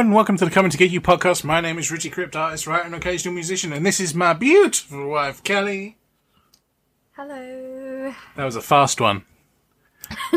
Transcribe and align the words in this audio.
and 0.00 0.12
welcome 0.12 0.36
to 0.36 0.44
the 0.44 0.50
Coming 0.50 0.72
to 0.72 0.76
Get 0.76 0.90
You 0.90 1.00
podcast. 1.00 1.44
My 1.44 1.60
name 1.60 1.78
is 1.78 1.88
Richie 1.90 2.10
Crypt, 2.10 2.34
artist, 2.34 2.66
writer, 2.66 2.84
and 2.84 2.96
occasional 2.96 3.32
musician, 3.32 3.72
and 3.72 3.86
this 3.86 4.00
is 4.00 4.12
my 4.12 4.32
beautiful 4.32 5.08
wife, 5.08 5.44
Kelly. 5.44 5.96
Hello. 7.12 8.12
That 8.34 8.44
was 8.44 8.56
a 8.56 8.60
fast 8.60 9.00
one. 9.00 9.24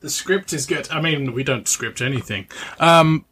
the 0.00 0.10
script 0.10 0.52
is 0.52 0.66
good. 0.66 0.90
I 0.90 1.00
mean, 1.00 1.32
we 1.32 1.42
don't 1.42 1.66
script 1.66 2.02
anything. 2.02 2.48
Um, 2.78 3.24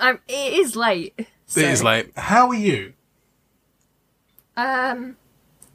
Um, 0.00 0.18
it 0.26 0.54
is 0.54 0.74
late. 0.74 1.14
It 1.18 1.28
so- 1.46 1.60
is 1.60 1.84
late. 1.84 2.10
How 2.16 2.48
are 2.48 2.54
you? 2.54 2.94
Um, 4.56 5.16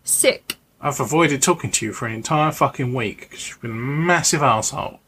sick. 0.04 0.58
I've 0.82 1.00
avoided 1.00 1.42
talking 1.42 1.72
to 1.72 1.86
you 1.86 1.94
for 1.94 2.06
an 2.06 2.14
entire 2.14 2.52
fucking 2.52 2.94
week 2.94 3.22
because 3.30 3.48
you've 3.50 3.62
been 3.62 3.72
a 3.72 3.76
massive 3.76 4.44
asshole. 4.44 5.00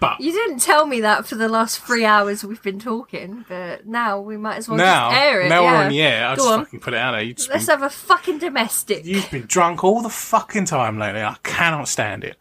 But 0.00 0.20
You 0.20 0.30
didn't 0.30 0.60
tell 0.60 0.86
me 0.86 1.00
that 1.00 1.26
for 1.26 1.34
the 1.34 1.48
last 1.48 1.80
three 1.80 2.04
hours 2.04 2.44
we've 2.44 2.62
been 2.62 2.78
talking, 2.78 3.44
but 3.48 3.86
now 3.86 4.20
we 4.20 4.36
might 4.36 4.56
as 4.58 4.68
well 4.68 4.78
now, 4.78 5.10
just 5.10 5.20
air 5.22 5.40
it. 5.42 5.48
now 5.48 5.62
yeah. 5.62 5.72
we're 5.72 5.84
on 5.84 5.88
the 5.90 6.02
air. 6.02 6.24
I'll 6.26 6.36
Go 6.36 6.42
just 6.44 6.52
on. 6.52 6.64
fucking 6.64 6.80
put 6.80 6.94
it 6.94 6.98
out 6.98 7.12
there. 7.12 7.24
Let's 7.24 7.46
been, 7.48 7.60
have 7.60 7.82
a 7.82 7.90
fucking 7.90 8.38
domestic. 8.38 9.04
you've 9.04 9.28
been 9.30 9.46
drunk 9.46 9.82
all 9.82 10.00
the 10.00 10.08
fucking 10.08 10.66
time 10.66 10.98
lately. 10.98 11.22
I 11.22 11.36
cannot 11.42 11.88
stand 11.88 12.22
it. 12.22 12.36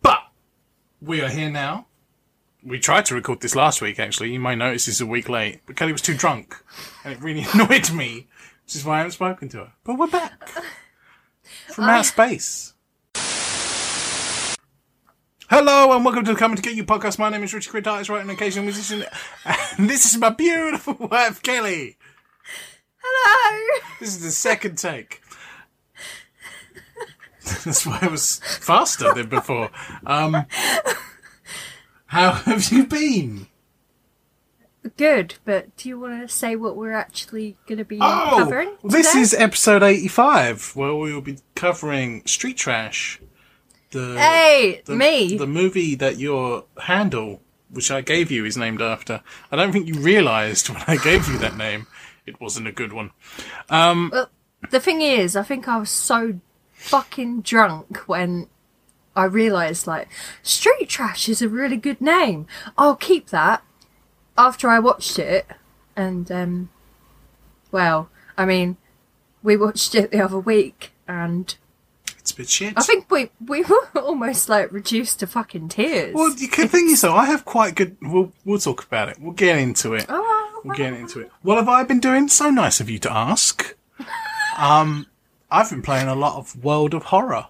But 0.00 0.20
we 1.02 1.20
are 1.20 1.28
here 1.28 1.50
now. 1.50 1.86
We 2.64 2.78
tried 2.78 3.04
to 3.06 3.14
record 3.14 3.40
this 3.40 3.56
last 3.56 3.82
week, 3.82 3.98
actually. 3.98 4.32
You 4.32 4.40
might 4.40 4.54
notice 4.54 4.88
it's 4.88 5.00
a 5.00 5.06
week 5.06 5.28
late. 5.28 5.60
But 5.66 5.76
Kelly 5.76 5.92
was 5.92 6.00
too 6.00 6.14
drunk. 6.16 6.56
And 7.04 7.12
it 7.12 7.20
really 7.20 7.44
annoyed 7.54 7.90
me. 7.92 8.28
Which 8.64 8.76
is 8.76 8.84
why 8.84 8.94
I 8.94 8.98
haven't 8.98 9.12
spoken 9.12 9.48
to 9.50 9.58
her. 9.58 9.72
But 9.84 9.98
we're 9.98 10.06
back. 10.06 10.48
From 11.74 11.84
I- 11.84 11.98
outer 11.98 12.04
space. 12.04 12.71
Hello 15.54 15.92
and 15.94 16.02
welcome 16.02 16.24
to 16.24 16.32
the 16.32 16.38
Coming 16.38 16.56
to 16.56 16.62
Get 16.62 16.76
You 16.76 16.82
podcast. 16.84 17.18
My 17.18 17.28
name 17.28 17.42
is 17.42 17.52
Richard 17.52 17.70
Crit, 17.70 17.86
artist, 17.86 18.08
writer, 18.08 18.22
and 18.22 18.30
occasional 18.30 18.64
musician. 18.64 19.04
And 19.78 19.90
this 19.90 20.06
is 20.06 20.16
my 20.18 20.30
beautiful 20.30 20.94
wife, 21.10 21.42
Kelly. 21.42 21.98
Hello. 23.02 23.80
This 24.00 24.08
is 24.16 24.22
the 24.22 24.30
second 24.30 24.78
take. 24.78 25.20
That's 27.66 27.84
why 27.84 27.98
it 28.02 28.10
was 28.10 28.38
faster 28.60 29.12
than 29.12 29.28
before. 29.28 29.70
Um, 30.06 30.46
how 32.06 32.32
have 32.32 32.72
you 32.72 32.86
been? 32.86 33.48
Good, 34.96 35.34
but 35.44 35.76
do 35.76 35.90
you 35.90 36.00
want 36.00 36.22
to 36.26 36.34
say 36.34 36.56
what 36.56 36.76
we're 36.76 36.92
actually 36.94 37.58
going 37.66 37.76
to 37.76 37.84
be 37.84 37.98
Oh, 38.00 38.36
covering? 38.38 38.70
this 38.82 39.14
is 39.14 39.34
episode 39.34 39.82
85, 39.82 40.74
where 40.74 40.94
we 40.94 41.12
will 41.12 41.20
be 41.20 41.36
covering 41.54 42.24
Street 42.26 42.56
Trash. 42.56 43.20
The, 43.92 44.18
Hey, 44.18 44.82
the, 44.84 44.96
me. 44.96 45.36
The 45.36 45.46
movie 45.46 45.94
that 45.94 46.18
your 46.18 46.64
handle, 46.78 47.40
which 47.70 47.90
I 47.90 48.00
gave 48.00 48.30
you, 48.30 48.44
is 48.44 48.56
named 48.56 48.82
after. 48.82 49.22
I 49.50 49.56
don't 49.56 49.70
think 49.72 49.86
you 49.86 49.94
realised 49.94 50.68
when 50.68 50.82
I 50.86 50.96
gave 50.96 51.28
you 51.28 51.38
that 51.38 51.56
name, 51.56 51.86
it 52.26 52.40
wasn't 52.40 52.68
a 52.68 52.72
good 52.72 52.92
one. 52.92 53.12
Well, 53.70 54.30
the 54.70 54.80
thing 54.80 55.02
is, 55.02 55.36
I 55.36 55.42
think 55.42 55.68
I 55.68 55.76
was 55.78 55.90
so 55.90 56.40
fucking 56.72 57.42
drunk 57.42 57.98
when 58.08 58.48
I 59.14 59.24
realised, 59.24 59.86
like, 59.86 60.08
Street 60.42 60.88
Trash 60.88 61.28
is 61.28 61.42
a 61.42 61.48
really 61.48 61.76
good 61.76 62.00
name. 62.00 62.46
I'll 62.78 62.96
keep 62.96 63.28
that. 63.28 63.62
After 64.38 64.68
I 64.68 64.78
watched 64.78 65.18
it, 65.18 65.46
and, 65.94 66.32
um, 66.32 66.70
well, 67.70 68.08
I 68.38 68.46
mean, 68.46 68.78
we 69.42 69.58
watched 69.58 69.94
it 69.94 70.10
the 70.10 70.20
other 70.24 70.38
week, 70.38 70.92
and 71.06 71.54
It's 72.22 72.30
a 72.30 72.36
bit 72.36 72.48
shit. 72.48 72.74
I 72.76 72.82
think 72.82 73.10
we 73.10 73.30
we 73.44 73.62
were 73.64 73.88
almost 73.96 74.48
like 74.48 74.70
reduced 74.72 75.18
to 75.20 75.26
fucking 75.26 75.68
tears. 75.70 76.14
Well, 76.14 76.32
the 76.32 76.46
good 76.46 76.70
thing 76.70 76.88
is, 76.88 77.00
though, 77.00 77.14
I 77.14 77.26
have 77.26 77.44
quite 77.44 77.74
good. 77.74 77.96
We'll 78.00 78.32
we'll 78.44 78.60
talk 78.60 78.84
about 78.84 79.08
it. 79.08 79.18
We'll 79.20 79.32
get 79.32 79.58
into 79.58 79.94
it. 79.94 80.06
Oh, 80.08 80.60
We'll 80.64 80.76
get 80.76 80.92
into 80.92 81.18
it. 81.20 81.30
What 81.42 81.56
have 81.56 81.68
I 81.68 81.82
been 81.82 81.98
doing? 81.98 82.28
So 82.28 82.48
nice 82.48 82.78
of 82.80 82.88
you 82.88 82.98
to 83.00 83.12
ask. 83.12 83.74
Um, 84.58 85.06
I've 85.50 85.70
been 85.70 85.80
playing 85.80 86.08
a 86.08 86.14
lot 86.14 86.36
of 86.36 86.62
World 86.62 86.92
of 86.92 87.04
Horror. 87.04 87.46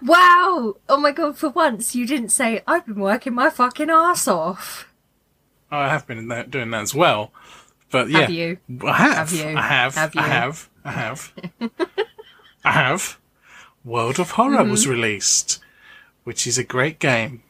wow! 0.00 0.76
Oh 0.88 0.96
my 0.98 1.10
god! 1.12 1.36
For 1.36 1.48
once, 1.50 1.96
you 1.96 2.06
didn't 2.06 2.28
say 2.30 2.62
I've 2.66 2.86
been 2.86 3.00
working 3.00 3.34
my 3.34 3.50
fucking 3.50 3.90
ass 3.90 4.28
off. 4.28 4.86
I 5.70 5.88
have 5.88 6.06
been 6.06 6.28
that, 6.28 6.50
doing 6.50 6.70
that 6.70 6.82
as 6.82 6.94
well. 6.94 7.32
But 7.90 8.08
yeah, 8.08 8.20
Have 8.20 8.30
you? 8.30 8.58
I 8.84 8.92
have. 8.92 9.30
Have 9.30 9.32
you? 9.34 9.56
I 9.58 9.62
have. 9.62 9.94
Have 9.96 10.16
I 10.16 10.22
have. 10.22 10.68
I 10.84 10.90
have. 10.92 11.32
I 12.64 12.70
have. 12.70 13.18
World 13.84 14.18
of 14.18 14.32
Horror 14.32 14.64
was 14.64 14.82
Mm-hmm. 14.82 14.90
released, 14.92 15.58
which 16.24 16.46
is 16.46 16.58
a 16.58 16.64
great 16.64 16.98
game, 16.98 17.42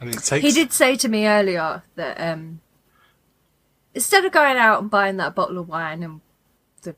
and 0.00 0.10
it 0.14 0.18
takes. 0.22 0.44
He 0.44 0.52
did 0.52 0.72
say 0.72 0.96
to 0.96 1.08
me 1.08 1.26
earlier 1.26 1.82
that 1.96 2.20
um, 2.20 2.60
instead 3.94 4.24
of 4.24 4.32
going 4.32 4.56
out 4.56 4.80
and 4.80 4.90
buying 4.90 5.16
that 5.16 5.34
bottle 5.34 5.58
of 5.58 5.68
wine 5.68 6.02
and 6.02 6.20
the 6.82 6.94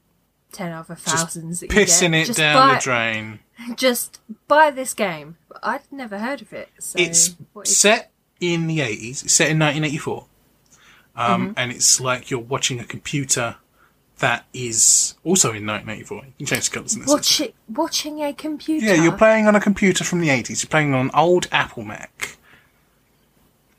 ten 0.52 0.72
other 0.72 0.94
thousands 0.94 1.60
that 1.60 1.72
you 1.72 1.76
pissing 1.78 2.10
get, 2.12 2.22
it 2.22 2.26
just 2.26 2.38
down 2.38 2.68
buy, 2.68 2.74
the 2.74 2.80
drain. 2.80 3.40
Just 3.76 4.20
buy 4.46 4.70
this 4.70 4.94
game. 4.94 5.36
But 5.48 5.58
I'd 5.64 5.80
never 5.90 6.18
heard 6.18 6.40
of 6.42 6.52
it. 6.52 6.68
So 6.78 6.96
It's 6.96 7.34
set 7.64 8.12
in 8.40 8.68
the 8.68 8.78
80s. 8.78 9.24
It's 9.24 9.32
set 9.32 9.50
in 9.50 9.58
1984. 9.58 10.26
Um, 11.16 11.42
Mm-hmm. 11.48 11.52
And 11.56 11.72
it's 11.72 12.00
like 12.00 12.30
you're 12.30 12.38
watching 12.38 12.78
a 12.78 12.84
computer 12.84 13.56
that 14.18 14.46
is 14.52 15.14
also 15.24 15.48
in 15.48 15.66
1984. 15.66 16.16
You 16.16 16.32
can 16.38 16.46
change 16.46 16.70
the 16.70 16.74
colours 16.74 16.94
in 16.94 17.00
this. 17.02 17.10
watch 17.10 17.40
it, 17.40 17.54
watching 17.68 18.22
a 18.22 18.32
computer. 18.32 18.86
Yeah, 18.86 19.02
you're 19.02 19.16
playing 19.16 19.46
on 19.46 19.54
a 19.54 19.60
computer 19.60 20.04
from 20.04 20.20
the 20.20 20.28
80s. 20.28 20.62
You're 20.62 20.70
playing 20.70 20.94
on 20.94 21.06
an 21.06 21.10
old 21.14 21.48
Apple 21.52 21.84
Mac. 21.84 22.36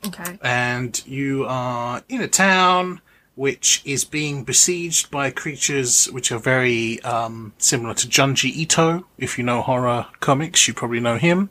Okay. 0.06 0.38
And 0.42 1.06
you 1.06 1.44
are 1.46 2.02
in 2.08 2.22
a 2.22 2.28
town 2.28 3.00
which 3.34 3.82
is 3.84 4.04
being 4.04 4.44
besieged 4.44 5.10
by 5.10 5.30
creatures 5.30 6.06
which 6.06 6.32
are 6.32 6.38
very 6.38 7.00
um, 7.02 7.52
similar 7.58 7.94
to 7.94 8.06
Junji 8.06 8.50
Ito. 8.50 9.06
If 9.18 9.38
you 9.38 9.44
know 9.44 9.62
horror 9.62 10.06
comics, 10.20 10.66
you 10.66 10.74
probably 10.74 11.00
know 11.00 11.16
him. 11.16 11.50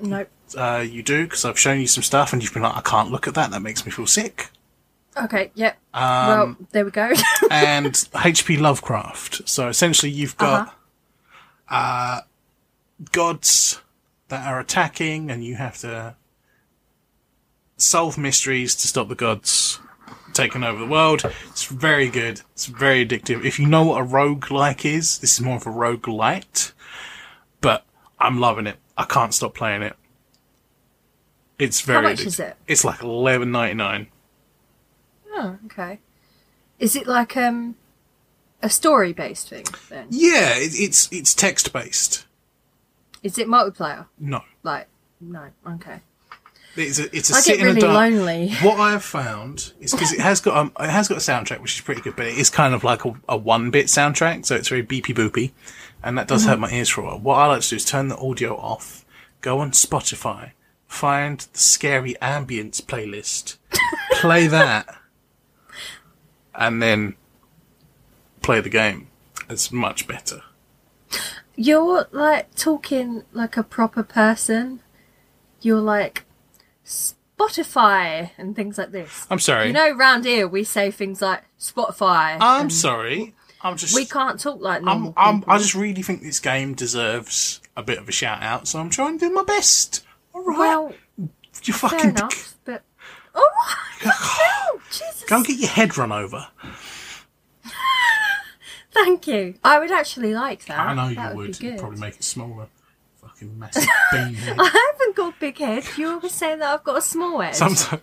Nope. 0.00 0.28
Uh, 0.56 0.84
you 0.86 1.02
do, 1.02 1.24
because 1.24 1.44
I've 1.44 1.58
shown 1.58 1.80
you 1.80 1.86
some 1.86 2.02
stuff 2.02 2.32
and 2.32 2.42
you've 2.42 2.52
been 2.52 2.62
like, 2.62 2.76
I 2.76 2.82
can't 2.82 3.10
look 3.10 3.26
at 3.26 3.34
that. 3.34 3.50
That 3.50 3.62
makes 3.62 3.86
me 3.86 3.92
feel 3.92 4.06
sick. 4.06 4.50
Okay. 5.16 5.50
Yep. 5.54 5.76
Um, 5.94 6.26
well, 6.28 6.56
there 6.72 6.84
we 6.84 6.90
go. 6.90 7.12
and 7.50 8.08
H.P. 8.24 8.56
Lovecraft. 8.56 9.48
So 9.48 9.68
essentially, 9.68 10.10
you've 10.10 10.36
got 10.36 10.68
Uh-huh. 11.68 11.74
uh, 11.74 12.20
gods 13.12 13.80
that 14.28 14.46
are 14.46 14.58
attacking, 14.60 15.30
and 15.30 15.44
you 15.44 15.56
have 15.56 15.76
to 15.78 16.16
solve 17.76 18.16
mysteries 18.16 18.74
to 18.76 18.88
stop 18.88 19.08
the 19.08 19.14
gods 19.14 19.78
taking 20.32 20.64
over 20.64 20.78
the 20.78 20.86
world. 20.86 21.22
It's 21.48 21.64
very 21.66 22.08
good. 22.08 22.40
It's 22.52 22.66
very 22.66 23.04
addictive. 23.06 23.44
If 23.44 23.58
you 23.58 23.66
know 23.66 23.84
what 23.84 24.00
a 24.00 24.04
rogue-like 24.04 24.86
is, 24.86 25.18
this 25.18 25.34
is 25.34 25.40
more 25.42 25.56
of 25.56 25.66
a 25.66 25.70
rogue-lite. 25.70 26.72
But 27.60 27.84
I'm 28.18 28.40
loving 28.40 28.66
it. 28.66 28.76
I 28.96 29.04
can't 29.04 29.34
stop 29.34 29.54
playing 29.54 29.82
it. 29.82 29.94
It's 31.58 31.82
very. 31.82 32.02
How 32.02 32.10
much 32.10 32.20
addictive. 32.20 32.26
is 32.26 32.40
it? 32.40 32.56
It's 32.66 32.84
like 32.84 33.02
eleven 33.02 33.52
ninety 33.52 33.74
nine. 33.74 34.06
Oh, 35.32 35.58
okay. 35.66 35.98
Is 36.78 36.94
it 36.96 37.06
like 37.06 37.36
um 37.36 37.76
a 38.62 38.68
story 38.70 39.12
based 39.12 39.48
thing 39.48 39.64
then? 39.88 40.06
Yeah, 40.10 40.54
it, 40.56 40.72
it's 40.74 41.08
it's 41.12 41.34
text 41.34 41.72
based. 41.72 42.26
Is 43.22 43.38
it 43.38 43.46
multiplayer? 43.48 44.06
No, 44.18 44.42
Like 44.62 44.88
no, 45.20 45.46
okay. 45.74 46.00
it's 46.76 46.98
a 46.98 47.16
it's 47.16 47.30
a 47.30 47.34
I 47.36 47.40
sit 47.40 47.52
get 47.52 47.60
in 47.60 47.66
really 47.66 47.80
the 47.80 47.86
dark. 47.86 47.96
lonely. 48.12 48.48
What 48.62 48.80
I 48.80 48.90
have 48.92 49.04
found 49.04 49.72
is 49.80 49.92
because 49.92 50.12
it 50.12 50.20
has 50.20 50.40
got 50.40 50.56
um, 50.56 50.72
it 50.80 50.90
has 50.90 51.08
got 51.08 51.18
a 51.18 51.20
soundtrack 51.20 51.60
which 51.60 51.76
is 51.76 51.80
pretty 51.82 52.00
good, 52.00 52.16
but 52.16 52.26
it 52.26 52.36
is 52.36 52.50
kind 52.50 52.74
of 52.74 52.82
like 52.84 53.04
a, 53.04 53.14
a 53.28 53.36
one 53.36 53.70
bit 53.70 53.86
soundtrack, 53.86 54.44
so 54.46 54.56
it's 54.56 54.68
very 54.68 54.82
beepy 54.84 55.14
boopy, 55.14 55.52
and 56.02 56.18
that 56.18 56.26
does 56.28 56.44
hurt 56.46 56.58
my 56.58 56.70
ears 56.72 56.88
for 56.88 57.02
a 57.02 57.04
while. 57.04 57.18
What 57.20 57.36
I 57.36 57.46
like 57.46 57.60
to 57.62 57.68
do 57.70 57.76
is 57.76 57.84
turn 57.84 58.08
the 58.08 58.18
audio 58.18 58.56
off, 58.56 59.04
go 59.40 59.60
on 59.60 59.70
Spotify, 59.70 60.52
find 60.88 61.38
the 61.52 61.58
scary 61.58 62.16
ambience 62.20 62.82
playlist, 62.82 63.56
play 64.14 64.48
that, 64.48 64.96
and 66.54 66.82
then 66.82 67.16
play 68.42 68.60
the 68.60 68.68
game. 68.68 69.08
It's 69.48 69.72
much 69.72 70.06
better. 70.06 70.42
You're 71.56 72.08
like 72.12 72.54
talking 72.54 73.24
like 73.32 73.56
a 73.56 73.62
proper 73.62 74.02
person. 74.02 74.80
You're 75.60 75.80
like 75.80 76.24
Spotify 76.84 78.30
and 78.38 78.56
things 78.56 78.78
like 78.78 78.92
this. 78.92 79.26
I'm 79.30 79.38
sorry. 79.38 79.68
You 79.68 79.72
know, 79.72 79.92
round 79.94 80.24
here 80.24 80.48
we 80.48 80.64
say 80.64 80.90
things 80.90 81.20
like 81.20 81.42
Spotify. 81.58 82.36
I'm 82.40 82.70
sorry. 82.70 83.34
I'm 83.62 83.76
just. 83.76 83.94
We 83.94 84.06
can't 84.06 84.40
talk 84.40 84.60
like 84.60 84.82
I'm, 84.84 85.12
I'm. 85.16 85.44
I 85.46 85.58
just 85.58 85.74
really 85.74 86.02
think 86.02 86.22
this 86.22 86.40
game 86.40 86.74
deserves 86.74 87.60
a 87.76 87.82
bit 87.82 87.98
of 87.98 88.08
a 88.08 88.12
shout 88.12 88.42
out, 88.42 88.66
so 88.66 88.80
I'm 88.80 88.90
trying 88.90 89.18
to 89.18 89.28
do 89.28 89.32
my 89.32 89.44
best. 89.44 90.04
All 90.34 90.42
right, 90.42 90.58
well, 90.58 90.94
you 91.64 91.72
fucking. 91.72 91.98
fair 91.98 92.08
enough, 92.10 92.58
but 92.64 92.82
oh, 93.34 94.80
Jesus! 94.90 95.24
go 95.28 95.36
and 95.36 95.46
get 95.46 95.58
your 95.58 95.68
head 95.68 95.96
run 95.96 96.12
over. 96.12 96.48
Thank 98.92 99.26
you. 99.26 99.54
I 99.64 99.78
would 99.78 99.90
actually 99.90 100.34
like 100.34 100.66
that. 100.66 100.78
I 100.78 100.94
know 100.94 101.14
That 101.14 101.30
you 101.32 101.36
would. 101.38 101.46
would. 101.48 101.58
Good. 101.58 101.78
Probably 101.78 101.98
make 102.00 102.16
it 102.16 102.24
smaller. 102.24 102.66
Fucking 103.22 103.58
massive 103.58 103.84
beanhead. 104.12 104.56
I 104.58 104.64
haven't 104.90 105.16
got 105.16 105.38
big 105.40 105.56
head. 105.58 105.84
You 105.96 106.10
always 106.10 106.32
say 106.32 106.56
that 106.56 106.68
I've 106.74 106.84
got 106.84 106.98
a 106.98 107.02
small 107.02 107.40
head. 107.40 107.54
Sometimes 107.54 108.02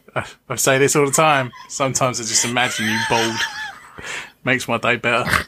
I 0.49 0.55
say 0.55 0.77
this 0.79 0.95
all 0.95 1.05
the 1.05 1.11
time. 1.11 1.51
Sometimes 1.67 2.19
I 2.19 2.23
just 2.23 2.43
imagine 2.45 2.85
you 2.87 2.97
bald. 3.09 3.35
Makes 4.43 4.67
my 4.67 4.77
day 4.77 4.95
better. 4.95 5.29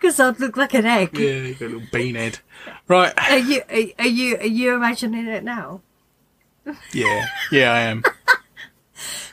Because 0.00 0.18
I'd 0.18 0.40
look 0.40 0.56
like 0.56 0.74
an 0.74 0.84
egg. 0.84 1.16
Yeah, 1.16 1.30
you 1.34 1.54
got 1.54 1.66
a 1.66 1.68
little 1.74 1.88
beanhead. 1.92 2.40
Right. 2.88 3.12
Are 3.30 3.38
you 3.38 3.62
are, 3.70 4.02
are 4.04 4.08
you 4.08 4.36
are 4.36 4.46
you 4.46 4.74
imagining 4.74 5.28
it 5.28 5.44
now? 5.44 5.80
Yeah. 6.92 7.26
Yeah, 7.50 7.72
I 7.72 7.80
am. 7.80 8.02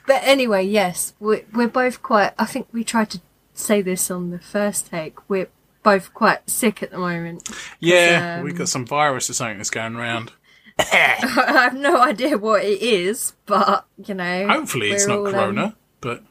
But 0.09 0.23
anyway, 0.23 0.65
yes, 0.65 1.13
we're 1.19 1.45
we're 1.53 1.67
both 1.67 2.01
quite. 2.01 2.33
I 2.39 2.45
think 2.45 2.67
we 2.71 2.83
tried 2.83 3.11
to 3.11 3.21
say 3.53 3.83
this 3.83 4.09
on 4.09 4.31
the 4.31 4.39
first 4.39 4.87
take. 4.87 5.29
We're 5.29 5.49
both 5.83 6.15
quite 6.15 6.49
sick 6.49 6.81
at 6.81 6.89
the 6.89 6.97
moment. 6.97 7.47
Yeah, 7.79 8.37
um, 8.39 8.43
we 8.43 8.51
got 8.51 8.69
some 8.69 8.87
virus 8.87 9.29
or 9.29 9.33
something 9.33 9.57
that's 9.57 9.69
going 9.69 9.95
around. 9.95 10.31
I 10.79 11.51
have 11.61 11.75
no 11.75 12.01
idea 12.01 12.39
what 12.39 12.63
it 12.63 12.81
is, 12.81 13.33
but 13.45 13.85
you 14.03 14.15
know. 14.15 14.47
Hopefully, 14.47 14.89
it's 14.89 15.05
not 15.05 15.19
all, 15.19 15.27
um, 15.27 15.33
corona, 15.33 15.75
but 16.01 16.23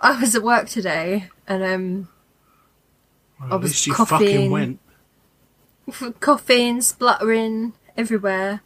I 0.00 0.18
was 0.18 0.34
at 0.34 0.42
work 0.42 0.70
today, 0.70 1.28
and 1.46 1.62
um, 1.62 2.08
well, 3.38 3.52
I 3.52 3.56
was 3.56 3.72
least 3.72 3.86
you 3.86 3.92
fucking 3.94 4.50
went. 4.50 4.80
coughing, 6.20 6.80
spluttering 6.80 7.74
everywhere. 7.96 8.62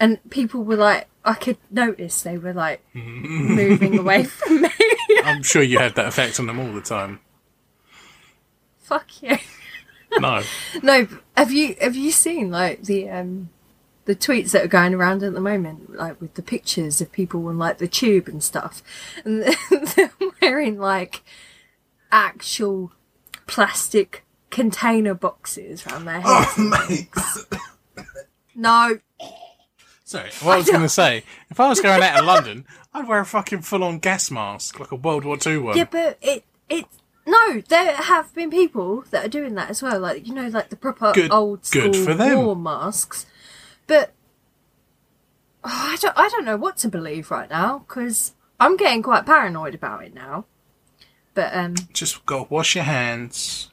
And 0.00 0.18
people 0.30 0.62
were 0.62 0.76
like, 0.76 1.08
I 1.24 1.34
could 1.34 1.58
notice 1.70 2.22
they 2.22 2.38
were 2.38 2.52
like 2.52 2.82
moving 2.94 3.98
away 3.98 4.24
from 4.24 4.62
me. 4.62 4.70
I'm 5.24 5.42
sure 5.42 5.62
you 5.62 5.78
had 5.78 5.94
that 5.96 6.06
effect 6.06 6.38
on 6.40 6.46
them 6.46 6.58
all 6.58 6.72
the 6.72 6.80
time. 6.80 7.20
Fuck 8.78 9.22
you. 9.22 9.36
No. 10.18 10.42
No, 10.82 11.06
have 11.36 11.52
you 11.52 11.76
have 11.80 11.94
you 11.94 12.10
seen 12.12 12.50
like 12.50 12.84
the 12.84 13.10
um 13.10 13.50
the 14.06 14.16
tweets 14.16 14.52
that 14.52 14.64
are 14.64 14.68
going 14.68 14.94
around 14.94 15.22
at 15.22 15.34
the 15.34 15.40
moment, 15.40 15.94
like 15.94 16.18
with 16.18 16.32
the 16.32 16.42
pictures 16.42 17.02
of 17.02 17.12
people 17.12 17.46
on 17.46 17.58
like 17.58 17.76
the 17.76 17.86
tube 17.86 18.26
and 18.26 18.42
stuff, 18.42 18.82
and 19.22 19.42
they're 19.70 20.10
wearing 20.40 20.78
like 20.78 21.22
actual 22.10 22.92
plastic 23.46 24.24
container 24.50 25.14
boxes 25.14 25.86
around 25.86 26.04
their 26.06 26.20
heads. 26.20 26.46
Oh, 26.58 26.86
mate. 26.88 27.08
No, 28.54 28.98
Sorry, 30.04 30.30
what 30.42 30.54
I 30.54 30.56
was 30.56 30.70
going 30.70 30.80
to 30.82 30.88
say, 30.88 31.22
if 31.50 31.60
I 31.60 31.68
was 31.68 31.80
going 31.80 32.02
out 32.02 32.18
of 32.18 32.24
London, 32.24 32.64
I'd 32.94 33.06
wear 33.06 33.20
a 33.20 33.26
fucking 33.26 33.60
full-on 33.60 33.98
gas 33.98 34.30
mask, 34.30 34.80
like 34.80 34.90
a 34.90 34.96
World 34.96 35.26
War 35.26 35.36
Two 35.36 35.62
one. 35.62 35.76
Yeah, 35.76 35.84
but 35.84 36.16
it 36.22 36.44
it 36.70 36.86
no, 37.26 37.60
there 37.68 37.94
have 37.94 38.32
been 38.34 38.50
people 38.50 39.04
that 39.10 39.26
are 39.26 39.28
doing 39.28 39.54
that 39.56 39.68
as 39.68 39.82
well. 39.82 40.00
Like 40.00 40.26
you 40.26 40.32
know, 40.34 40.48
like 40.48 40.70
the 40.70 40.76
proper 40.76 41.12
Good- 41.12 41.30
old 41.30 41.66
school 41.66 41.90
good 41.92 41.96
for 41.96 42.14
them. 42.14 42.38
war 42.38 42.56
masks. 42.56 43.26
But 43.86 44.14
oh, 45.62 45.68
I 45.92 45.96
don't 46.00 46.16
I 46.16 46.28
don't 46.30 46.46
know 46.46 46.56
what 46.56 46.78
to 46.78 46.88
believe 46.88 47.30
right 47.30 47.50
now 47.50 47.80
because 47.80 48.32
I'm 48.58 48.78
getting 48.78 49.02
quite 49.02 49.26
paranoid 49.26 49.74
about 49.74 50.04
it 50.04 50.14
now. 50.14 50.46
But 51.34 51.54
um, 51.54 51.74
Just 51.92 52.24
go 52.24 52.46
wash 52.48 52.74
your 52.74 52.84
hands. 52.84 53.70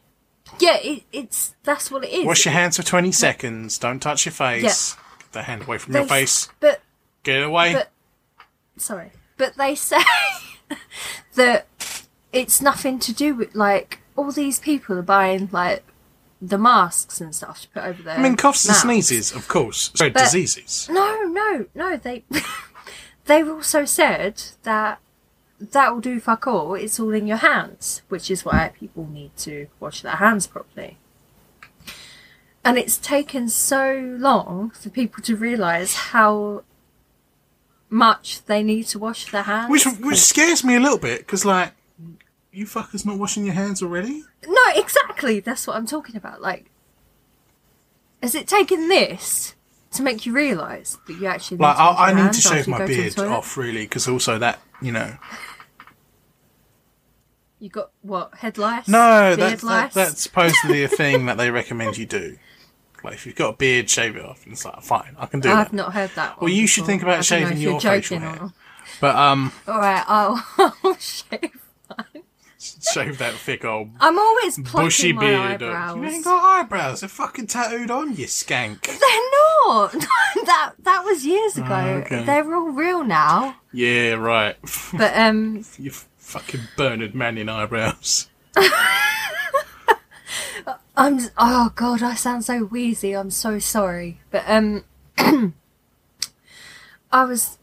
Yeah, 0.60 0.78
it, 0.78 1.04
it's 1.12 1.56
that's 1.64 1.92
what 1.92 2.04
it 2.04 2.12
is. 2.12 2.26
Wash 2.26 2.46
your 2.46 2.54
hands 2.54 2.78
for 2.78 2.84
20 2.84 3.12
seconds. 3.12 3.78
Don't 3.78 4.00
touch 4.00 4.26
your 4.26 4.34
face. 4.34 4.94
Get 4.94 5.32
the 5.32 5.44
hand 5.44 5.64
away 5.64 5.78
from 5.78 5.94
your 5.96 6.06
face. 6.06 6.50
But 6.60 6.82
Get 7.24 7.38
it 7.38 7.44
away. 7.44 7.74
but 7.74 7.90
sorry, 8.78 9.12
but 9.38 9.56
they 9.56 9.76
say 9.76 10.02
that 11.36 11.68
it's 12.32 12.62
nothing 12.62 13.00
to 13.00 13.14
do 13.14 13.34
with 13.34 13.56
like 13.56 14.00
all 14.16 14.32
these 14.32 14.60
people 14.60 14.98
are 14.98 15.02
buying 15.04 15.50
like 15.52 15.84
the 16.42 16.58
masks 16.58 17.20
and 17.20 17.34
stuff 17.34 17.62
to 17.62 17.70
put 17.70 17.84
over 17.84 18.04
their. 18.04 18.18
I 18.18 18.22
mean, 18.22 18.36
coughs 18.36 18.66
and 18.68 18.76
sneezes, 18.76 19.32
of 19.32 19.48
course, 19.48 19.92
spread 19.94 20.14
diseases. 20.14 20.88
No, 20.92 21.24
no, 21.24 21.66
no. 21.74 21.98
They 21.98 22.24
they've 23.26 23.50
also 23.50 23.86
said 23.86 24.42
that 24.64 25.00
that 25.60 25.94
will 25.94 26.02
do 26.02 26.20
fuck 26.20 26.48
all. 26.48 26.76
It's 26.76 27.00
all 27.00 27.14
in 27.14 27.28
your 27.28 27.38
hands, 27.38 28.02
which 28.10 28.30
is 28.30 28.44
why 28.44 28.72
people 28.78 29.08
need 29.08 29.36
to 29.38 29.68
wash 29.80 30.02
their 30.02 30.18
hands 30.18 30.48
properly. 30.48 30.98
And 32.64 32.78
it's 32.78 32.98
taken 32.98 33.48
so 33.48 34.18
long 34.18 34.72
for 34.72 34.90
people 34.90 35.22
to 35.24 35.36
realise 35.36 35.96
how 35.96 36.64
much 37.90 38.44
they 38.46 38.64
need 38.64 38.88
to 38.88 39.00
wash 39.00 39.32
their 39.32 39.44
hands. 39.44 39.70
Which 39.70 39.86
which 40.02 40.18
scares 40.18 40.64
me 40.64 40.76
a 40.76 40.80
little 40.80 40.98
bit, 40.98 41.20
because, 41.20 41.46
like, 41.46 41.74
you 42.52 42.66
fuckers 42.66 43.06
not 43.06 43.20
washing 43.20 43.46
your 43.46 43.54
hands 43.54 43.84
already? 43.84 44.24
No, 44.48 44.64
exactly. 44.76 45.40
That's 45.40 45.68
what 45.68 45.76
I'm 45.76 45.86
talking 45.86 46.16
about. 46.16 46.42
Like, 46.42 46.66
has 48.24 48.34
it 48.34 48.48
taken 48.48 48.90
this 48.90 49.54
to 49.96 50.04
make 50.04 50.26
you 50.26 50.34
realise 50.34 50.98
that 51.08 51.14
you 51.14 51.26
actually 51.28 51.58
Like, 51.58 51.78
I, 51.78 52.10
I 52.10 52.14
need 52.14 52.34
to 52.34 52.42
shave 52.42 52.68
my 52.68 52.80
to 52.80 52.88
beard 52.88 53.20
off, 53.20 53.58
really, 53.58 53.84
because 53.84 54.08
also 54.08 54.38
that, 54.40 54.60
you 54.82 54.92
know. 54.92 55.18
You 57.60 57.70
got 57.70 57.92
what 58.02 58.36
head 58.36 58.58
lice? 58.58 58.88
No, 58.88 59.36
that's, 59.36 59.62
that, 59.62 59.68
lice? 59.68 59.94
that's 59.94 60.22
supposedly 60.22 60.84
a 60.84 60.88
thing 60.88 61.26
that 61.26 61.38
they 61.38 61.52
recommend 61.52 61.98
you 61.98 62.06
do. 62.06 62.38
Like, 63.04 63.14
if 63.14 63.28
you've 63.28 63.36
got 63.36 63.54
a 63.54 63.58
beard, 63.58 63.88
shave 63.88 64.16
it 64.16 64.26
off. 64.26 64.44
And 64.46 64.54
it's 64.54 64.66
like, 64.66 64.82
fine, 64.82 65.16
I 65.20 65.28
can 65.28 65.40
do 65.40 65.52
I've 65.52 65.70
that. 65.70 65.76
not 65.76 65.94
heard 65.94 66.10
that. 66.16 66.42
Well, 66.42 66.50
you 66.50 66.66
should 66.66 66.82
before. 66.82 66.88
think 66.88 67.04
about 67.04 67.12
I 67.12 67.16
don't 67.18 67.42
know 67.42 67.48
shaving 67.50 67.62
your 67.62 67.80
facial 67.80 68.18
hair. 68.18 68.42
or. 68.42 68.54
But, 69.00 69.16
um, 69.16 69.52
All 69.68 69.78
right, 69.78 70.04
I'll, 70.08 70.44
I'll 70.84 70.98
shave. 70.98 71.65
shave 72.94 73.18
that 73.20 73.34
thick 73.34 73.64
old 73.66 73.90
I'm 74.00 74.18
always 74.18 74.58
plucking 74.60 74.88
bushy 74.88 75.14
my 75.14 75.22
beard. 75.22 75.40
eyebrows. 75.64 75.98
You 75.98 76.04
ain't 76.06 76.24
got 76.24 76.44
eyebrows. 76.44 77.00
They're 77.02 77.10
fucking 77.10 77.48
tattooed 77.48 77.92
on, 77.92 78.16
you 78.16 78.26
skank. 78.26 78.82
They're 78.86 79.30
not. 79.68 79.92
that 80.46 80.74
that 80.80 81.04
was 81.06 81.26
years 81.26 81.58
ago. 81.58 81.68
Oh, 81.70 81.90
okay. 82.00 82.24
They're 82.24 82.56
all 82.56 82.70
real 82.70 83.04
now. 83.04 83.56
Yeah, 83.72 84.14
right. 84.14 84.56
But 84.94 85.18
um, 85.18 85.66
you 85.78 85.92
fucking 86.18 86.62
Bernard 86.78 87.16
Manning 87.16 87.50
eyebrows. 87.50 88.30
I'm. 90.98 91.20
Oh 91.38 91.72
god, 91.76 92.02
I 92.02 92.16
sound 92.16 92.46
so 92.46 92.60
wheezy. 92.66 93.14
I'm 93.14 93.32
so 93.32 93.60
sorry. 93.60 94.20
But 94.32 94.44
um, 94.48 94.86
I 97.12 97.26
was 97.26 97.58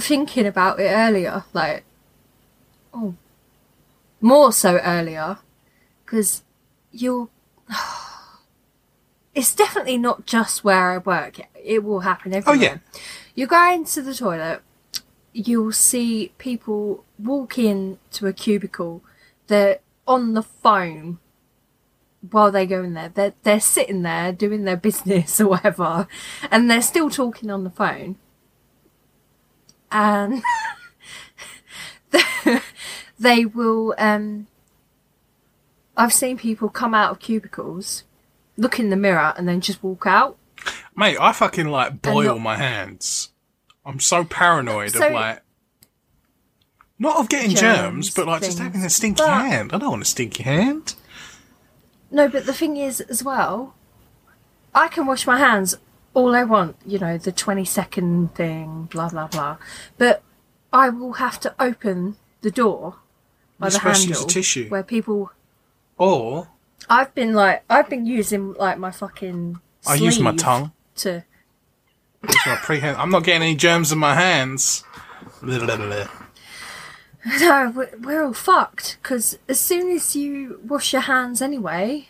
thinking 0.00 0.46
about 0.46 0.80
it 0.80 0.90
earlier, 0.90 1.44
like, 1.52 1.84
oh, 2.92 3.14
more 4.20 4.52
so 4.52 4.78
earlier, 4.78 5.38
because 6.04 6.42
you're. 6.90 7.28
It's 9.34 9.54
definitely 9.54 9.98
not 9.98 10.26
just 10.26 10.64
where 10.64 10.90
I 10.90 10.98
work. 10.98 11.38
It 11.54 11.84
will 11.84 12.00
happen 12.00 12.34
oh, 12.34 12.38
everywhere. 12.38 12.82
yeah. 12.92 13.00
You 13.36 13.46
go 13.46 13.72
into 13.72 14.02
the 14.02 14.12
toilet, 14.12 14.62
you'll 15.32 15.70
see 15.70 16.32
people 16.38 17.04
walk 17.20 17.56
in 17.56 17.98
to 18.12 18.26
a 18.26 18.32
cubicle. 18.32 19.02
They're 19.46 19.78
on 20.08 20.34
the 20.34 20.42
phone 20.42 21.18
while 22.30 22.50
they 22.50 22.66
go 22.66 22.82
in 22.82 22.94
there. 22.94 23.10
They're 23.10 23.34
they're 23.42 23.60
sitting 23.60 24.02
there 24.02 24.32
doing 24.32 24.64
their 24.64 24.76
business 24.76 25.40
or 25.40 25.48
whatever, 25.48 26.08
and 26.50 26.70
they're 26.70 26.82
still 26.82 27.10
talking 27.10 27.50
on 27.50 27.64
the 27.64 27.70
phone. 27.70 28.16
And 29.90 30.42
they 33.18 33.44
will. 33.44 33.94
Um, 33.98 34.46
I've 35.96 36.12
seen 36.12 36.38
people 36.38 36.68
come 36.68 36.94
out 36.94 37.10
of 37.10 37.18
cubicles, 37.18 38.04
look 38.56 38.78
in 38.78 38.90
the 38.90 38.96
mirror, 38.96 39.34
and 39.36 39.48
then 39.48 39.60
just 39.60 39.82
walk 39.82 40.06
out. 40.06 40.36
Mate, 40.96 41.16
I 41.20 41.32
fucking 41.32 41.68
like 41.68 42.02
boil 42.02 42.34
not- 42.34 42.40
my 42.40 42.56
hands. 42.56 43.30
I'm 43.84 44.00
so 44.00 44.24
paranoid 44.24 44.92
So- 44.92 45.06
of 45.06 45.12
like. 45.12 45.42
Not 47.00 47.16
of 47.18 47.28
getting 47.28 47.50
germs, 47.54 47.60
Germs, 47.60 48.10
but 48.10 48.26
like 48.26 48.42
just 48.42 48.58
things. 48.58 48.66
having 48.72 48.84
a 48.84 48.90
stinky 48.90 49.22
But- 49.22 49.30
hand. 49.30 49.72
I 49.72 49.78
don't 49.78 49.90
want 49.90 50.02
a 50.02 50.06
stinky 50.06 50.42
hand. 50.42 50.94
No, 52.10 52.28
but 52.28 52.44
the 52.46 52.52
thing 52.52 52.76
is, 52.76 53.00
as 53.02 53.22
well, 53.22 53.74
I 54.74 54.88
can 54.88 55.06
wash 55.06 55.24
my 55.26 55.38
hands 55.38 55.76
all 56.14 56.34
I 56.34 56.42
want, 56.42 56.74
you 56.84 56.98
know, 56.98 57.16
the 57.16 57.30
20 57.30 57.64
second 57.64 58.34
thing, 58.34 58.88
blah, 58.90 59.08
blah, 59.10 59.28
blah. 59.28 59.58
But 59.96 60.22
I 60.72 60.88
will 60.88 61.14
have 61.14 61.38
to 61.40 61.54
open 61.60 62.16
the 62.40 62.50
door 62.50 62.96
by 63.58 63.68
the 63.70 63.78
handle 63.78 64.24
tissue. 64.24 64.68
where 64.68 64.82
people. 64.82 65.32
Or 65.96 66.48
I've 66.88 67.14
been 67.14 67.34
like, 67.34 67.64
I've 67.68 67.88
been 67.88 68.06
using 68.06 68.54
like 68.54 68.78
my 68.78 68.90
fucking. 68.90 69.60
I 69.86 69.94
use 69.94 70.18
my 70.18 70.30
sleeve 70.30 70.40
tongue. 70.40 70.72
To. 70.96 71.24
Use 72.22 72.46
my 72.46 72.56
pre-hand. 72.56 72.96
I'm 72.96 73.10
not 73.10 73.24
getting 73.24 73.42
any 73.42 73.54
germs 73.54 73.92
in 73.92 73.98
my 73.98 74.14
hands. 74.14 74.84
Blah, 75.42 75.64
blah, 75.64 75.76
blah. 75.76 76.08
No, 77.40 77.72
we're, 77.74 77.90
we're 78.00 78.24
all 78.24 78.32
fucked 78.32 78.96
because 79.02 79.38
as 79.48 79.58
soon 79.58 79.90
as 79.90 80.14
you 80.14 80.60
wash 80.64 80.92
your 80.92 81.02
hands 81.02 81.42
anyway. 81.42 82.08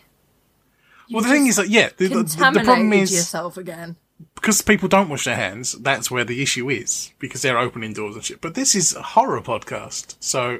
you 1.07 1.15
Well, 1.15 1.23
the 1.23 1.29
thing 1.29 1.47
is 1.47 1.55
just 1.55 1.67
that 1.67 1.73
yeah, 1.73 1.89
the, 1.97 2.07
the, 2.07 2.15
the 2.15 2.23
contaminated 2.23 2.65
problem 2.65 2.93
is 2.93 3.11
yourself 3.11 3.57
again. 3.57 3.97
because 4.35 4.61
people 4.61 4.87
don't 4.87 5.09
wash 5.09 5.25
their 5.25 5.35
hands. 5.35 5.73
That's 5.73 6.09
where 6.11 6.23
the 6.23 6.41
issue 6.41 6.69
is 6.69 7.11
because 7.19 7.41
they're 7.41 7.57
opening 7.57 7.93
doors 7.93 8.15
and 8.15 8.23
shit. 8.23 8.39
But 8.39 8.53
this 8.53 8.75
is 8.75 8.93
a 8.93 9.01
horror 9.01 9.41
podcast, 9.41 10.15
so 10.19 10.59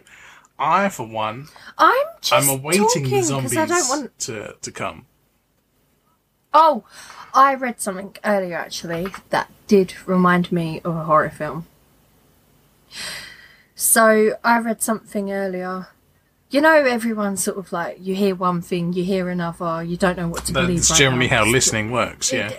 I, 0.59 0.89
for 0.89 1.07
one, 1.07 1.47
I'm 1.77 2.05
just 2.21 2.33
I'm 2.33 2.59
awaiting 2.59 3.09
the 3.09 3.21
zombies 3.21 3.57
I 3.57 3.65
don't 3.65 3.89
want. 3.89 4.19
to 4.19 4.55
to 4.61 4.71
come. 4.71 5.05
Oh, 6.53 6.83
I 7.33 7.53
read 7.55 7.79
something 7.79 8.15
earlier 8.25 8.57
actually 8.57 9.07
that 9.29 9.51
did 9.67 9.93
remind 10.05 10.51
me 10.51 10.81
of 10.83 10.95
a 10.95 11.03
horror 11.03 11.29
film. 11.29 11.67
So 13.75 14.37
I 14.43 14.59
read 14.59 14.81
something 14.81 15.31
earlier. 15.31 15.87
You 16.49 16.61
know, 16.61 16.73
everyone 16.73 17.37
sort 17.37 17.57
of 17.57 17.71
like 17.71 17.97
you 18.01 18.15
hear 18.15 18.35
one 18.35 18.61
thing, 18.61 18.93
you 18.93 19.03
hear 19.03 19.29
another, 19.29 19.83
you 19.83 19.95
don't 19.95 20.17
know 20.17 20.27
what 20.27 20.45
to 20.45 20.53
believe. 20.53 20.77
That's 20.77 20.91
right 20.91 20.99
generally 20.99 21.27
now. 21.27 21.45
how 21.45 21.45
listening 21.45 21.91
works. 21.91 22.33
Yeah. 22.33 22.51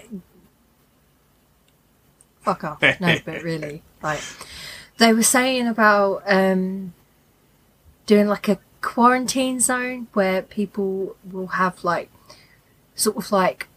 Fuck 2.40 2.64
off. 2.64 2.83
No, 2.83 3.19
but 3.25 3.42
really, 3.42 3.83
like 4.02 4.21
they 4.99 5.12
were 5.12 5.25
saying 5.25 5.66
about 5.66 6.23
um 6.26 6.95
doing 8.07 8.26
like 8.26 8.49
a 8.49 8.59
quarantine 8.80 9.61
zone 9.61 10.09
where 10.14 10.42
people 10.42 11.16
will 11.30 11.49
have 11.49 11.85
like 11.85 12.11
sort 12.95 13.16
of 13.16 13.30
like 13.30 13.69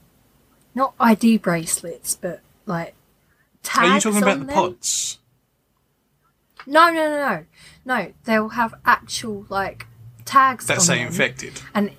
not 0.75 0.93
ID 0.99 1.37
bracelets, 1.37 2.15
but 2.15 2.41
like 2.65 2.95
tags 3.61 4.05
Are 4.05 4.09
you 4.09 4.13
talking 4.13 4.23
about 4.23 4.39
on 4.39 4.47
the 4.47 4.53
pods? 4.53 5.19
No, 6.65 6.87
no, 6.91 6.93
no, 6.93 7.19
no, 7.19 7.45
no. 7.85 8.13
They'll 8.23 8.49
have 8.49 8.73
actual 8.85 9.45
like 9.49 9.87
tags 10.25 10.65
That 10.67 10.81
say 10.81 10.99
them. 10.99 11.07
infected. 11.07 11.61
and 11.73 11.91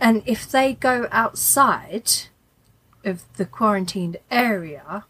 and 0.00 0.22
if 0.24 0.50
they 0.50 0.74
go 0.74 1.06
outside 1.10 2.10
of 3.04 3.22
the 3.36 3.44
quarantined 3.44 4.16
area, 4.30 5.04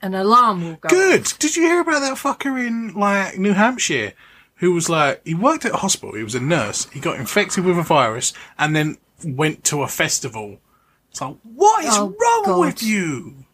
an 0.00 0.14
alarm 0.14 0.62
will 0.62 0.76
go. 0.76 0.88
Good. 0.88 1.24
Did 1.38 1.56
you 1.56 1.62
hear 1.62 1.80
about 1.80 2.00
that 2.00 2.16
fucker 2.16 2.64
in 2.64 2.94
like 2.94 3.38
New 3.38 3.52
Hampshire 3.52 4.12
who 4.62 4.70
was 4.72 4.88
like 4.88 5.20
he 5.26 5.34
worked 5.34 5.64
at 5.64 5.72
a 5.72 5.76
hospital, 5.76 6.14
he 6.14 6.22
was 6.22 6.36
a 6.36 6.40
nurse, 6.40 6.88
he 6.90 7.00
got 7.00 7.18
infected 7.18 7.64
with 7.64 7.76
a 7.76 7.82
virus 7.82 8.32
and 8.56 8.74
then 8.76 8.96
went 9.24 9.64
to 9.64 9.82
a 9.82 9.88
festival. 9.88 10.58
It's 11.10 11.20
like, 11.20 11.34
what 11.42 11.84
is 11.84 11.90
Oh, 11.94 12.14
wrong 12.18 12.42
God. 12.46 12.60
with 12.60 12.80
you? 12.82 13.44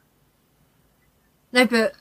No, 1.50 1.67
but 1.67 1.95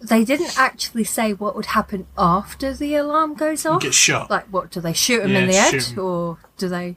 they 0.00 0.24
didn't 0.24 0.58
actually 0.58 1.04
say 1.04 1.32
what 1.32 1.54
would 1.54 1.66
happen 1.66 2.08
after 2.18 2.74
the 2.74 2.96
alarm 2.96 3.34
goes 3.34 3.64
off. 3.64 3.82
Get 3.82 3.94
shot. 3.94 4.28
Like, 4.30 4.46
what 4.46 4.70
do 4.72 4.80
they 4.80 4.92
shoot 4.92 5.22
him 5.22 5.30
Yeah, 5.30 5.38
in 5.38 5.46
the 5.48 5.54
head, 5.54 5.74
'em. 5.92 5.98
or 6.04 6.38
do 6.56 6.68
they? 6.68 6.96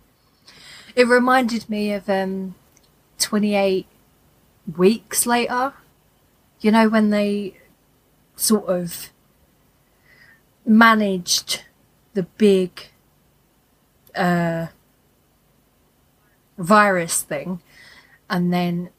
It 0.95 1.07
reminded 1.07 1.69
me 1.69 1.93
of 1.93 2.09
um, 2.09 2.55
twenty 3.19 3.53
eight 3.53 3.85
weeks 4.75 5.27
later. 5.27 5.73
You 6.61 6.71
know 6.71 6.89
when 6.89 7.11
they 7.11 7.57
sort 8.35 8.65
of 8.65 9.11
managed 10.65 11.63
the 12.13 12.23
big 12.23 12.87
uh, 14.15 14.67
virus 16.57 17.21
thing, 17.21 17.61
and 18.29 18.53
then 18.53 18.89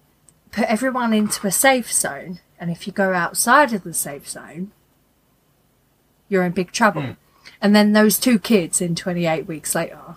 put 0.50 0.64
everyone 0.64 1.12
into 1.12 1.47
a 1.47 1.50
safe 1.52 1.92
zone. 1.92 2.40
And 2.59 2.71
if 2.71 2.87
you 2.87 2.92
go 2.92 3.12
outside 3.12 3.73
of 3.73 3.83
the 3.83 3.95
safe 3.95 4.28
zone, 4.28 4.71
you're 6.28 6.45
in 6.45 6.52
big 6.52 6.73
trouble. 6.73 7.02
Hmm. 7.02 7.12
And 7.61 7.75
then 7.76 7.92
those 7.92 8.19
two 8.19 8.38
kids 8.38 8.81
in 8.81 8.95
28 8.95 9.47
weeks 9.47 9.75
later, 9.75 10.16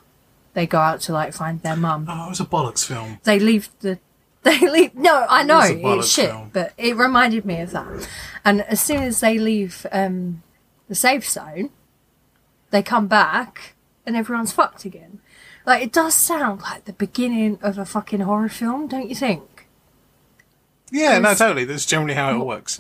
they 0.54 0.66
go 0.66 0.80
out 0.80 1.02
to 1.02 1.14
like 1.14 1.34
find 1.34 1.62
their 1.62 1.76
mum. 1.76 2.06
Oh, 2.10 2.28
it 2.28 2.30
was 2.30 2.40
a 2.40 2.46
bollocks 2.46 2.86
film. 2.86 3.20
They 3.24 3.40
leave 3.40 3.70
the. 3.80 4.00
They 4.46 4.60
leave. 4.60 4.94
No, 4.94 5.26
I 5.28 5.42
know 5.42 5.60
a 5.60 5.98
it's 5.98 6.08
shit, 6.08 6.30
film. 6.30 6.52
but 6.54 6.72
it 6.78 6.96
reminded 6.96 7.46
me 7.46 7.62
of 7.62 7.72
that. 7.72 8.08
And 8.46 8.62
as 8.62 8.80
soon 8.80 9.02
as 9.02 9.20
they 9.20 9.40
leave 9.40 9.88
um, 9.92 10.44
the 10.88 10.96
safe 10.96 11.28
zone, 11.28 11.70
they 12.72 12.82
come 12.84 13.08
back 13.08 13.76
and 14.06 14.16
everyone's 14.16 14.52
fucked 14.52 14.86
again. 14.86 15.20
Like 15.66 15.82
it 15.84 15.92
does 15.92 16.14
sound 16.14 16.62
like 16.62 16.86
the 16.86 16.94
beginning 16.94 17.58
of 17.62 17.78
a 17.78 17.86
fucking 17.86 18.20
horror 18.22 18.50
film, 18.50 18.88
don't 18.88 19.10
you 19.10 19.16
think? 19.16 19.68
Yeah, 20.92 21.18
no, 21.20 21.34
totally. 21.34 21.66
That's 21.66 21.86
generally 21.86 22.14
how 22.14 22.36
it 22.40 22.46
works. 22.46 22.80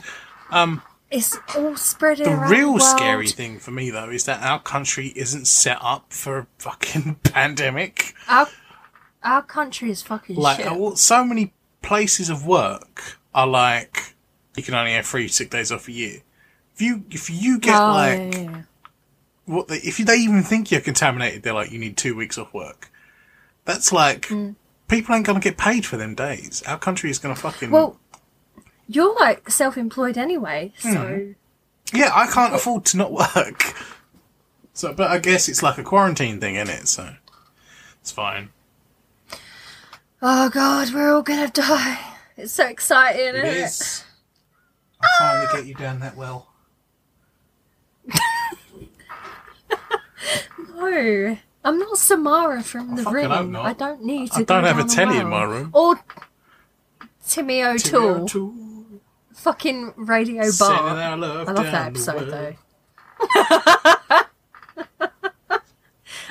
Um, 0.51 0.81
It's 1.09 1.37
all 1.55 1.75
spreading 1.75 2.25
The 2.25 2.31
around 2.33 2.51
real 2.51 2.65
the 2.67 2.71
world. 2.73 2.81
scary 2.83 3.27
thing 3.27 3.57
for 3.59 3.71
me 3.71 3.89
though 3.89 4.09
is 4.09 4.25
that 4.25 4.41
our 4.43 4.59
country 4.61 5.11
isn't 5.15 5.45
set 5.45 5.77
up 5.81 6.13
for 6.13 6.37
a 6.39 6.47
fucking 6.59 7.15
pandemic. 7.23 8.13
Our, 8.27 8.47
our 9.23 9.41
country 9.41 9.89
is 9.89 10.01
fucking 10.03 10.35
Like 10.35 10.63
shit. 10.63 10.97
so 10.97 11.25
many 11.25 11.53
places 11.81 12.29
of 12.29 12.45
work 12.45 13.17
are 13.33 13.47
like 13.47 14.13
you 14.55 14.63
can 14.63 14.73
only 14.75 14.93
have 14.93 15.05
three 15.05 15.27
sick 15.27 15.49
days 15.49 15.71
off 15.71 15.87
a 15.87 15.91
year. 15.91 16.19
If 16.75 16.81
you 16.81 17.03
if 17.09 17.29
you 17.29 17.59
get 17.59 17.79
Oh, 17.79 17.87
like 17.87 18.17
yeah, 18.33 18.39
yeah. 18.41 18.61
what 19.45 19.65
if 19.71 19.97
they 19.97 20.15
even 20.17 20.43
think 20.43 20.71
you're 20.71 20.81
contaminated, 20.81 21.43
they're 21.43 21.53
like 21.53 21.71
you 21.71 21.79
need 21.79 21.97
two 21.97 22.15
weeks 22.15 22.37
off 22.37 22.53
work. 22.53 22.91
That's 23.63 23.91
like 23.93 24.27
Hmm. 24.27 24.51
people 24.87 25.15
ain't 25.15 25.25
gonna 25.25 25.39
get 25.39 25.57
paid 25.57 25.85
for 25.85 25.97
them 25.97 26.15
days. 26.15 26.61
Our 26.67 26.77
country 26.77 27.09
is 27.09 27.17
gonna 27.19 27.35
fucking 27.35 27.71
Well, 27.71 27.97
you're 28.87 29.15
like 29.19 29.49
self-employed 29.49 30.17
anyway, 30.17 30.73
so 30.77 30.89
Hmm. 30.89 31.31
yeah. 31.97 32.11
I 32.13 32.27
can't 32.27 32.53
afford 32.53 32.85
to 32.85 32.97
not 32.97 33.11
work. 33.11 33.73
So, 34.73 34.91
but 34.93 35.09
I 35.09 35.19
guess 35.19 35.47
it's 35.47 35.63
like 35.63 35.77
a 35.77 35.83
quarantine 35.83 36.41
thing, 36.41 36.55
is 36.55 36.67
it? 36.67 36.87
So 36.89 37.15
it's 38.01 38.11
fine. 38.11 38.49
oh 40.21 40.49
god, 40.49 40.93
we're 40.93 41.13
all 41.13 41.21
gonna 41.23 41.47
die. 41.49 41.99
It's 42.35 42.51
so 42.51 42.65
exciting, 42.67 43.27
It 43.27 43.35
isn't 43.35 43.45
it? 43.47 43.57
is. 43.65 44.03
I 45.01 45.07
finally 45.19 45.47
get 45.53 45.65
you 45.65 45.75
down 45.75 45.99
that 46.01 46.17
well. 46.17 46.49
No, 50.75 51.37
I'm 51.63 51.79
not 51.79 51.97
Samara 51.97 52.61
from 52.63 52.95
the 52.95 53.03
fucking 53.03 53.29
ring. 53.29 53.51
not. 53.51 53.65
I 53.65 53.73
don't 53.73 54.03
need 54.03 54.31
to. 54.31 54.39
I 54.39 54.43
don't 54.43 54.63
have 54.63 54.79
a 54.79 54.83
the 54.83 54.89
telly 54.89 55.17
in 55.17 55.29
my 55.29 55.43
room. 55.43 55.71
Or 55.73 55.99
Timmy 57.27 57.63
O'Toole, 57.63 58.23
O'Toole, 58.23 58.53
fucking 59.33 59.93
Radio 59.97 60.43
Bar. 60.59 60.89
I 60.89 61.15
love 61.15 61.47
that 61.47 61.87
episode 61.87 62.29
though. 62.29 62.55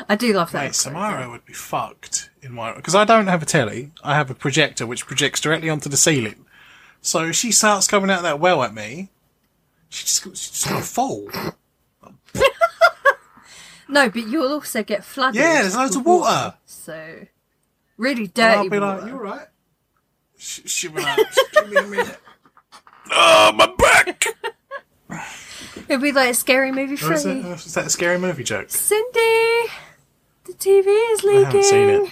I 0.08 0.16
do 0.16 0.32
love 0.32 0.52
that. 0.52 0.58
Mate, 0.58 0.66
episode, 0.66 0.90
Samara 0.90 1.30
would 1.30 1.44
be 1.44 1.52
fucked 1.52 2.30
in 2.42 2.52
my 2.52 2.74
because 2.74 2.94
I 2.94 3.04
don't 3.04 3.26
have 3.26 3.42
a 3.42 3.46
telly. 3.46 3.92
I 4.02 4.14
have 4.14 4.30
a 4.30 4.34
projector 4.34 4.86
which 4.86 5.06
projects 5.06 5.40
directly 5.40 5.70
onto 5.70 5.88
the 5.88 5.96
ceiling. 5.96 6.44
So 7.00 7.24
if 7.26 7.36
she 7.36 7.52
starts 7.52 7.86
coming 7.86 8.10
out 8.10 8.22
that 8.22 8.40
well 8.40 8.62
at 8.62 8.74
me, 8.74 9.10
she's 9.88 10.20
just, 10.20 10.22
she's 10.24 10.50
just 10.50 10.68
gonna 10.68 10.80
fall. 10.82 11.28
No, 13.88 14.08
but 14.08 14.26
you'll 14.26 14.52
also 14.52 14.82
get 14.82 15.04
flooded. 15.04 15.40
Yeah, 15.40 15.62
there's 15.62 15.76
loads 15.76 15.96
with 15.96 16.00
of 16.02 16.06
water. 16.06 16.54
So 16.64 17.26
really 17.96 18.24
And 18.24 18.34
dirty 18.34 18.56
I'll 18.58 18.68
be 18.70 18.78
water. 18.78 19.00
like, 19.02 19.08
"You 19.10 19.16
alright?" 19.16 19.46
She, 20.38 20.62
she'll 20.68 20.92
be 20.92 21.02
like, 21.02 21.18
"Give 21.52 21.70
me 21.70 21.76
a 21.76 21.82
minute." 21.82 22.20
Oh, 23.10 23.52
my 23.56 23.72
back! 23.76 24.24
It'd 25.88 26.00
be 26.00 26.12
like 26.12 26.30
a 26.30 26.34
scary 26.34 26.72
movie 26.72 26.92
Oh, 27.04 27.10
is, 27.12 27.22
Freddy. 27.22 27.40
that 27.42 27.86
a 27.86 27.90
scary 27.90 28.18
movie 28.18 28.42
joke? 28.44 28.70
Cindy, 28.70 29.70
the 30.44 30.52
TV 30.54 30.86
is 31.12 31.22
leaking. 31.24 31.42
I 31.42 31.46
haven't 31.46 31.62
seen 31.64 31.88
it. 31.90 32.10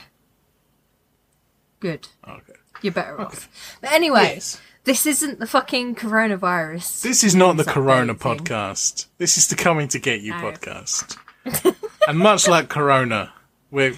Good. 1.81 2.09
Oh, 2.26 2.33
okay. 2.35 2.52
You're 2.83 2.93
better 2.93 3.21
off. 3.21 3.49
But 3.81 3.93
anyway, 3.93 4.33
Yes. 4.35 4.61
this 4.85 5.07
isn't 5.07 5.38
the 5.41 5.47
fucking 5.47 5.95
coronavirus. 5.95 7.02
This 7.02 7.25
is 7.25 7.35
not 7.35 7.57
the 7.57 7.64
Corona 7.64 8.14
updating. 8.14 8.38
podcast. 8.41 9.07
This 9.19 9.37
is 9.38 9.49
the 9.49 9.57
Coming 9.57 9.88
to 9.88 9.99
Get 9.99 10.21
You 10.21 10.33
No. 10.33 10.38
podcast. 10.41 11.17
and 12.08 12.18
much 12.18 12.49
like 12.49 12.68
Corona, 12.68 13.32
we're 13.70 13.94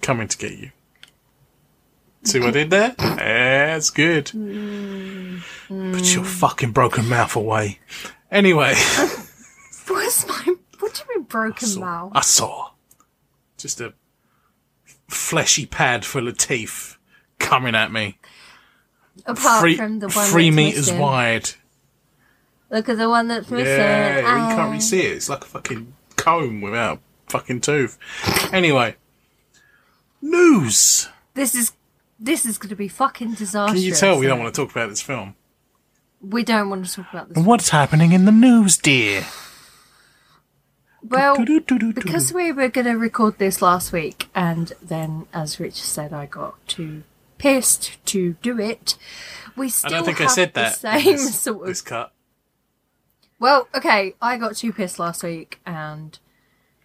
coming 0.00 0.28
to 0.28 0.36
get 0.38 0.52
you. 0.52 0.70
See 2.24 2.38
what 2.38 2.48
I 2.48 2.52
did 2.52 2.70
there? 2.70 2.94
That's 2.98 3.90
good. 3.90 4.26
Put 5.68 6.14
your 6.14 6.24
fucking 6.24 6.70
broken 6.72 7.08
mouth 7.08 7.34
away. 7.34 7.80
Anyway, 8.30 8.74
What's 9.88 10.26
my? 10.28 10.54
What 10.78 10.94
do 10.94 11.02
you 11.08 11.18
mean 11.18 11.24
broken 11.24 11.66
saw- 11.68 11.80
mouth? 11.80 12.12
I 12.14 12.20
saw 12.20 12.70
just 13.58 13.80
a 13.80 13.92
fleshy 15.08 15.66
pad 15.66 16.04
full 16.04 16.28
of 16.28 16.38
teeth 16.38 16.96
coming 17.38 17.74
at 17.74 17.92
me. 17.92 18.18
Apart 19.26 19.60
Three, 19.60 19.76
from 19.76 19.98
the 19.98 20.08
one 20.08 20.26
three 20.28 20.50
meters 20.50 20.86
missing. 20.86 20.98
wide. 20.98 21.50
Look 22.70 22.88
at 22.88 22.96
the 22.96 23.08
one 23.08 23.28
that's 23.28 23.50
missing. 23.50 23.66
Yeah, 23.66 24.18
you 24.50 24.56
can't 24.56 24.70
really 24.70 24.80
see 24.80 25.00
it. 25.00 25.12
It's 25.16 25.28
like 25.28 25.42
a 25.44 25.46
fucking 25.46 25.92
comb 26.22 26.60
without 26.60 26.98
a 26.98 27.30
fucking 27.30 27.60
tooth. 27.60 27.98
Anyway, 28.52 28.96
news. 30.20 31.08
This 31.34 31.54
is 31.54 31.72
this 32.18 32.46
is 32.46 32.58
going 32.58 32.70
to 32.70 32.76
be 32.76 32.88
fucking 32.88 33.34
disastrous. 33.34 33.80
Can 33.80 33.88
you 33.88 33.94
tell 33.94 34.18
we 34.18 34.26
don't 34.26 34.38
want 34.38 34.54
to 34.54 34.60
talk 34.60 34.70
about 34.70 34.88
this 34.88 35.02
film? 35.02 35.34
We 36.20 36.44
don't 36.44 36.70
want 36.70 36.86
to 36.86 36.92
talk 36.92 37.06
about 37.12 37.28
this. 37.28 37.44
What's 37.44 37.70
happening 37.70 38.12
in 38.12 38.24
the 38.26 38.32
news, 38.32 38.76
dear? 38.76 39.26
Well, 41.02 41.36
because 41.44 42.32
we 42.32 42.52
were 42.52 42.68
going 42.68 42.84
to 42.84 42.92
record 42.92 43.38
this 43.38 43.60
last 43.60 43.92
week, 43.92 44.28
and 44.36 44.72
then, 44.80 45.26
as 45.34 45.58
Rich 45.58 45.82
said, 45.82 46.12
I 46.12 46.26
got 46.26 46.54
too 46.68 47.02
pissed 47.38 47.98
to 48.06 48.34
do 48.34 48.60
it. 48.60 48.96
We 49.56 49.66
I 49.66 49.68
still 49.70 49.90
don't 49.90 50.04
think 50.04 50.20
I 50.20 50.24
have 50.24 50.32
said 50.32 50.54
the 50.54 50.60
that. 50.60 50.94
in 50.94 51.02
same 51.02 51.12
this, 51.16 51.40
sort 51.40 51.62
of 51.62 51.66
this 51.66 51.80
cut. 51.80 52.12
Well, 53.42 53.66
okay, 53.74 54.14
I 54.22 54.36
got 54.36 54.54
too 54.54 54.72
pissed 54.72 55.00
last 55.00 55.24
week 55.24 55.58
and 55.66 56.16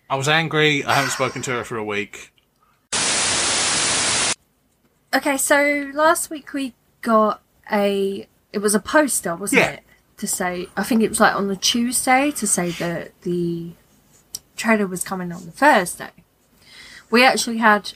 I 0.10 0.16
was 0.16 0.28
angry. 0.28 0.84
I 0.84 0.96
haven't 0.96 1.12
spoken 1.12 1.44
to 1.44 1.52
her 1.52 1.64
for 1.64 1.78
a 1.78 1.84
week. 1.84 2.34
Okay, 5.14 5.38
so 5.38 5.92
last 5.94 6.32
week 6.32 6.54
we 6.54 6.74
got 7.04 7.44
a. 7.72 8.28
It 8.52 8.58
was 8.58 8.74
a 8.74 8.80
poster, 8.80 9.36
wasn't 9.36 9.62
Yeah. 9.62 9.70
it? 9.70 9.84
To 10.18 10.26
say, 10.26 10.66
I 10.76 10.82
think 10.82 11.04
it 11.04 11.10
was 11.10 11.20
like 11.20 11.36
on 11.36 11.48
the 11.48 11.56
Tuesday 11.56 12.32
to 12.32 12.48
say 12.48 12.72
that 12.72 13.12
the 13.22 13.74
trailer 14.56 14.88
was 14.88 15.04
coming 15.04 15.32
on 15.32 15.46
the 15.46 15.52
Thursday. 15.52 16.10
We 17.12 17.24
actually 17.24 17.58
had 17.58 17.94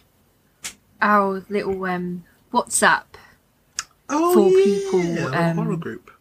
our 1.01 1.43
little 1.49 1.83
um, 1.85 2.25
WhatsApp. 2.53 3.05
Oh, 4.07 4.35
For 4.35 4.49
yeah, 4.51 4.63
people, 4.63 5.33
a 5.33 5.49
um, 5.49 5.57
horror 5.57 5.77
group. 5.77 6.11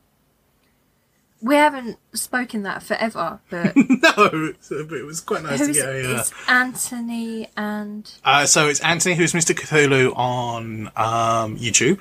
We 1.42 1.54
haven't 1.54 1.98
spoken 2.12 2.62
that 2.64 2.82
forever, 2.82 3.40
but 3.48 3.74
no, 3.76 4.52
but 4.70 4.98
it 4.98 5.06
was 5.06 5.20
quite 5.20 5.42
nice 5.42 5.66
to 5.66 5.72
get 5.72 5.88
a. 5.88 6.14
Uh, 6.16 6.20
it's 6.20 6.32
Anthony 6.48 7.48
and 7.56 8.12
uh, 8.24 8.44
so 8.46 8.68
it's 8.68 8.80
Anthony, 8.80 9.14
who's 9.14 9.32
Mr. 9.32 9.54
Cthulhu 9.54 10.16
on 10.16 10.88
um, 10.96 11.56
YouTube, 11.56 12.00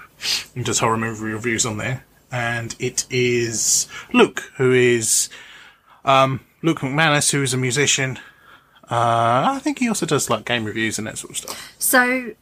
and 0.55 0.65
does 0.65 0.79
horror 0.79 0.97
movie 0.97 1.23
reviews 1.23 1.65
on 1.65 1.77
there, 1.77 2.05
and 2.31 2.75
it 2.79 3.05
is 3.09 3.87
Luke, 4.13 4.51
who 4.57 4.73
is 4.73 5.29
um, 6.03 6.41
Luke 6.61 6.79
McManus, 6.79 7.31
who 7.31 7.41
is 7.41 7.53
a 7.53 7.57
musician. 7.57 8.19
Uh, 8.91 9.53
I 9.55 9.59
think 9.59 9.79
he 9.79 9.87
also 9.87 10.05
does 10.05 10.29
like 10.29 10.45
game 10.45 10.65
reviews 10.65 10.97
and 10.97 11.07
that 11.07 11.17
sort 11.17 11.31
of 11.31 11.37
stuff. 11.37 11.73
So 11.77 12.33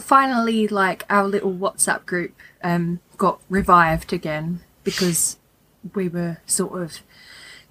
finally, 0.00 0.68
like 0.68 1.04
our 1.08 1.26
little 1.26 1.52
WhatsApp 1.52 2.04
group 2.06 2.34
um, 2.62 3.00
got 3.16 3.40
revived 3.48 4.12
again 4.12 4.60
because 4.84 5.38
we 5.94 6.08
were 6.08 6.38
sort 6.46 6.80
of 6.80 7.00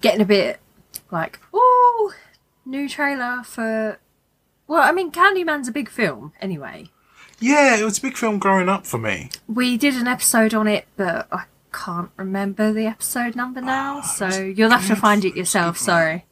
getting 0.00 0.20
a 0.20 0.26
bit 0.26 0.60
like, 1.10 1.38
oh, 1.52 2.12
new 2.64 2.88
trailer 2.88 3.42
for. 3.44 3.98
Well, 4.66 4.82
I 4.82 4.92
mean, 4.92 5.10
Candyman's 5.10 5.68
a 5.68 5.72
big 5.72 5.88
film 5.88 6.32
anyway. 6.40 6.90
Yeah, 7.40 7.76
it 7.76 7.84
was 7.84 7.98
a 7.98 8.02
big 8.02 8.16
film 8.16 8.38
growing 8.38 8.68
up 8.68 8.86
for 8.86 8.98
me. 8.98 9.30
We 9.48 9.76
did 9.76 9.94
an 9.94 10.06
episode 10.06 10.54
on 10.54 10.68
it, 10.68 10.86
but 10.96 11.26
I 11.32 11.44
can't 11.72 12.10
remember 12.16 12.72
the 12.72 12.86
episode 12.86 13.34
number 13.34 13.60
now, 13.60 14.00
so 14.02 14.28
you'll 14.28 14.70
have 14.70 14.86
to 14.86 14.96
find 14.96 15.24
it 15.24 15.34
yourself. 15.34 15.76
Sorry, 15.76 16.24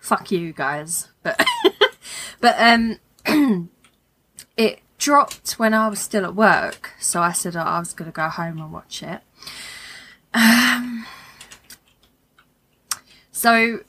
fuck 0.00 0.30
you 0.32 0.52
guys, 0.52 1.08
but 1.22 1.40
but 2.40 2.56
um, 2.58 2.98
it 4.56 4.80
dropped 4.98 5.52
when 5.52 5.72
I 5.72 5.88
was 5.88 6.00
still 6.00 6.24
at 6.24 6.34
work, 6.34 6.90
so 6.98 7.22
I 7.22 7.32
said 7.32 7.54
I 7.54 7.78
was 7.78 7.92
gonna 7.92 8.10
go 8.10 8.28
home 8.28 8.58
and 8.58 8.72
watch 8.72 9.02
it. 9.02 9.20
Um, 10.32 11.06
so 13.32 13.80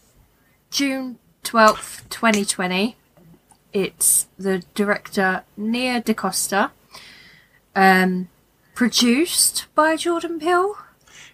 June 0.69 1.19
twelfth, 1.43 2.09
twenty 2.09 2.45
twenty. 2.45 2.95
It's 3.73 4.27
the 4.37 4.63
director 4.75 5.43
Nia 5.55 6.01
DaCosta 6.01 6.71
um, 7.75 8.27
produced 8.75 9.67
by 9.75 9.95
Jordan 9.95 10.39
Peele. 10.39 10.75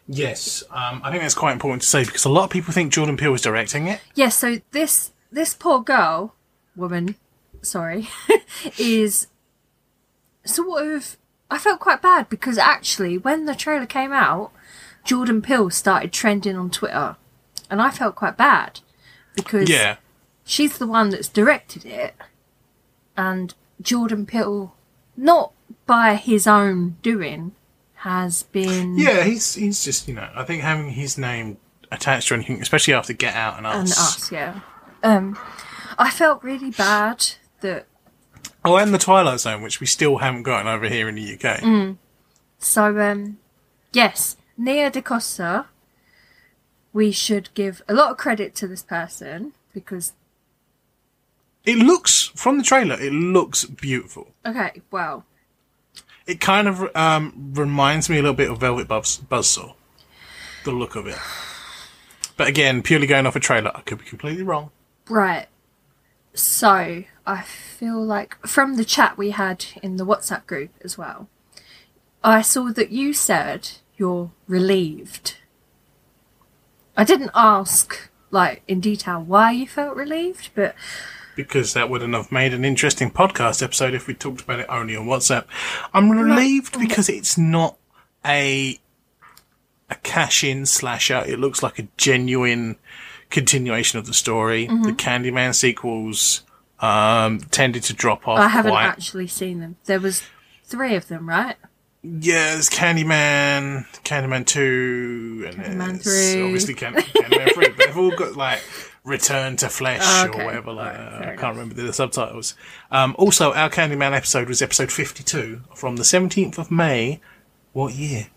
Yes, 0.08 0.64
um, 0.72 1.01
I 1.03 1.12
think 1.12 1.22
that's 1.22 1.34
quite 1.36 1.53
important 1.53 1.81
to 1.81 1.88
say 1.88 2.05
because 2.05 2.25
a 2.25 2.29
lot 2.29 2.46
of 2.46 2.50
people 2.50 2.74
think 2.74 2.94
Jordan 2.94 3.18
Peele 3.18 3.34
is 3.34 3.42
directing 3.42 3.88
it. 3.88 4.00
Yes, 4.16 4.36
so 4.38 4.62
this 4.72 5.12
this 5.31 5.53
poor 5.53 5.81
girl, 5.81 6.36
woman, 6.75 7.16
sorry, 7.62 8.08
is 8.77 9.27
sort 10.46 10.88
of. 10.88 11.18
I 11.50 11.58
felt 11.58 11.79
quite 11.79 12.01
bad 12.01 12.29
because 12.29 12.58
actually, 12.58 13.18
when 13.18 13.46
the 13.46 13.55
trailer 13.55 13.86
came 13.86 14.12
out, 14.12 14.51
Jordan 15.07 15.41
Peele 15.41 15.70
started 15.70 16.11
trending 16.11 16.57
on 16.57 16.70
Twitter, 16.70 17.15
and 17.70 17.81
I 17.81 17.89
felt 17.91 18.15
quite 18.15 18.35
bad 18.35 18.81
because 19.35 19.70
Yeah, 19.70 19.96
she's 20.43 20.77
the 20.77 20.85
one 20.85 21.09
that's 21.09 21.29
directed 21.29 21.85
it, 21.85 22.13
and 23.15 23.53
Jordan 23.81 24.25
Peele, 24.25 24.75
not 25.15 25.53
by 25.85 26.15
his 26.15 26.46
own 26.46 26.98
doing, 27.01 27.53
has 27.96 28.43
been 28.43 28.98
yeah, 28.98 29.24
he's 29.24 29.55
he's 29.55 29.81
just 29.83 30.09
you 30.09 30.13
know 30.13 30.29
I 30.35 30.43
think 30.43 30.61
having 30.61 30.89
his 30.89 31.17
name 31.17 31.57
attached 31.89 32.27
to 32.27 32.33
anything, 32.33 32.61
especially 32.61 32.93
after 32.93 33.13
Get 33.13 33.33
Out 33.33 33.57
and 33.57 33.65
Us. 33.65 33.75
and 33.75 33.91
us, 33.91 34.31
yeah. 34.31 34.59
Um, 35.03 35.39
I 35.98 36.09
felt 36.09 36.43
really 36.43 36.72
bad 36.72 37.25
that 37.61 37.85
Oh, 38.65 38.75
and 38.75 38.93
the 38.93 38.98
Twilight 38.98 39.39
Zone, 39.39 39.61
which 39.61 39.79
we 39.79 39.85
still 39.87 40.17
haven't 40.17 40.43
gotten 40.43 40.67
over 40.67 40.89
here 40.89 41.07
in 41.07 41.15
the 41.15 41.33
UK. 41.35 41.61
Mm. 41.61 41.96
so 42.59 43.00
um, 43.00 43.37
yes, 43.93 44.35
Nia 44.57 44.89
DaCosta. 44.89 45.65
We 46.93 47.11
should 47.11 47.50
give 47.53 47.81
a 47.87 47.93
lot 47.93 48.11
of 48.11 48.17
credit 48.17 48.55
to 48.55 48.67
this 48.67 48.81
person 48.81 49.53
because 49.74 50.13
It 51.65 51.77
looks 51.77 52.31
from 52.35 52.57
the 52.57 52.63
trailer, 52.63 53.00
it 53.00 53.11
looks 53.13 53.65
beautiful. 53.65 54.29
okay, 54.46 54.81
well, 54.89 55.25
It 56.25 56.39
kind 56.39 56.67
of 56.67 56.96
um, 56.96 57.51
reminds 57.53 58.09
me 58.09 58.17
a 58.17 58.22
little 58.22 58.33
bit 58.35 58.50
of 58.50 58.59
Velvet 58.59 58.87
Buzz 58.87 59.17
Buzzsaw, 59.20 59.74
the 60.63 60.72
look 60.72 60.96
of 60.96 61.05
it. 61.07 61.17
But 62.35 62.48
again, 62.48 62.81
purely 62.81 63.07
going 63.07 63.25
off 63.25 63.35
a 63.35 63.39
trailer, 63.39 63.72
I 63.75 63.81
could 63.81 64.00
be 64.00 64.05
completely 64.05 64.43
wrong. 64.43 64.72
right. 65.09 65.48
So 66.33 67.03
I 67.25 67.41
feel 67.41 68.00
like 68.03 68.37
from 68.46 68.75
the 68.77 68.85
chat 68.85 69.17
we 69.17 69.31
had 69.31 69.65
in 69.81 69.98
the 69.98 70.05
WhatsApp 70.05 70.46
group 70.46 70.70
as 70.83 70.96
well, 70.96 71.27
I 72.24 72.43
saw 72.43 72.72
that 72.74 72.91
you 72.91 73.11
said 73.13 73.70
you're 73.98 74.31
relieved. 74.48 75.38
I 76.96 77.03
didn't 77.03 77.31
ask 77.36 78.10
like 78.31 78.64
in 78.68 78.79
detail 78.79 79.22
why 79.22 79.51
you 79.51 79.68
felt 79.68 79.96
relieved, 79.96 80.50
but 80.55 80.75
because 81.36 81.74
that 81.74 81.90
wouldn't 81.90 82.14
have 82.14 82.31
made 82.31 82.53
an 82.53 82.66
interesting 82.66 83.12
podcast 83.12 83.62
episode 83.62 83.94
if 83.94 84.07
we 84.07 84.14
talked 84.14 84.42
about 84.42 84.60
it 84.60 84.66
only 84.70 84.96
on 84.96 85.05
WhatsApp. 85.05 85.46
I'm 85.94 86.10
relieved 86.10 86.79
because 86.79 87.10
it's 87.10 87.38
not 87.38 87.77
a 88.25 88.79
a 89.90 89.96
cash 89.96 90.44
in 90.44 90.66
slasher. 90.66 91.24
It 91.25 91.40
looks 91.40 91.64
like 91.64 91.79
a 91.79 91.88
genuine 91.98 92.77
continuation 93.29 94.00
of 94.00 94.05
the 94.05 94.14
story. 94.14 94.68
Mm-hmm. 94.68 94.83
The 94.83 94.94
Candyman 94.94 95.55
sequels 95.55 96.44
um, 96.79 97.40
tended 97.40 97.83
to 97.83 97.94
drop 97.94 98.27
off. 98.27 98.40
I 98.40 98.48
haven't 98.48 98.72
quite. 98.72 98.86
actually 98.86 99.27
seen 99.27 99.60
them. 99.60 99.77
There 99.86 100.00
was 100.00 100.24
three 100.66 100.96
of 100.96 101.07
them, 101.07 101.29
right? 101.29 101.55
Yeah, 102.20 102.53
there's 102.53 102.70
Candyman, 102.70 103.85
Candyman 104.03 104.46
two, 104.46 105.43
and 105.48 105.55
Candyman 105.57 106.03
there's 106.03 106.33
3. 106.33 106.41
obviously 106.43 106.74
Can- 106.74 106.93
Candyman 106.96 107.53
three. 107.53 107.67
But 107.70 107.77
they've 107.77 107.98
all 107.98 108.15
got 108.15 108.35
like 108.35 108.61
Return 109.03 109.57
to 109.57 109.70
Flesh 109.70 110.01
Oh, 110.03 110.27
okay. 110.29 110.41
or 110.41 110.46
whatever. 110.46 110.72
Like 110.74 110.96
Alright, 110.98 111.27
uh, 111.27 111.31
I 111.31 111.35
can't 111.35 111.55
remember 111.57 111.75
the 111.75 111.91
subtitles. 111.93 112.55
Um, 112.91 113.15
also, 113.17 113.53
our 113.53 113.70
Candyman 113.70 114.13
episode 114.13 114.48
was 114.48 114.61
episode 114.61 114.91
fifty-two 114.91 115.61
from 115.75 115.96
the 115.98 116.03
seventeenth 116.03 116.57
of 116.57 116.72
May. 116.72 117.20
What 117.74 117.93
year? 117.93 118.27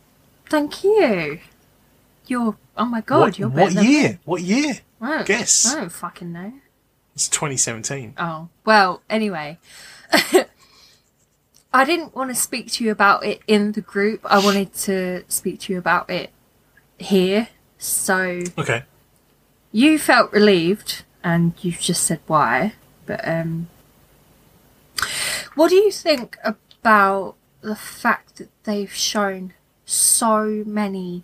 Thank 0.48 0.83
you. 0.85 1.40
You're 2.26 2.56
oh 2.76 2.85
my 2.85 3.00
god, 3.02 3.20
what 3.20 3.38
you're 3.38 3.48
what 3.48 3.74
than 3.74 3.85
year? 3.85 4.18
What 4.24 4.42
year? 4.42 4.80
I 5.00 5.22
Guess. 5.22 5.74
I 5.74 5.80
don't 5.80 5.92
fucking 5.92 6.33
know. 6.33 6.52
It's 7.14 7.28
2017. 7.28 8.14
Oh 8.18 8.48
well. 8.64 9.02
Anyway, 9.11 9.59
I 11.72 11.85
didn't 11.85 12.14
want 12.16 12.30
to 12.30 12.35
speak 12.35 12.70
to 12.72 12.85
you 12.85 12.90
about 12.90 13.24
it 13.24 13.42
in 13.46 13.72
the 13.72 13.80
group. 13.80 14.20
I 14.24 14.38
wanted 14.38 14.74
to 14.74 15.24
speak 15.28 15.61
to 15.61 15.72
you 15.72 15.78
about 15.78 16.11
it 16.11 16.30
here. 16.98 17.48
So 17.78 18.42
Okay. 18.59 18.83
you 19.72 19.98
felt 19.98 20.33
relieved, 20.33 21.04
and 21.22 21.54
you've 21.62 21.80
just 21.80 22.02
said 22.04 22.20
why. 22.26 22.74
But 23.06 23.26
um, 23.26 23.68
what 25.54 25.68
do 25.70 25.76
you 25.76 25.90
think 25.92 26.37
about 26.44 27.37
the 27.61 27.76
fact 27.76 28.37
that 28.37 28.48
they've 28.64 28.92
shown 28.92 29.52
so 29.85 30.64
many 30.66 31.22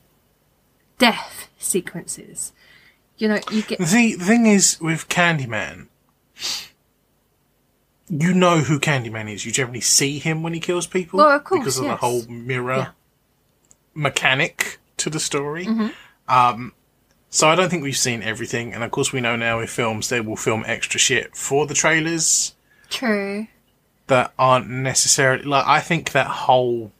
death 0.98 1.48
sequences? 1.58 2.52
You 3.18 3.28
know, 3.28 3.40
you 3.50 3.62
get 3.62 3.78
The 3.78 4.12
thing, 4.12 4.46
is 4.46 4.78
with 4.80 5.08
Candyman, 5.08 5.88
you 8.08 8.32
know 8.34 8.58
who 8.58 8.78
Candyman 8.78 9.32
is. 9.32 9.44
You 9.44 9.52
generally 9.52 9.80
see 9.80 10.18
him 10.18 10.42
when 10.42 10.52
he 10.54 10.60
kills 10.60 10.86
people 10.86 11.18
Well, 11.18 11.30
of 11.30 11.44
course, 11.44 11.60
because 11.60 11.78
of 11.78 11.84
yes. 11.84 11.92
the 11.94 11.96
whole 12.06 12.22
mirror 12.28 12.76
Yeah. 12.76 12.84
Mm-hmm. 12.84 14.02
mechanic 14.02 14.78
to 14.98 15.10
the 15.10 15.20
story. 15.20 15.68
Um, 16.28 16.72
so 17.30 17.48
I 17.48 17.54
don't 17.54 17.68
think 17.68 17.82
we've 17.82 17.96
seen 17.96 18.22
everything, 18.22 18.72
and 18.72 18.82
of 18.82 18.90
course 18.90 19.12
we 19.12 19.20
know 19.20 19.36
now 19.36 19.60
in 19.60 19.66
films 19.66 20.08
they 20.08 20.20
will 20.20 20.36
film 20.36 20.64
extra 20.66 20.98
shit 20.98 21.36
for 21.36 21.66
the 21.66 21.74
trailers 21.74 22.54
true. 22.88 23.46
that 24.06 24.32
aren't 24.38 24.68
necessarily 24.68 25.44
like. 25.44 25.66
I 25.66 25.80
think 25.80 26.12
that 26.12 26.26
whole 26.28 26.92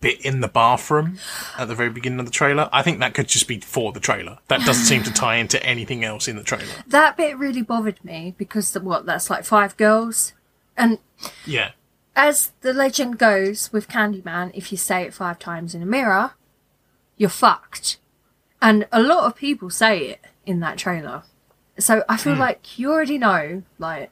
bit 0.00 0.24
in 0.24 0.40
the 0.40 0.48
bathroom 0.48 1.18
at 1.58 1.68
the 1.68 1.74
very 1.74 1.90
beginning 1.90 2.20
of 2.20 2.26
the 2.26 2.32
trailer, 2.32 2.68
I 2.72 2.82
think 2.82 3.00
that 3.00 3.14
could 3.14 3.28
just 3.28 3.46
be 3.46 3.60
for 3.60 3.92
the 3.92 4.00
trailer. 4.00 4.38
That 4.48 4.64
doesn't 4.64 4.84
seem 4.84 5.02
to 5.04 5.12
tie 5.12 5.36
into 5.36 5.62
anything 5.64 6.04
else 6.04 6.28
in 6.28 6.36
the 6.36 6.42
trailer. 6.42 6.72
That 6.86 7.16
bit 7.16 7.38
really 7.38 7.62
bothered 7.62 8.02
me 8.04 8.34
because 8.38 8.72
the, 8.72 8.80
what 8.80 9.06
that's 9.06 9.30
like 9.30 9.44
five 9.44 9.76
girls, 9.76 10.32
and 10.76 10.98
Yeah. 11.44 11.72
as 12.16 12.52
the 12.62 12.72
legend 12.72 13.18
goes 13.18 13.72
with 13.72 13.88
Candyman, 13.88 14.50
if 14.54 14.72
you 14.72 14.78
say 14.78 15.02
it 15.02 15.14
five 15.14 15.38
times 15.38 15.74
in 15.74 15.82
a 15.82 15.86
mirror, 15.86 16.32
you're 17.16 17.28
fucked. 17.28 17.98
And 18.62 18.86
a 18.92 19.02
lot 19.02 19.24
of 19.24 19.36
people 19.36 19.70
say 19.70 20.06
it 20.06 20.20
in 20.46 20.60
that 20.60 20.78
trailer, 20.78 21.22
So 21.78 22.04
I 22.08 22.16
feel 22.16 22.34
hmm. 22.34 22.40
like 22.40 22.78
you 22.78 22.90
already 22.90 23.16
know, 23.16 23.62
like 23.78 24.10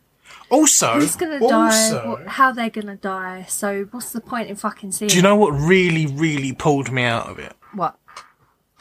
Also, 0.50 0.94
who's 0.94 1.16
gonna 1.16 1.38
also, 1.42 2.02
die, 2.02 2.08
what, 2.08 2.26
how 2.26 2.52
they're 2.52 2.70
gonna 2.70 2.96
die. 2.96 3.44
So 3.48 3.84
what's 3.90 4.12
the 4.12 4.20
point 4.20 4.48
in 4.48 4.56
fucking 4.56 4.92
seeing? 4.92 5.08
do 5.08 5.16
you 5.16 5.22
know 5.22 5.36
what 5.36 5.50
really, 5.50 6.06
really 6.06 6.52
pulled 6.52 6.90
me 6.90 7.04
out 7.04 7.28
of 7.28 7.38
it? 7.38 7.54
what? 7.72 7.98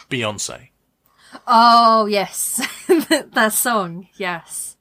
Beyonce. 0.09 0.69
Oh 1.45 2.05
yes, 2.05 2.61
that 2.87 3.53
song. 3.53 4.07
Yes, 4.15 4.77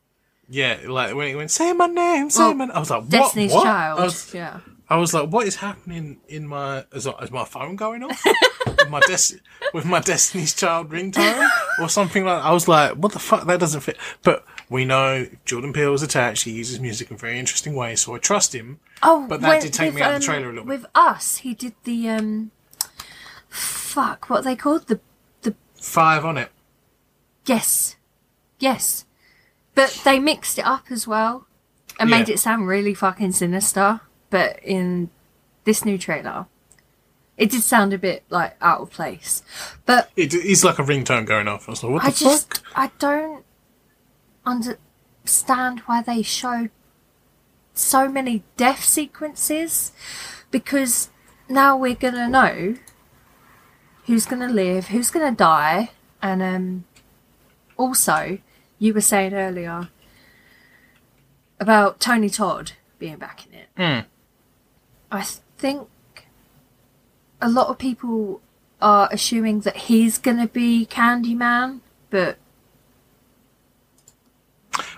Yeah, 0.48 0.78
like 0.86 1.14
when 1.14 1.28
it 1.28 1.34
went, 1.34 1.50
say 1.50 1.72
my 1.72 1.86
name, 1.86 2.30
say 2.30 2.44
Well, 2.44 2.54
my 2.54 2.66
name. 2.66 2.76
I 2.76 2.78
was 2.78 2.90
like, 2.90 3.02
what? 3.02 3.10
Destiny's 3.10 3.52
what? 3.52 3.64
Child. 3.64 4.00
I 4.00 4.04
was, 4.04 4.34
yeah. 4.34 4.60
I 4.88 4.96
was 4.98 5.12
like, 5.12 5.30
what 5.30 5.48
is 5.48 5.56
happening 5.56 6.20
in 6.28 6.46
my, 6.46 6.84
is, 6.92 7.08
is 7.20 7.30
my 7.32 7.44
phone 7.44 7.74
going 7.74 8.04
off? 8.04 8.24
with 8.66 8.88
my 8.88 9.00
des- 9.00 9.40
with 9.74 9.84
my 9.84 10.00
Destiny's 10.00 10.54
Child 10.54 10.90
ringtone 10.90 11.48
or 11.80 11.88
something 11.88 12.24
like 12.24 12.42
I 12.42 12.52
was 12.52 12.68
like, 12.68 12.92
what 12.92 13.12
the 13.12 13.18
fuck? 13.18 13.46
That 13.46 13.60
doesn't 13.60 13.80
fit. 13.80 13.96
But 14.22 14.44
we 14.68 14.84
know 14.84 15.26
Jordan 15.44 15.72
Peele 15.72 15.94
is 15.94 16.02
attached. 16.02 16.44
He 16.44 16.52
uses 16.52 16.80
music 16.80 17.10
in 17.10 17.16
very 17.16 17.38
interesting 17.38 17.74
ways, 17.74 18.00
so 18.00 18.14
I 18.14 18.18
trust 18.18 18.54
him. 18.54 18.80
Oh, 19.02 19.26
But 19.28 19.40
that 19.42 19.48
when- 19.48 19.62
did 19.62 19.72
take 19.72 19.94
me 19.94 20.00
with, 20.00 20.02
out 20.02 20.10
of 20.10 20.14
um, 20.16 20.20
the 20.20 20.26
trailer 20.26 20.46
a 20.46 20.48
little 20.50 20.64
bit. 20.64 20.68
With 20.80 20.86
us, 20.94 21.36
he 21.38 21.54
did 21.54 21.74
the 21.84 22.08
um, 22.08 22.50
fuck, 23.48 24.28
what 24.30 24.40
are 24.40 24.42
they 24.42 24.56
called? 24.56 24.86
The 24.88 25.00
Five 25.80 26.24
on 26.24 26.36
it. 26.36 26.50
yes, 27.44 27.94
yes, 28.58 29.04
but 29.74 30.00
they 30.04 30.18
mixed 30.18 30.58
it 30.58 30.66
up 30.66 30.86
as 30.90 31.06
well 31.06 31.46
and 32.00 32.10
Yeah. 32.10 32.18
made 32.18 32.28
it 32.28 32.40
sound 32.40 32.66
really 32.66 32.92
fucking 32.94 33.32
sinister. 33.32 34.00
But 34.30 34.58
in 34.64 35.10
this 35.64 35.84
new 35.84 35.96
trailer, 35.96 36.46
it 37.36 37.50
did 37.50 37.62
sound 37.62 37.92
a 37.92 37.98
bit 37.98 38.24
like 38.30 38.56
out 38.60 38.80
of 38.80 38.90
place. 38.90 39.42
But 39.84 40.10
It 40.16 40.34
is 40.34 40.64
like 40.64 40.80
a 40.80 40.82
ringtone 40.82 41.24
going 41.24 41.46
off. 41.46 41.68
I 41.68 41.72
was 41.72 41.84
like, 41.84 41.92
what 41.92 42.02
the 42.02 42.08
I 42.08 42.10
just 42.10 42.52
fuck? 42.54 42.66
I 42.74 42.90
don't 42.98 43.44
understand 44.46 45.80
why 45.80 46.02
they 46.02 46.22
showed 46.22 46.70
so 47.74 48.08
many 48.08 48.42
death 48.56 48.84
sequences 48.84 49.92
because 50.50 51.10
now 51.48 51.76
we're 51.76 51.94
gonna 51.94 52.28
know 52.28 52.76
who's 54.06 54.24
gonna 54.24 54.48
live, 54.48 54.88
who's 54.88 55.10
gonna 55.10 55.32
die, 55.32 55.90
and 56.22 56.42
um 56.42 56.84
also 57.76 58.38
you 58.78 58.94
were 58.94 59.00
saying 59.00 59.34
earlier 59.34 59.88
about 61.60 62.00
Tony 62.00 62.30
Todd 62.30 62.72
being 62.98 63.16
back 63.16 63.46
in 63.46 63.54
it. 63.54 63.68
Hmm. 63.76 64.06
I 65.10 65.22
think 65.58 65.88
a 67.40 67.48
lot 67.48 67.68
of 67.68 67.78
people 67.78 68.40
are 68.80 69.08
assuming 69.10 69.60
that 69.60 69.76
he's 69.76 70.18
gonna 70.18 70.48
be 70.48 70.86
Candyman, 70.86 71.80
but 72.10 72.38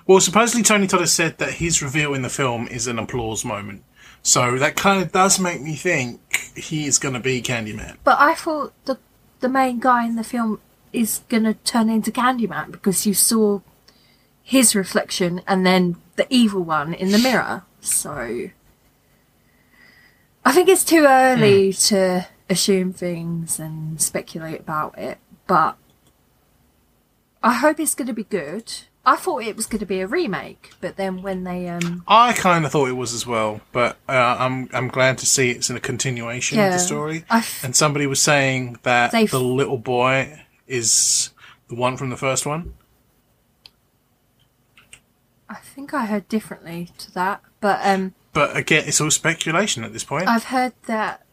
Well, 0.09 0.21
supposedly 0.21 0.63
Tony 0.63 0.87
Todd 0.87 1.01
has 1.01 1.13
said 1.13 1.37
that 1.37 1.53
his 1.53 1.83
reveal 1.83 2.15
in 2.15 2.23
the 2.23 2.31
film 2.31 2.67
is 2.67 2.87
an 2.87 2.99
applause 2.99 3.45
moment. 3.45 3.85
So 4.23 4.57
that 4.57 4.75
kind 4.75 5.03
of 5.03 5.13
does 5.13 5.39
make 5.39 5.61
me 5.61 5.75
think 5.75 6.21
he 6.57 6.87
is 6.87 6.99
going 6.99 7.13
to 7.13 7.21
be 7.21 7.43
Candyman. 7.43 7.99
but 8.05 8.19
I 8.19 8.35
thought 8.35 8.73
the 8.87 8.99
the 9.41 9.51
main 9.51 9.79
guy 9.79 10.07
in 10.07 10.17
the 10.17 10.25
film 10.25 10.61
is 10.93 11.21
gonna 11.29 11.55
turn 11.55 11.89
into 11.89 12.11
Candyman 12.11 12.73
because 12.73 13.07
you 13.07 13.15
saw 13.15 13.61
his 14.43 14.75
reflection 14.75 15.43
and 15.47 15.65
then 15.65 15.97
the 16.17 16.27
evil 16.31 16.63
one 16.63 16.95
in 16.95 17.13
the 17.13 17.19
mirror. 17.19 17.63
So 17.81 18.49
I 20.43 20.53
think 20.53 20.69
it's 20.69 20.85
too 20.85 21.05
early 21.07 21.71
hmm. 21.71 21.77
to 21.89 22.27
assume 22.49 22.95
things 22.95 23.61
and 23.61 24.01
speculate 24.01 24.61
about 24.61 24.99
it, 24.99 25.19
but 25.47 25.77
I 27.43 27.53
hope 27.53 27.79
it's 27.79 27.95
going 27.95 28.09
to 28.09 28.15
be 28.15 28.25
good. 28.25 28.73
I 29.11 29.17
thought 29.17 29.43
it 29.43 29.57
was 29.57 29.67
going 29.67 29.79
to 29.81 29.87
be 29.87 30.01
a 30.01 30.07
remake, 30.07 30.73
but 30.83 30.97
then 30.97 31.23
when 31.23 31.45
they 31.45 31.67
um 31.69 32.03
I 32.07 32.33
kind 32.35 32.65
of 32.67 32.73
thought 32.73 32.89
it 32.89 32.93
was 32.93 33.15
as 33.15 33.27
well, 33.27 33.61
but 33.73 33.97
uh, 34.09 34.37
I'm 34.39 34.69
I'm 34.75 34.89
glad 34.89 35.17
to 35.19 35.27
see 35.27 35.51
it's 35.51 35.71
in 35.71 35.77
a 35.77 35.81
continuation 35.81 36.59
of 36.59 36.65
Yeah. 36.65 36.71
the 36.73 36.79
story. 36.79 37.25
I 37.31 37.39
f- 37.39 37.65
and 37.65 37.75
somebody 37.75 38.07
was 38.07 38.21
saying 38.21 38.79
that 38.83 39.13
They've- 39.13 39.31
the 39.31 39.41
little 39.41 39.79
boy 39.79 40.43
is 40.67 41.31
the 41.69 41.75
one 41.75 41.97
from 41.97 42.11
the 42.11 42.17
first 42.17 42.45
one. 42.45 42.75
I 45.49 45.57
think 45.57 45.95
I 45.95 46.07
heard 46.07 46.29
differently 46.29 46.91
to 46.99 47.11
that, 47.15 47.41
but 47.61 47.81
um 47.83 48.15
But 48.33 48.57
again, 48.57 48.85
it's 48.87 49.01
all 49.01 49.11
speculation 49.11 49.85
at 49.85 49.93
this 49.93 50.05
point. 50.05 50.29
I've 50.29 50.45
heard 50.45 50.75
that. 50.87 51.25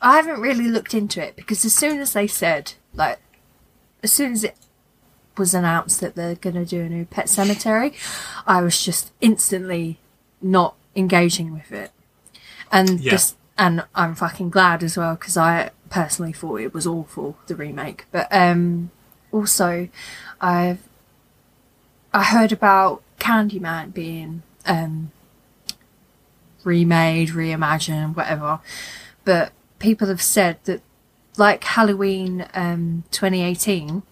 I 0.00 0.16
haven't 0.16 0.40
really 0.40 0.66
looked 0.66 0.94
into 0.94 1.22
it 1.22 1.36
because 1.36 1.64
as 1.64 1.72
soon 1.74 2.00
as 2.00 2.12
they 2.12 2.26
said, 2.26 2.72
like, 2.92 3.20
as 4.02 4.10
soon 4.10 4.32
as 4.32 4.42
it 4.42 4.56
was 5.36 5.54
announced 5.54 6.00
that 6.00 6.14
they're 6.14 6.34
going 6.34 6.56
to 6.56 6.64
do 6.64 6.80
a 6.82 6.88
new 6.88 7.04
Pet 7.04 7.26
Sematary, 7.26 7.94
I 8.46 8.60
was 8.62 8.82
just 8.84 9.12
instantly 9.20 9.98
not 10.40 10.74
engaging 10.94 11.52
with 11.52 11.72
it. 11.72 11.90
And 12.70 13.00
Yeah. 13.00 13.12
this, 13.12 13.34
and 13.56 13.84
I'm 13.94 14.14
fucking 14.14 14.50
glad 14.50 14.82
as 14.82 14.96
well 14.96 15.14
because 15.14 15.36
I 15.36 15.70
personally 15.90 16.32
thought 16.32 16.60
it 16.60 16.74
was 16.74 16.86
awful 16.86 17.36
the 17.46 17.54
remake. 17.54 18.06
But 18.10 18.28
um, 18.30 18.90
also, 19.30 19.88
I've 20.40 20.80
I 22.14 22.24
heard 22.24 22.52
about 22.52 23.02
Candyman 23.18 23.94
being 23.94 24.42
um, 24.66 25.12
remade, 26.64 27.30
reimagined, 27.30 28.16
whatever. 28.16 28.60
But 29.24 29.52
people 29.78 30.08
have 30.08 30.22
said 30.22 30.58
that, 30.64 30.82
like 31.38 31.64
Halloween 31.64 32.46
um, 32.54 33.04
2018, 33.10 34.02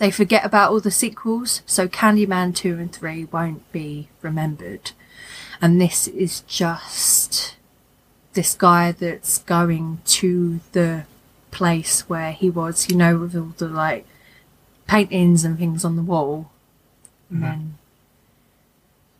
they 0.00 0.10
forget 0.10 0.46
about 0.46 0.70
all 0.72 0.80
the 0.80 0.90
sequels, 0.90 1.60
so 1.66 1.86
Candyman 1.86 2.56
2 2.56 2.78
and 2.78 2.90
3 2.90 3.26
won't 3.26 3.70
be 3.70 4.08
remembered. 4.22 4.92
And 5.60 5.78
this 5.78 6.08
is 6.08 6.40
just 6.46 7.56
this 8.32 8.54
guy 8.54 8.92
that's 8.92 9.38
going 9.42 10.00
to 10.06 10.60
the 10.72 11.04
place 11.50 12.08
where 12.08 12.32
he 12.32 12.48
was, 12.48 12.88
you 12.88 12.96
know, 12.96 13.18
with 13.18 13.36
all 13.36 13.52
the 13.58 13.68
like 13.68 14.06
paintings 14.86 15.44
and 15.44 15.58
things 15.58 15.84
on 15.84 15.96
the 15.96 16.02
wall. 16.02 16.50
And 17.28 17.42
then 17.42 17.78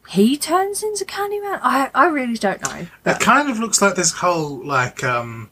he 0.09 0.39
turns 0.39 0.83
into 0.83 1.05
Candyman? 1.05 1.61
I, 1.63 1.91
I 1.95 2.07
really 2.07 2.39
don't 2.39 2.63
know. 2.63 2.87
that 3.03 3.21
kind 3.21 3.51
of 3.51 3.59
looks 3.59 3.83
like 3.83 3.97
this 3.97 4.13
whole 4.13 4.65
like 4.67 5.05
um 5.05 5.51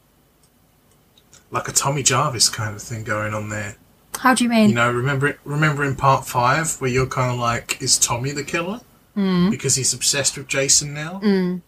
like 1.51 1.67
a 1.67 1.71
Tommy 1.71 2.01
Jarvis 2.01 2.49
kind 2.49 2.75
of 2.75 2.81
thing 2.81 3.03
going 3.03 3.35
on 3.35 3.49
there. 3.49 3.75
How 4.19 4.33
do 4.33 4.43
you 4.43 4.49
mean? 4.49 4.69
You 4.69 4.75
know, 4.75 4.91
remember 4.91 5.37
remember 5.45 5.83
in 5.83 5.95
part 5.95 6.27
five 6.27 6.79
where 6.81 6.89
you're 6.89 7.07
kind 7.07 7.31
of 7.31 7.39
like, 7.39 7.81
is 7.81 7.97
Tommy 7.97 8.31
the 8.31 8.43
killer? 8.43 8.81
Mm. 9.15 9.49
Because 9.49 9.75
he's 9.75 9.93
obsessed 9.93 10.37
with 10.37 10.47
Jason 10.47 10.93
now. 10.93 11.19
Mm. 11.23 11.61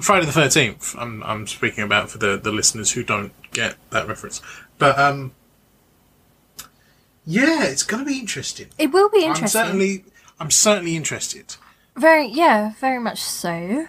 Friday 0.00 0.26
the 0.26 0.32
Thirteenth. 0.32 0.94
I'm 0.98 1.22
I'm 1.22 1.46
speaking 1.46 1.84
about 1.84 2.10
for 2.10 2.18
the 2.18 2.36
the 2.36 2.52
listeners 2.52 2.92
who 2.92 3.02
don't 3.02 3.32
get 3.52 3.76
that 3.90 4.08
reference, 4.08 4.40
but 4.78 4.98
um, 4.98 5.32
yeah, 7.26 7.64
it's 7.64 7.82
gonna 7.82 8.04
be 8.04 8.18
interesting. 8.18 8.68
it 8.78 8.92
will 8.92 9.10
be 9.10 9.24
I'm 9.24 9.30
interesting. 9.30 9.48
certainly 9.48 10.04
I'm 10.38 10.50
certainly 10.50 10.96
interested. 10.96 11.56
Very, 11.96 12.26
yeah, 12.28 12.72
very 12.80 12.98
much 12.98 13.20
so. 13.20 13.88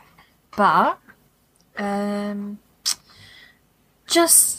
But, 0.58 1.00
um, 1.78 2.60
just 4.06 4.58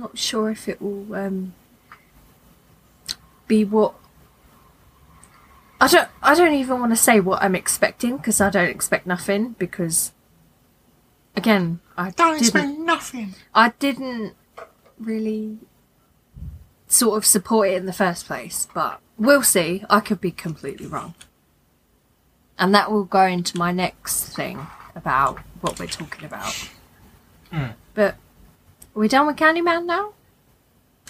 not 0.00 0.18
sure 0.18 0.50
if 0.50 0.68
it 0.68 0.80
will 0.82 1.14
um, 1.14 1.54
be 3.46 3.64
what. 3.64 3.94
I 5.80 5.88
don't. 5.88 6.08
I 6.22 6.34
don't 6.34 6.54
even 6.54 6.80
want 6.80 6.92
to 6.92 6.96
say 6.96 7.20
what 7.20 7.42
I'm 7.42 7.54
expecting 7.54 8.16
because 8.16 8.40
I 8.40 8.50
don't 8.50 8.68
expect 8.68 9.06
nothing. 9.06 9.54
Because, 9.58 10.12
again, 11.36 11.80
I 11.96 12.10
Don't 12.10 12.38
didn't. 12.40 12.40
expect 12.42 12.78
nothing. 12.78 13.34
I 13.54 13.70
didn't 13.78 14.34
really 14.98 15.58
sort 16.86 17.16
of 17.16 17.24
support 17.24 17.68
it 17.68 17.74
in 17.76 17.86
the 17.86 17.92
first 17.92 18.26
place, 18.26 18.66
but 18.74 19.00
we'll 19.16 19.42
see. 19.42 19.84
I 19.88 20.00
could 20.00 20.20
be 20.20 20.30
completely 20.32 20.86
wrong. 20.86 21.14
And 22.58 22.74
that 22.74 22.90
will 22.90 23.04
go 23.04 23.22
into 23.24 23.56
my 23.56 23.72
next 23.72 24.34
thing 24.36 24.66
about 24.94 25.38
what 25.62 25.78
we're 25.78 25.86
talking 25.86 26.24
about. 26.26 26.68
But 27.94 28.16
are 28.94 29.00
we 29.00 29.08
done 29.08 29.26
with 29.26 29.36
Candyman 29.36 29.86
now? 29.86 30.12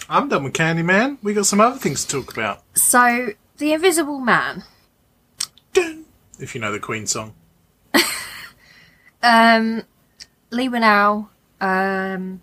I'm 0.09 0.29
done 0.29 0.43
with 0.43 0.53
Candyman. 0.53 1.17
We 1.21 1.33
got 1.33 1.45
some 1.45 1.61
other 1.61 1.77
things 1.77 2.05
to 2.05 2.21
talk 2.21 2.31
about. 2.31 2.63
So, 2.73 3.29
The 3.57 3.73
Invisible 3.73 4.19
Man. 4.19 4.63
If 5.75 6.55
you 6.55 6.61
know 6.61 6.71
the 6.71 6.79
Queen 6.79 7.05
song. 7.07 7.33
Um, 9.23 9.83
Leigh 10.49 10.69
Whannell. 10.69 11.29
Um, 11.59 12.41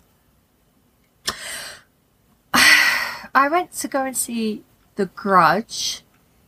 I 2.53 3.49
went 3.49 3.73
to 3.73 3.87
go 3.87 4.05
and 4.05 4.15
see 4.15 4.63
The 4.95 5.07
Grudge. 5.07 6.03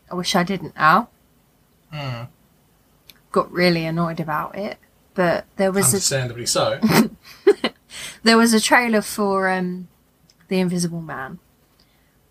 I 0.10 0.16
wish 0.16 0.36
I 0.36 0.44
didn't 0.44 0.76
now. 0.76 1.10
Hmm. 1.92 2.24
Got 3.32 3.52
really 3.52 3.86
annoyed 3.86 4.20
about 4.20 4.58
it, 4.58 4.78
but 5.14 5.46
there 5.58 5.72
was 5.72 5.86
a 5.86 5.98
Understandably 5.98 6.46
so. 6.46 6.80
there 8.24 8.38
was 8.38 8.54
a 8.54 8.60
trailer 8.60 9.02
for 9.02 9.50
um, 9.50 9.88
The 10.48 10.60
Invisible 10.60 11.02
Man, 11.02 11.40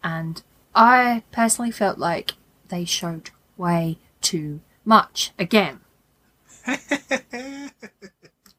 and 0.02 0.42
I 0.74 1.22
personally 1.32 1.70
felt 1.70 1.98
like 1.98 2.32
they 2.68 2.84
showed 2.84 3.30
way 3.56 3.98
too 4.20 4.60
much 4.84 5.32
again. 5.38 5.80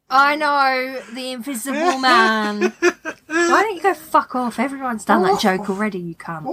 I 0.09 0.35
know 0.35 1.01
the 1.13 1.31
Invisible 1.31 1.97
Man. 1.99 2.73
Why 2.81 3.61
don't 3.61 3.75
you 3.75 3.81
go 3.81 3.93
fuck 3.93 4.35
off? 4.35 4.59
Everyone's 4.59 5.05
done 5.05 5.23
that 5.23 5.39
joke 5.39 5.69
already. 5.69 5.99
You 5.99 6.15
can't. 6.15 6.45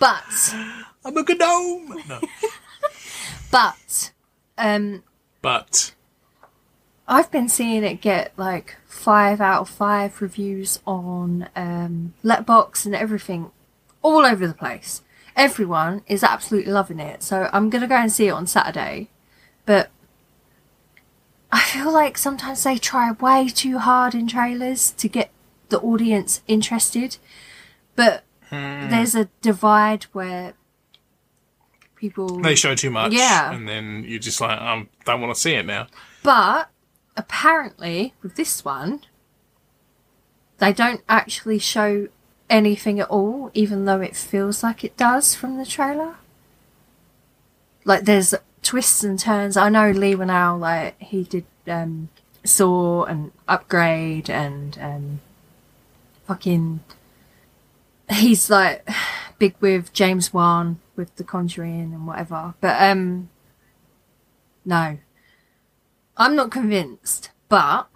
but 0.00 0.54
I'm 1.04 1.16
a 1.16 1.22
gnome. 1.34 2.02
No, 2.08 2.20
but 3.50 4.12
um, 4.58 5.04
but 5.40 5.93
I've 7.06 7.30
been 7.30 7.48
seeing 7.48 7.84
it 7.84 8.00
get 8.00 8.32
like 8.36 8.76
five 8.86 9.40
out 9.40 9.62
of 9.62 9.68
five 9.68 10.20
reviews 10.22 10.80
on 10.86 11.48
um, 11.54 12.14
Letterboxd 12.24 12.86
and 12.86 12.94
everything, 12.94 13.50
all 14.02 14.24
over 14.24 14.46
the 14.46 14.54
place. 14.54 15.02
Everyone 15.36 16.02
is 16.06 16.22
absolutely 16.22 16.72
loving 16.72 17.00
it, 17.00 17.22
so 17.22 17.50
I'm 17.52 17.68
gonna 17.68 17.88
go 17.88 17.96
and 17.96 18.10
see 18.10 18.28
it 18.28 18.30
on 18.30 18.46
Saturday. 18.46 19.10
But 19.66 19.90
I 21.52 21.60
feel 21.60 21.92
like 21.92 22.16
sometimes 22.16 22.62
they 22.64 22.78
try 22.78 23.12
way 23.12 23.48
too 23.48 23.78
hard 23.78 24.14
in 24.14 24.26
trailers 24.26 24.92
to 24.92 25.08
get 25.08 25.30
the 25.68 25.80
audience 25.80 26.42
interested. 26.46 27.18
But 27.96 28.24
there's 28.50 29.14
a 29.14 29.28
divide 29.42 30.04
where 30.12 30.54
people 31.96 32.40
they 32.40 32.54
show 32.54 32.74
too 32.74 32.90
much. 32.90 33.12
Yeah. 33.12 33.52
and 33.52 33.68
then 33.68 34.04
you're 34.06 34.18
just 34.20 34.40
like, 34.40 34.58
I 34.58 34.86
don't 35.04 35.20
want 35.20 35.34
to 35.34 35.40
see 35.40 35.54
it 35.54 35.66
now. 35.66 35.88
But 36.22 36.70
apparently, 37.16 38.14
with 38.22 38.36
this 38.36 38.64
one, 38.64 39.00
they 40.58 40.72
don't 40.72 41.02
actually 41.08 41.58
show 41.58 42.08
anything 42.50 43.00
at 43.00 43.08
all, 43.08 43.50
even 43.54 43.84
though 43.84 44.00
it 44.00 44.16
feels 44.16 44.62
like 44.62 44.84
it 44.84 44.96
does 44.96 45.34
from 45.34 45.56
the 45.56 45.66
trailer. 45.66 46.16
Like 47.84 48.04
there's 48.04 48.34
twists 48.62 49.04
and 49.04 49.18
turns. 49.18 49.56
I 49.56 49.68
know 49.68 49.90
Leigh 49.90 50.14
Whannell, 50.14 50.58
like 50.58 51.00
he 51.00 51.24
did 51.24 51.44
um, 51.66 52.08
Saw 52.44 53.04
and 53.04 53.32
Upgrade 53.48 54.30
and 54.30 54.78
um, 54.80 55.20
fucking. 56.26 56.80
He's 58.10 58.50
like 58.50 58.88
big 59.38 59.54
with 59.60 59.92
James 59.92 60.32
Wan 60.32 60.80
with 60.96 61.14
The 61.16 61.24
Conjuring 61.24 61.92
and 61.92 62.06
whatever, 62.06 62.54
but 62.60 62.80
um, 62.80 63.28
no, 64.64 64.98
I'm 66.16 66.36
not 66.36 66.50
convinced, 66.50 67.30
but 67.48 67.88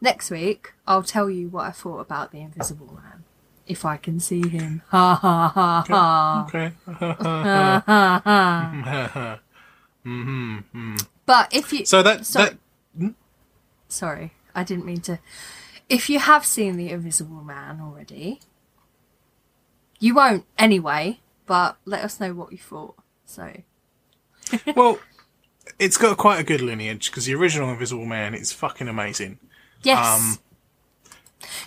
next 0.00 0.30
week 0.30 0.72
I'll 0.86 1.02
tell 1.02 1.30
you 1.30 1.48
what 1.48 1.66
I 1.66 1.70
thought 1.70 2.00
about 2.00 2.32
the 2.32 2.40
Invisible 2.40 2.94
Man. 2.94 3.24
If 3.66 3.84
I 3.84 3.96
can 3.96 4.18
see 4.18 4.48
him. 4.48 4.82
Ha 4.88 5.14
ha 5.22 5.48
ha 5.48 5.84
ha. 5.86 6.46
Okay. 6.48 6.72
Ha 6.86 7.14
ha 7.20 8.22
ha. 9.14 9.40
Mm-hmm. 10.04 10.96
But 11.26 11.54
if 11.54 11.72
you. 11.72 11.84
so 11.84 12.02
that 12.02 12.26
Sorry. 12.26 12.50
that 12.50 12.58
hmm? 12.96 13.08
Sorry, 13.88 14.32
I 14.54 14.64
didn't 14.64 14.86
mean 14.86 15.00
to. 15.02 15.20
If 15.88 16.08
you 16.08 16.18
have 16.18 16.46
seen 16.46 16.76
the 16.76 16.90
Invisible 16.90 17.42
Man 17.42 17.80
already, 17.80 18.40
you 19.98 20.14
won't 20.14 20.46
anyway, 20.58 21.20
but 21.46 21.76
let 21.84 22.02
us 22.02 22.18
know 22.18 22.34
what 22.34 22.52
you 22.52 22.58
thought. 22.58 22.96
So. 23.24 23.52
well, 24.74 24.98
it's 25.80 25.96
got 25.96 26.16
quite 26.18 26.38
a 26.38 26.44
good 26.44 26.60
lineage 26.60 27.10
because 27.10 27.24
the 27.24 27.34
original 27.34 27.70
Invisible 27.70 28.04
Man 28.04 28.34
is 28.34 28.52
fucking 28.52 28.86
amazing. 28.86 29.38
Yes. 29.82 30.06
Um, 30.06 30.38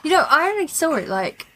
you 0.04 0.12
know, 0.12 0.26
I 0.30 0.50
only 0.50 0.68
saw 0.68 0.94
it 0.96 1.10
like 1.10 1.48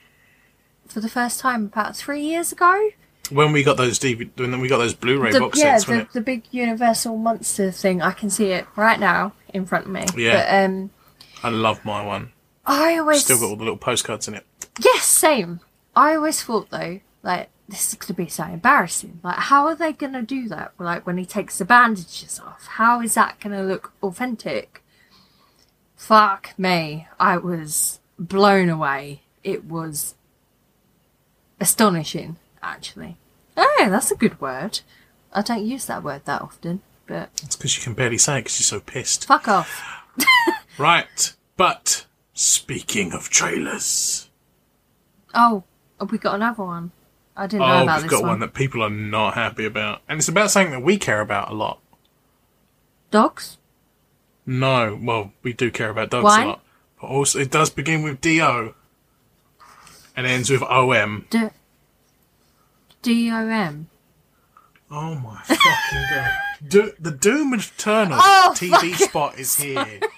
for 0.88 1.00
the 1.00 1.10
first 1.10 1.40
time 1.40 1.66
about 1.66 1.96
three 1.96 2.22
years 2.22 2.52
ago. 2.52 2.90
When 3.30 3.52
we 3.52 3.62
got 3.62 3.78
those 3.78 4.00
DVD, 4.00 4.30
when 4.38 4.60
we 4.60 4.68
got 4.70 4.78
those 4.78 4.94
Blu-ray 4.94 5.34
The, 5.34 5.40
box 5.42 5.60
yeah, 5.60 5.78
sets, 5.78 5.86
the, 5.86 6.08
the 6.14 6.22
big 6.22 6.44
Universal 6.52 7.18
monster 7.18 7.72
thing. 7.72 8.02
I 8.02 8.12
can 8.12 8.30
see 8.30 8.52
it 8.52 8.66
right 8.76 9.00
now 9.00 9.34
in 9.54 9.66
front 9.66 9.86
of 9.86 9.92
me. 9.92 10.06
Yeah. 10.16 10.34
But 10.34 10.66
um, 10.72 10.90
I 11.44 11.50
love 11.50 11.84
my 11.86 12.04
one. 12.06 12.32
I 12.66 12.98
always 12.98 13.24
Still 13.24 13.40
got 13.40 13.46
all 13.50 13.56
the 13.56 13.64
little 13.64 13.78
postcards 13.78 14.28
in 14.28 14.34
it. 14.34 14.46
yes, 14.84 15.04
same. 15.04 15.60
I 15.96 16.16
always 16.16 16.42
thought 16.42 16.70
though, 16.70 17.02
like 17.22 17.50
this 17.70 17.90
is 17.90 17.96
gonna 17.96 18.14
be 18.16 18.28
so 18.30 18.44
embarrassing. 18.46 19.20
Like, 19.24 19.38
how 19.38 19.66
are 19.66 19.76
they 19.76 19.92
gonna 19.94 20.22
do 20.22 20.48
that? 20.50 20.74
Like 20.80 21.06
when 21.06 21.18
he 21.18 21.26
takes 21.26 21.58
the 21.58 21.66
bandages 21.66 22.40
off, 22.40 22.66
how 22.68 23.02
is 23.02 23.14
that 23.16 23.40
gonna 23.40 23.64
look 23.64 23.92
authentic? 24.02 24.84
Fuck 25.96 26.54
me, 26.58 27.08
I 27.20 27.38
was 27.38 28.00
blown 28.20 28.70
away. 28.70 29.22
It 29.44 29.66
was 29.66 30.16
astonishing, 31.60 32.38
actually. 32.62 33.18
Oh, 33.56 33.88
that's 33.90 34.12
a 34.12 34.16
good 34.16 34.40
word. 34.40 34.82
I 35.34 35.42
don't 35.42 35.66
use 35.66 35.86
that 35.86 36.04
word 36.04 36.22
that 36.26 36.42
often, 36.42 36.82
but 37.08 37.30
It's 37.44 37.56
because 37.56 37.76
you 37.78 37.84
can 37.84 37.94
barely 37.94 38.18
say 38.18 38.38
it 38.38 38.44
because 38.46 38.60
you're 38.60 38.80
so 38.80 38.86
pissed. 38.86 39.26
fuck 39.26 39.48
off. 39.48 39.84
Right, 40.80 41.34
but 41.56 42.06
speaking 42.36 43.12
of 43.12 43.30
trailers, 43.30 44.30
Oh, 45.34 45.64
have 46.00 46.12
we 46.12 46.20
got 46.20 46.36
another 46.36 46.64
one? 46.64 46.92
I 47.38 47.46
didn't 47.46 47.68
know 47.68 47.80
oh, 47.80 47.84
about 47.84 48.02
we've 48.02 48.10
this 48.10 48.12
got 48.12 48.22
one. 48.24 48.30
one 48.32 48.40
that 48.40 48.54
people 48.56 48.82
are 48.82 48.90
not 48.90 49.36
happy 49.36 49.66
about, 49.66 50.02
and 50.10 50.18
it's 50.18 50.28
about 50.28 50.50
something 50.50 50.72
that 50.72 50.82
we 50.82 50.98
care 50.98 51.22
about 51.22 51.52
a 51.52 51.54
lot. 51.54 51.80
Dogs? 53.12 53.58
No, 54.46 54.98
well, 55.02 55.34
we 55.44 55.54
do 55.54 55.70
care 55.70 55.90
about 55.92 56.10
dogs 56.10 56.24
Wine? 56.24 56.46
a 56.46 56.50
lot, 56.50 56.64
but 57.00 57.08
also 57.08 57.40
it 57.40 57.52
does 57.52 57.70
begin 57.70 58.02
with 58.02 58.20
Do 58.22 58.74
and 60.16 60.26
ends 60.26 60.50
with 60.50 60.64
Om. 60.64 61.26
D- 61.30 61.50
D-O-M. 63.04 63.88
Oh 64.90 65.16
my 65.16 65.40
fucking 65.44 66.06
god! 66.10 66.32
Do- 66.68 66.94
the 67.00 67.12
Doom 67.12 67.54
Eternal 67.54 68.18
Oh, 68.20 68.54
TV 68.56 68.96
spot 68.96 69.38
is 69.38 69.56
here. 69.58 70.00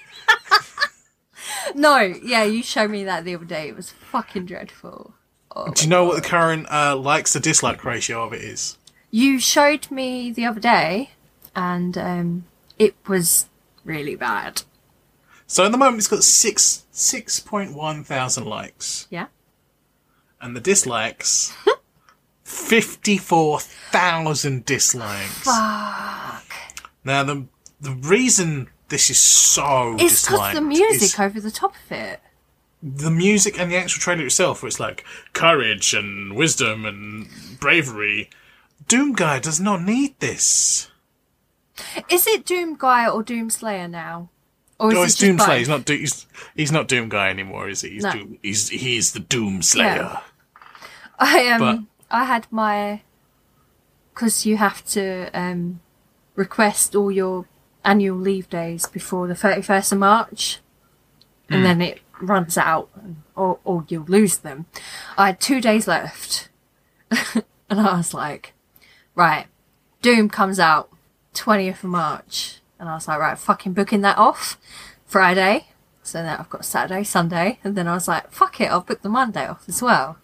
No, 1.75 1.97
yeah, 1.99 2.43
you 2.43 2.63
showed 2.63 2.89
me 2.89 3.03
that 3.03 3.25
the 3.25 3.35
other 3.35 3.45
day. 3.45 3.67
It 3.67 3.75
was 3.75 3.91
fucking 3.91 4.45
dreadful. 4.45 5.13
Oh, 5.55 5.71
Do 5.71 5.83
you 5.83 5.89
know 5.89 6.03
what 6.05 6.21
the 6.21 6.27
current 6.27 6.67
uh, 6.71 6.95
likes 6.95 7.33
to 7.33 7.39
dislike 7.39 7.83
ratio 7.83 8.23
of 8.23 8.33
it 8.33 8.41
is? 8.41 8.77
you 9.11 9.39
showed 9.39 9.89
me 9.89 10.31
the 10.31 10.45
other 10.45 10.59
day, 10.59 11.09
and 11.55 11.97
um, 11.97 12.45
it 12.77 12.93
was 13.07 13.47
really 13.83 14.15
bad. 14.15 14.61
So 15.47 15.65
at 15.65 15.71
the 15.71 15.79
moment, 15.79 15.97
it's 15.97 16.07
got 16.07 16.23
six 16.23 16.85
six 16.91 17.39
point 17.39 17.73
one 17.73 18.03
thousand 18.03 18.45
likes, 18.45 19.07
Yeah. 19.09 19.27
and 20.39 20.55
the 20.55 20.59
dislikes 20.61 21.51
fifty 22.43 23.17
four 23.17 23.59
thousand 23.59 24.65
dislikes. 24.65 25.43
Fuck. 25.43 26.45
Now 27.03 27.23
the 27.23 27.45
the 27.81 27.91
reason 27.91 28.69
this 28.89 29.09
is 29.09 29.19
so 29.19 29.95
It's 29.99 30.25
because 30.27 30.53
the 30.53 30.61
music 30.61 31.01
is 31.01 31.19
over 31.19 31.39
the 31.41 31.49
top 31.51 31.73
of 31.85 31.91
it. 31.91 32.19
The 32.81 33.11
music 33.11 33.59
and 33.59 33.71
the 33.71 33.77
actual 33.77 33.99
trailer 34.01 34.25
itself, 34.25 34.61
where 34.61 34.67
it's 34.67 34.79
like 34.79 35.03
courage 35.33 35.93
and 35.93 36.35
wisdom 36.35 36.85
and 36.85 37.27
bravery. 37.59 38.29
Doom 38.87 39.13
Guy 39.13 39.39
does 39.39 39.59
not 39.59 39.81
need 39.81 40.19
this. 40.19 40.89
Is 42.09 42.25
it 42.27 42.45
Doom 42.45 42.75
Guy 42.77 43.07
or 43.07 43.21
Doom 43.23 43.49
Slayer 43.49 43.87
now? 43.87 44.29
Or 44.79 44.91
is 44.91 44.97
Oh, 44.97 45.03
it's 45.03 45.15
Doom? 45.15 45.37
Slayer. 45.39 45.57
He's 45.59 45.69
not. 45.69 45.85
Do- 45.85 45.95
he's, 45.97 46.25
he's 46.55 46.71
not 46.71 46.87
Doom 46.87 47.09
Guy 47.09 47.29
anymore, 47.29 47.69
is 47.69 47.81
he? 47.81 47.89
He's 47.91 48.03
No. 48.03 48.11
Doom. 48.13 48.37
He's 48.41 48.69
he's 48.69 49.11
the 49.13 49.19
Doom 49.19 49.61
Slayer. 49.61 50.21
I 51.19 51.47
um 51.49 51.59
But- 51.59 51.79
I 52.17 52.23
had 52.23 52.47
my 52.49 53.01
because 54.13 54.45
you 54.45 54.57
have 54.57 54.83
to 54.87 55.29
um 55.33 55.81
request 56.35 56.95
all 56.95 57.11
your 57.11 57.45
annual 57.83 58.17
leave 58.17 58.49
days 58.49 58.85
before 58.87 59.27
the 59.27 59.35
thirty 59.35 59.61
first 59.61 59.91
of 59.91 59.99
March, 59.99 60.59
and 61.49 61.63
then 61.65 61.81
it 61.81 61.99
runs 62.21 62.57
out, 62.57 62.89
or 63.35 63.59
or 63.63 63.85
you'll 63.87 64.05
lose 64.05 64.37
them. 64.37 64.65
I 65.17 65.27
had 65.27 65.39
two 65.39 65.61
days 65.61 65.87
left, 65.87 66.49
and 67.11 67.43
I 67.79 67.97
was 67.97 68.13
like, 68.13 68.53
right, 69.15 69.47
Doom 70.01 70.29
comes 70.29 70.59
out 70.59 70.89
twentieth 71.33 71.83
of 71.83 71.89
March, 71.89 72.61
and 72.79 72.89
I 72.89 72.95
was 72.95 73.07
like, 73.07 73.19
right, 73.19 73.37
fucking 73.37 73.73
booking 73.73 74.01
that 74.01 74.17
off 74.17 74.57
Friday. 75.05 75.67
So 76.03 76.23
now 76.23 76.37
I've 76.39 76.49
got 76.49 76.65
Saturday, 76.65 77.03
Sunday, 77.03 77.59
and 77.63 77.75
then 77.75 77.87
I 77.87 77.93
was 77.93 78.07
like, 78.07 78.31
fuck 78.31 78.59
it, 78.61 78.71
I'll 78.71 78.81
book 78.81 79.01
the 79.01 79.09
Monday 79.09 79.45
off 79.45 79.65
as 79.67 79.81
well. 79.81 80.17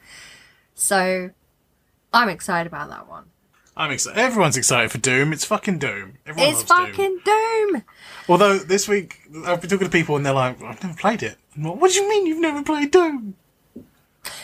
So 0.73 1.29
I'm 2.11 2.29
excited 2.29 2.67
about 2.67 2.89
that 2.89 3.07
one. 3.07 3.25
I'm 3.77 3.91
excited. 3.91 4.19
Everyone's 4.19 4.55
excited 4.55 4.91
for 4.91 4.99
Doom. 4.99 5.33
It's 5.33 5.43
fucking 5.45 5.79
Doom. 5.79 6.17
Everyone 6.25 6.49
it's 6.49 6.69
loves 6.69 6.81
Doom. 6.81 6.87
fucking 6.87 7.19
Doom. 7.25 7.83
Although 8.29 8.57
this 8.57 8.87
week 8.87 9.19
I've 9.45 9.59
been 9.61 9.69
talking 9.69 9.87
to 9.87 9.91
people 9.91 10.15
and 10.15 10.25
they're 10.25 10.33
like, 10.33 10.61
"I've 10.61 10.81
never 10.81 10.97
played 10.97 11.23
it." 11.23 11.37
Like, 11.57 11.75
what 11.75 11.91
do 11.91 11.99
you 11.99 12.09
mean 12.09 12.25
you've 12.25 12.39
never 12.39 12.63
played 12.63 12.91
Doom? 12.91 13.35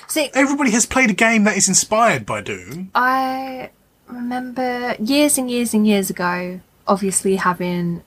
See, 0.07 0.29
Everybody 0.33 0.71
has 0.71 0.85
played 0.85 1.09
a 1.09 1.13
game 1.13 1.45
that 1.45 1.55
is 1.55 1.67
inspired 1.69 2.25
by 2.25 2.41
Doom. 2.41 2.91
I 2.93 3.69
remember 4.07 4.95
years 4.99 5.37
and 5.37 5.49
years 5.49 5.73
and 5.73 5.87
years 5.87 6.09
ago, 6.09 6.59
obviously 6.85 7.37
having 7.37 8.03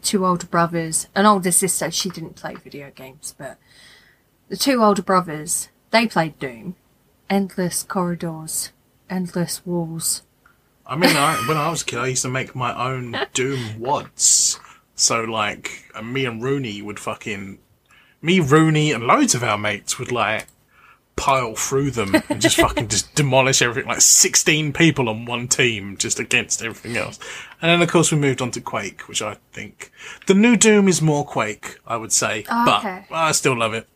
two 0.00 0.24
older 0.24 0.46
brothers, 0.46 1.08
an 1.16 1.26
older 1.26 1.50
sister. 1.50 1.90
She 1.90 2.08
didn't 2.08 2.36
play 2.36 2.54
video 2.54 2.92
games, 2.94 3.34
but 3.36 3.58
the 4.48 4.56
two 4.56 4.82
older 4.82 5.02
brothers 5.02 5.68
they 5.90 6.06
played 6.06 6.38
Doom, 6.38 6.76
endless 7.28 7.82
corridors, 7.82 8.70
endless 9.10 9.64
walls. 9.66 10.22
I 10.88 10.96
mean, 10.96 11.14
I, 11.14 11.34
when 11.46 11.58
I 11.58 11.68
was 11.68 11.82
a 11.82 11.84
kid, 11.84 11.98
I 11.98 12.06
used 12.06 12.22
to 12.22 12.30
make 12.30 12.54
my 12.54 12.74
own 12.74 13.14
Doom 13.34 13.78
wads. 13.78 14.58
So, 14.94 15.22
like, 15.22 15.84
uh, 15.94 16.00
me 16.02 16.24
and 16.24 16.42
Rooney 16.42 16.80
would 16.80 16.98
fucking. 16.98 17.58
Me, 18.22 18.40
Rooney, 18.40 18.90
and 18.90 19.04
loads 19.04 19.34
of 19.34 19.44
our 19.44 19.58
mates 19.58 19.98
would, 19.98 20.10
like, 20.10 20.46
pile 21.14 21.54
through 21.54 21.90
them 21.90 22.14
and 22.30 22.40
just 22.40 22.56
fucking 22.60 22.88
just 22.88 23.14
demolish 23.14 23.60
everything. 23.60 23.86
Like, 23.86 24.00
16 24.00 24.72
people 24.72 25.10
on 25.10 25.26
one 25.26 25.46
team 25.46 25.98
just 25.98 26.18
against 26.18 26.62
everything 26.62 26.96
else. 26.96 27.18
And 27.60 27.70
then, 27.70 27.82
of 27.82 27.90
course, 27.90 28.10
we 28.10 28.18
moved 28.18 28.40
on 28.40 28.50
to 28.52 28.60
Quake, 28.60 29.02
which 29.08 29.20
I 29.20 29.36
think. 29.52 29.92
The 30.26 30.34
new 30.34 30.56
Doom 30.56 30.88
is 30.88 31.02
more 31.02 31.24
Quake, 31.24 31.78
I 31.86 31.98
would 31.98 32.12
say. 32.12 32.46
Oh, 32.50 32.76
okay. 32.78 33.04
But 33.10 33.16
I 33.16 33.32
still 33.32 33.56
love 33.58 33.74
it. 33.74 33.86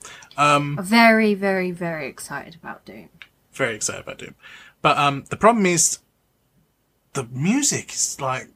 Very, 0.81 1.33
very, 1.35 1.71
very 1.71 2.07
excited 2.07 2.55
about 2.55 2.85
Doom. 2.85 3.09
Very 3.53 3.75
excited 3.75 4.03
about 4.03 4.19
Doom. 4.19 4.35
But 4.83 4.99
um, 4.99 5.25
the 5.31 5.37
problem 5.39 5.65
is. 5.65 5.99
The 7.15 7.25
music 7.31 7.93
is 7.93 8.21
like 8.21 8.49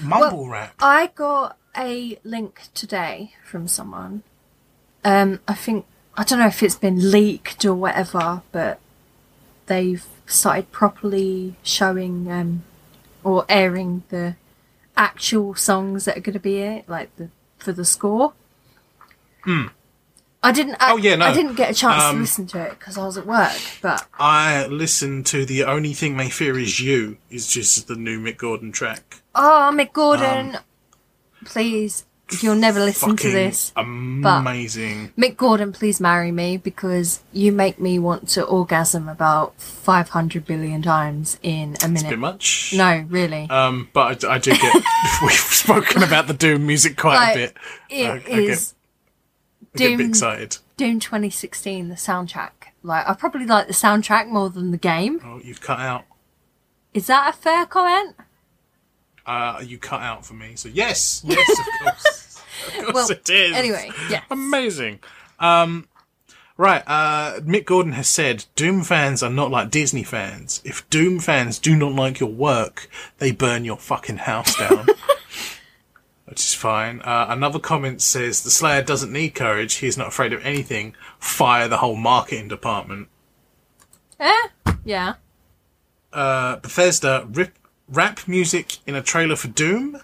mumble 0.00 0.48
rap. 0.48 0.74
I 0.80 1.08
got 1.14 1.56
a 1.76 2.18
link 2.24 2.62
today 2.74 3.34
from 3.44 3.68
someone. 3.68 4.24
Um, 5.04 5.40
I 5.46 5.54
think 5.54 5.86
I 6.16 6.24
don't 6.24 6.40
know 6.40 6.46
if 6.48 6.62
it's 6.62 6.74
been 6.74 7.10
leaked 7.10 7.64
or 7.64 7.74
whatever, 7.74 8.42
but 8.50 8.80
they've 9.66 10.04
started 10.26 10.72
properly 10.72 11.54
showing 11.62 12.30
um, 12.30 12.64
or 13.22 13.44
airing 13.48 14.02
the 14.08 14.34
actual 14.96 15.54
songs 15.54 16.04
that 16.04 16.16
are 16.16 16.20
going 16.20 16.34
to 16.34 16.40
be 16.40 16.58
it, 16.58 16.88
like 16.88 17.14
the 17.16 17.28
for 17.58 17.72
the 17.72 17.84
score. 17.84 18.32
I 20.42 20.52
didn't. 20.52 20.76
I. 20.80 20.92
Oh, 20.92 20.96
yeah, 20.96 21.16
no. 21.16 21.26
I 21.26 21.34
didn't 21.34 21.54
get 21.54 21.70
a 21.70 21.74
chance 21.74 22.02
Um, 22.02 22.14
to 22.16 22.20
listen 22.22 22.46
to 22.48 22.60
it 22.66 22.78
because 22.78 22.96
I 22.96 23.04
was 23.04 23.18
at 23.18 23.26
work. 23.26 23.52
But 23.82 24.06
I 24.18 24.66
listened 24.66 25.26
to 25.26 25.44
the 25.44 25.64
only 25.64 25.92
thing 25.92 26.16
they 26.16 26.30
fear 26.30 26.58
is 26.58 26.80
you 26.80 27.18
is 27.28 27.46
just 27.46 27.88
the 27.88 27.94
new 27.96 28.18
Mick 28.18 28.38
Gordon 28.38 28.72
track. 28.72 29.20
oh, 29.34 29.70
Mick 29.74 29.92
Gordon, 29.92 30.56
please, 31.44 32.06
you'll 32.40 32.54
never 32.54 32.80
listen 32.80 33.16
to 33.16 33.26
Um, 33.28 33.32
this. 33.34 33.72
amazing. 33.76 35.12
Mick 35.18 35.36
Gordon, 35.36 35.72
please 35.72 36.00
marry 36.00 36.32
me 36.32 36.56
because 36.56 37.20
you 37.32 37.52
make 37.52 37.78
me 37.78 37.98
want 37.98 38.28
to 38.30 38.42
orgasm 38.44 39.08
about 39.08 39.60
500 39.60 40.44
billion 40.46 40.80
times 40.82 41.38
in 41.42 41.76
a 41.84 41.88
minute. 41.88 42.18
much. 42.18 42.72
No, 42.74 43.04
really. 43.08 43.48
Um, 43.50 43.88
but 43.92 44.24
I, 44.24 44.34
I 44.34 44.38
do 44.38 44.52
get. 44.52 44.82
we've 45.22 45.32
spoken 45.32 46.02
about 46.02 46.26
the 46.28 46.34
Doom 46.34 46.66
music 46.66 46.96
quite 46.96 47.16
Like, 47.16 47.34
a 47.34 47.38
bit. 47.38 47.56
It 47.90 48.10
I 48.10 48.16
is 48.16 48.24
I 48.24 48.46
get 48.46 48.74
Doom- 49.74 50.00
excited. 50.00 50.58
Doom 50.76 50.98
2016, 51.00 51.88
the 51.88 51.94
soundtrack. 51.94 52.50
Like, 52.82 53.06
I 53.08 53.14
probably 53.14 53.46
like 53.46 53.66
the 53.66 53.72
soundtrack 53.74 54.28
more 54.28 54.48
than 54.50 54.70
the 54.70 54.78
game. 54.78 55.20
Oh, 55.24 55.40
you've 55.44 55.60
cut 55.60 55.78
out. 55.78 56.04
Is 56.94 57.06
that 57.06 57.34
a 57.34 57.36
fair 57.36 57.66
comment? 57.66 58.16
Uh, 59.26 59.62
you 59.64 59.78
cut 59.78 60.00
out 60.00 60.24
for 60.26 60.34
me. 60.34 60.52
So 60.56 60.68
yes, 60.68 61.22
yes, 61.24 61.48
of 61.50 61.66
course, 61.84 62.42
of 62.66 62.84
course 62.84 62.94
Well, 62.94 63.10
it 63.10 63.30
is. 63.30 63.56
anyway, 63.56 63.90
yes. 64.08 64.24
amazing. 64.30 64.98
Um, 65.38 65.86
right. 66.56 66.82
Uh, 66.86 67.38
Mick 67.40 67.64
Gordon 67.66 67.92
has 67.92 68.08
said 68.08 68.46
Doom 68.56 68.82
fans 68.82 69.22
are 69.22 69.30
not 69.30 69.50
like 69.50 69.70
Disney 69.70 70.02
fans. 70.02 70.60
If 70.64 70.88
Doom 70.90 71.20
fans 71.20 71.58
do 71.60 71.76
not 71.76 71.92
like 71.92 72.18
your 72.18 72.30
work, 72.30 72.88
they 73.18 73.30
burn 73.30 73.64
your 73.64 73.76
fucking 73.76 74.16
house 74.18 74.56
down. 74.56 74.86
Which 76.30 76.38
is 76.40 76.54
fine. 76.54 77.00
Uh, 77.00 77.26
another 77.28 77.58
comment 77.58 78.00
says 78.00 78.42
the 78.42 78.50
Slayer 78.50 78.82
doesn't 78.82 79.12
need 79.12 79.30
courage. 79.34 79.74
He's 79.74 79.98
not 79.98 80.06
afraid 80.08 80.32
of 80.32 80.44
anything. 80.46 80.94
Fire 81.18 81.66
the 81.66 81.78
whole 81.78 81.96
marketing 81.96 82.46
department. 82.46 83.08
Eh? 84.20 84.48
Yeah. 84.84 85.14
Uh, 86.12 86.56
Bethesda 86.56 87.26
rip 87.28 87.58
rap 87.88 88.28
music 88.28 88.78
in 88.86 88.94
a 88.94 89.02
trailer 89.02 89.34
for 89.36 89.48
Doom. 89.48 90.00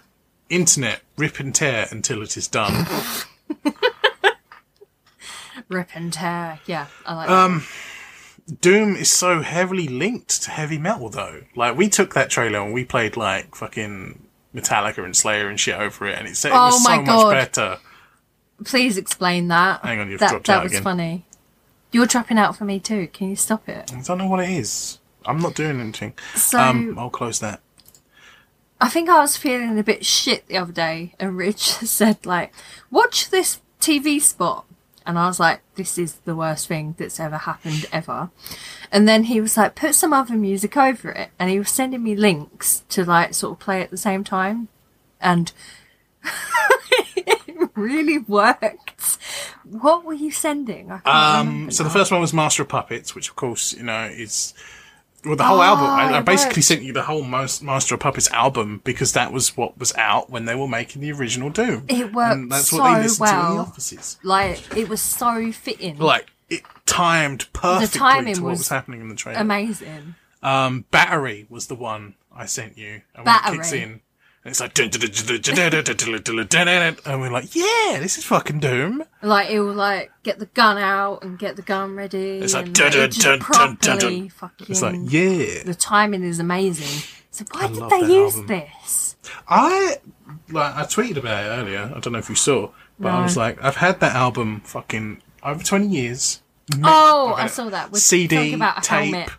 Internet 0.49 1.01
rip 1.17 1.39
and 1.39 1.55
tear 1.55 1.87
until 1.91 2.21
it 2.21 2.35
is 2.37 2.47
done. 2.47 2.85
Rip 5.69 5.89
and 5.95 6.13
tear. 6.13 6.59
Yeah, 6.65 6.87
I 7.05 7.13
like 7.15 7.29
Um, 7.29 7.63
Doom 8.61 8.95
is 8.95 9.11
so 9.11 9.41
heavily 9.41 9.87
linked 9.89 10.43
to 10.43 10.51
heavy 10.51 10.77
metal, 10.77 11.09
though. 11.09 11.41
Like, 11.55 11.75
we 11.75 11.89
took 11.89 12.13
that 12.13 12.29
trailer 12.29 12.61
and 12.61 12.73
we 12.73 12.85
played, 12.85 13.17
like, 13.17 13.53
fucking 13.55 14.26
Metallica 14.55 15.03
and 15.03 15.15
Slayer 15.15 15.49
and 15.49 15.59
shit 15.59 15.75
over 15.75 16.07
it, 16.07 16.17
and 16.17 16.27
it's, 16.27 16.43
it 16.45 16.51
Oh 16.53 16.65
was 16.67 16.83
so 16.83 16.89
God. 17.03 17.05
much 17.05 17.31
better. 17.53 17.77
Please 18.63 18.97
explain 18.97 19.47
that. 19.49 19.81
Hang 19.83 19.99
on, 19.99 20.09
you've 20.09 20.19
that, 20.19 20.29
dropped 20.31 20.47
that 20.47 20.57
out 20.57 20.63
was 20.63 20.71
again. 20.71 20.83
funny. 20.83 21.25
You're 21.91 22.05
dropping 22.07 22.37
out 22.37 22.55
for 22.57 22.65
me 22.65 22.79
too. 22.79 23.07
Can 23.07 23.29
you 23.29 23.35
stop 23.35 23.67
it? 23.69 23.91
I 23.95 24.01
don't 24.01 24.17
know 24.17 24.27
what 24.27 24.39
it 24.43 24.49
is. 24.49 24.99
I'm 25.25 25.39
not 25.39 25.55
doing 25.55 25.79
anything. 25.79 26.13
So 26.35 26.59
Um, 26.59 26.97
I'll 26.97 27.09
close 27.09 27.39
that. 27.39 27.61
I 28.79 28.89
think 28.89 29.09
I 29.09 29.19
was 29.19 29.37
feeling 29.37 29.77
a 29.79 29.83
bit 29.83 30.05
shit 30.05 30.47
the 30.47 30.57
other 30.57 30.71
day, 30.73 31.13
and 31.19 31.35
Rich 31.37 31.59
said 31.63 32.25
like, 32.25 32.53
"Watch 32.91 33.29
this 33.29 33.59
TV 33.79 34.19
spot," 34.21 34.65
and 35.05 35.17
I 35.19 35.27
was 35.27 35.39
like, 35.39 35.61
"This 35.75 35.97
is 35.97 36.13
the 36.25 36.35
worst 36.35 36.67
thing 36.67 36.95
that's 36.97 37.19
ever 37.19 37.37
happened 37.37 37.85
ever." 37.91 38.29
And 38.91 39.07
then 39.07 39.25
he 39.25 39.41
was 39.41 39.57
like, 39.57 39.75
"Put 39.75 39.95
some 39.95 40.13
other 40.13 40.35
music 40.35 40.77
over 40.77 41.09
it," 41.11 41.29
and 41.39 41.49
he 41.49 41.59
was 41.59 41.69
sending 41.69 42.03
me 42.03 42.15
links 42.15 42.83
to 42.89 43.03
like 43.05 43.33
sort 43.33 43.53
of 43.53 43.59
play 43.59 43.81
at 43.81 43.91
the 43.91 43.97
same 43.97 44.23
time, 44.23 44.67
and 45.19 45.51
it 47.15 47.69
really 47.75 48.17
worked. 48.19 49.17
What 49.63 50.05
were 50.05 50.13
you 50.13 50.31
sending? 50.31 50.91
I 50.91 51.39
Um, 51.39 51.69
so 51.71 51.83
the 51.83 51.89
first 51.89 52.11
one 52.11 52.21
was 52.21 52.33
Master 52.33 52.63
of 52.63 52.69
Puppets, 52.69 53.13
which 53.15 53.29
of 53.29 53.35
course, 53.35 53.73
you 53.73 53.83
know, 53.83 54.05
is 54.05 54.53
well 55.25 55.35
the 55.35 55.43
whole 55.43 55.61
album. 55.61 55.87
I, 55.87 56.17
I 56.17 56.21
basically 56.21 56.59
works. 56.59 56.67
sent 56.67 56.83
you 56.83 56.93
the 56.93 57.03
whole 57.03 57.23
Master 57.23 57.95
of 57.95 57.99
Puppets 57.99 58.31
album 58.31 58.81
because 58.85 59.11
that 59.13 59.33
was 59.33 59.57
what 59.57 59.77
was 59.77 59.93
out 59.97 60.29
when 60.29 60.45
they 60.45 60.55
were 60.55 60.67
making 60.69 61.01
the 61.01 61.11
original 61.11 61.49
Doom. 61.49 61.85
It 61.89 62.13
worked 62.13 62.35
and 62.35 62.51
that's 62.51 62.69
so 62.69 62.77
what 62.77 62.95
they 62.95 63.03
listened 63.03 63.27
to 63.27 63.33
in 63.33 63.39
well. 63.39 63.55
the 63.55 63.61
offices. 63.61 64.17
like 64.23 64.77
it 64.77 64.87
was 64.87 65.01
so 65.01 65.51
fitting, 65.51 65.97
Like 65.97 66.27
it 66.49 66.63
timed 66.85 67.47
perfectly 67.53 68.33
to 68.33 68.41
what 68.41 68.49
was, 68.51 68.59
was, 68.59 68.69
happening 68.69 69.01
in 69.01 69.09
the 69.09 69.15
trailer. 69.15 69.39
Amazing. 69.39 70.15
Um, 70.41 70.85
Battery 70.91 71.45
was 71.49 71.67
the 71.67 71.75
one 71.75 72.15
I 72.33 72.45
sent 72.45 72.77
you. 72.77 73.01
And 73.15 73.25
Battery. 73.25 73.51
When 73.51 73.59
it 73.59 73.63
kicks 73.63 73.73
in, 73.73 74.01
and 74.47 74.51
it's 74.51 74.61
like, 74.61 74.73
and 77.05 77.19
we're 77.19 77.31
like, 77.31 77.53
yeah, 77.53 77.99
this 77.99 78.17
is 78.17 78.23
fucking 78.23 78.61
Doom. 78.61 79.03
Like, 79.21 79.49
it 79.49 79.59
will, 79.59 79.73
like, 79.73 80.09
get 80.23 80.39
the 80.39 80.45
gun 80.45 80.77
out 80.77 81.23
and 81.23 81.37
get 81.37 81.57
the 81.57 81.61
gun 81.61 81.97
ready. 81.97 82.39
It's 82.39 82.53
like. 82.53 82.71
Fucking, 84.29 84.67
It's 84.69 84.81
like, 84.81 84.95
yeah. 85.03 85.63
The 85.63 85.75
timing 85.77 86.23
is 86.23 86.39
amazing. 86.39 87.03
So 87.29 87.43
why 87.51 87.67
did 87.67 87.89
they 87.89 88.13
use 88.13 88.41
this? 88.43 89.17
I, 89.49 89.97
like, 90.49 90.75
I 90.75 90.83
tweeted 90.83 91.17
about 91.17 91.43
it 91.43 91.49
earlier. 91.49 91.91
I 91.93 91.99
don't 91.99 92.13
know 92.13 92.19
if 92.19 92.29
you 92.29 92.35
saw, 92.35 92.69
but. 92.97 93.09
I 93.09 93.21
was 93.23 93.35
like, 93.35 93.61
I've 93.61 93.75
had 93.75 93.99
that 93.99 94.15
album 94.15 94.61
fucking 94.61 95.21
over 95.43 95.63
twenty 95.63 95.87
years. 95.87 96.41
Mm-hmm. 96.71 96.83
Oh, 96.85 97.29
I've 97.33 97.37
I 97.37 97.41
had 97.43 97.51
saw 97.51 97.69
that 97.69 97.91
with 97.91 98.01
CD, 98.01 98.53
about 98.53 98.79
a 98.79 98.81
tape, 98.81 99.13
helmet. 99.13 99.29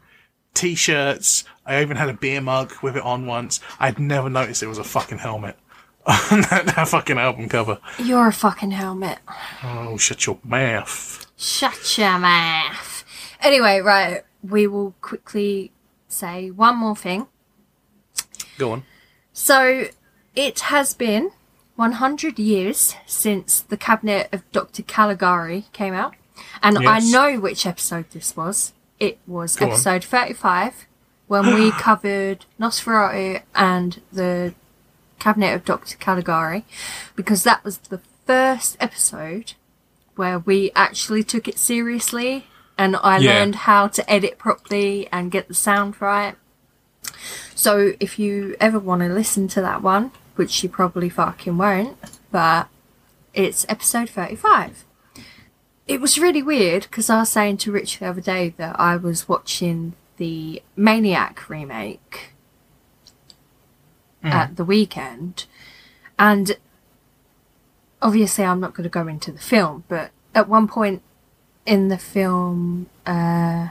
t-shirts. 0.55 1.45
I 1.67 1.83
even 1.83 1.97
had 1.99 2.09
a 2.09 2.15
beer 2.15 2.41
mug 2.41 2.73
with 2.83 2.97
it 2.97 3.03
on 3.03 3.27
once. 3.27 3.61
I'd 3.79 3.99
never 3.99 4.31
noticed 4.31 4.63
it 4.63 4.67
was 4.67 4.79
a 4.79 4.85
fucking 4.85 5.19
helmet 5.19 5.59
on 6.07 6.41
that, 6.43 6.73
that 6.75 6.89
fucking 6.89 7.19
album 7.19 7.49
cover. 7.51 7.79
You're 7.99 8.29
a 8.29 8.33
fucking 8.33 8.71
helmet. 8.71 9.19
Oh, 9.63 9.99
shut 9.99 10.25
your 10.27 10.39
mouth. 10.43 11.27
Shut 11.37 11.99
your 11.99 12.19
mouth. 12.19 13.05
Anyway, 13.43 13.81
right, 13.81 14.23
we 14.43 14.67
will 14.67 14.95
quickly 15.03 15.71
say 16.09 16.51
one 16.51 16.77
more 16.79 16.97
thing. 16.97 17.27
Go 18.57 18.73
on. 18.73 18.85
So, 19.35 19.89
it 20.35 20.61
has 20.61 20.95
been 20.95 21.31
100 21.79 22.41
years 22.41 22.97
since 23.07 23.61
the 23.61 23.77
Cabinet 23.77 24.29
of 24.33 24.43
Dr. 24.51 24.83
Caligari 24.83 25.67
came 25.73 25.95
out. 25.95 26.15
And 26.61 26.77
I 26.89 26.99
know 26.99 27.39
which 27.39 27.65
episode 27.67 28.07
this 28.11 28.37
was. 28.37 28.73
It 28.99 29.19
was 29.29 29.55
Go 29.55 29.67
on. 29.67 29.71
episode 29.73 30.03
35 30.03 30.87
when 31.29 31.55
we 31.55 31.71
covered 31.87 32.47
Nosferatu 32.59 33.43
and 33.55 34.03
the 34.13 34.55
Cabinet 35.21 35.55
of 35.55 35.65
Dr. 35.65 35.97
Caligari 35.99 36.65
because 37.15 37.45
that 37.45 37.63
was 37.65 37.79
the 37.79 38.01
first 38.27 38.77
episode 38.81 39.53
where 40.17 40.41
we 40.41 40.73
actually 40.75 41.23
took 41.23 41.47
it 41.47 41.61
seriously 41.61 42.49
and 42.77 42.97
I 43.05 43.19
Yeah. 43.19 43.35
learned 43.35 43.55
how 43.55 43.87
to 43.87 44.11
edit 44.11 44.37
properly 44.37 45.09
and 45.13 45.31
get 45.31 45.47
the 45.47 45.55
sound 45.55 46.01
right. 46.03 46.35
So 47.55 47.93
if 48.01 48.19
you 48.19 48.57
ever 48.59 48.81
want 48.81 49.03
to 49.03 49.09
listen 49.09 49.47
to 49.49 49.61
that 49.61 49.81
one, 49.81 50.11
which 50.39 50.63
you 50.63 50.69
probably 50.69 51.09
fucking 51.09 51.59
won't, 51.59 51.97
but 52.31 52.69
it's 53.35 53.67
episode 53.69 54.09
35. 54.09 54.85
It 55.87 56.01
was 56.01 56.19
really 56.19 56.43
weird 56.43 56.83
because 56.83 57.11
I 57.11 57.21
was 57.21 57.31
saying 57.31 57.59
to 57.59 57.73
Rich 57.73 57.99
the 57.99 58.07
other 58.07 58.21
day 58.21 58.51
that 58.57 58.79
I 58.79 58.97
was 58.97 59.29
watching 59.29 59.95
the 60.17 60.63
Maniac 60.77 61.49
remake 61.49 62.33
at 64.23 64.57
the 64.57 64.65
weekend, 64.65 65.47
and 66.19 66.57
obviously 68.03 68.45
I'm 68.45 68.61
not 68.61 68.75
going 68.75 68.85
to 68.85 68.91
go 68.91 69.09
into 69.09 69.33
the 69.33 69.39
film, 69.39 69.85
but 69.89 70.11
at 70.35 70.49
one 70.49 70.69
point 70.69 71.03
in 71.65 71.89
the 71.89 71.99
film, 71.99 72.87
uh, 73.07 73.69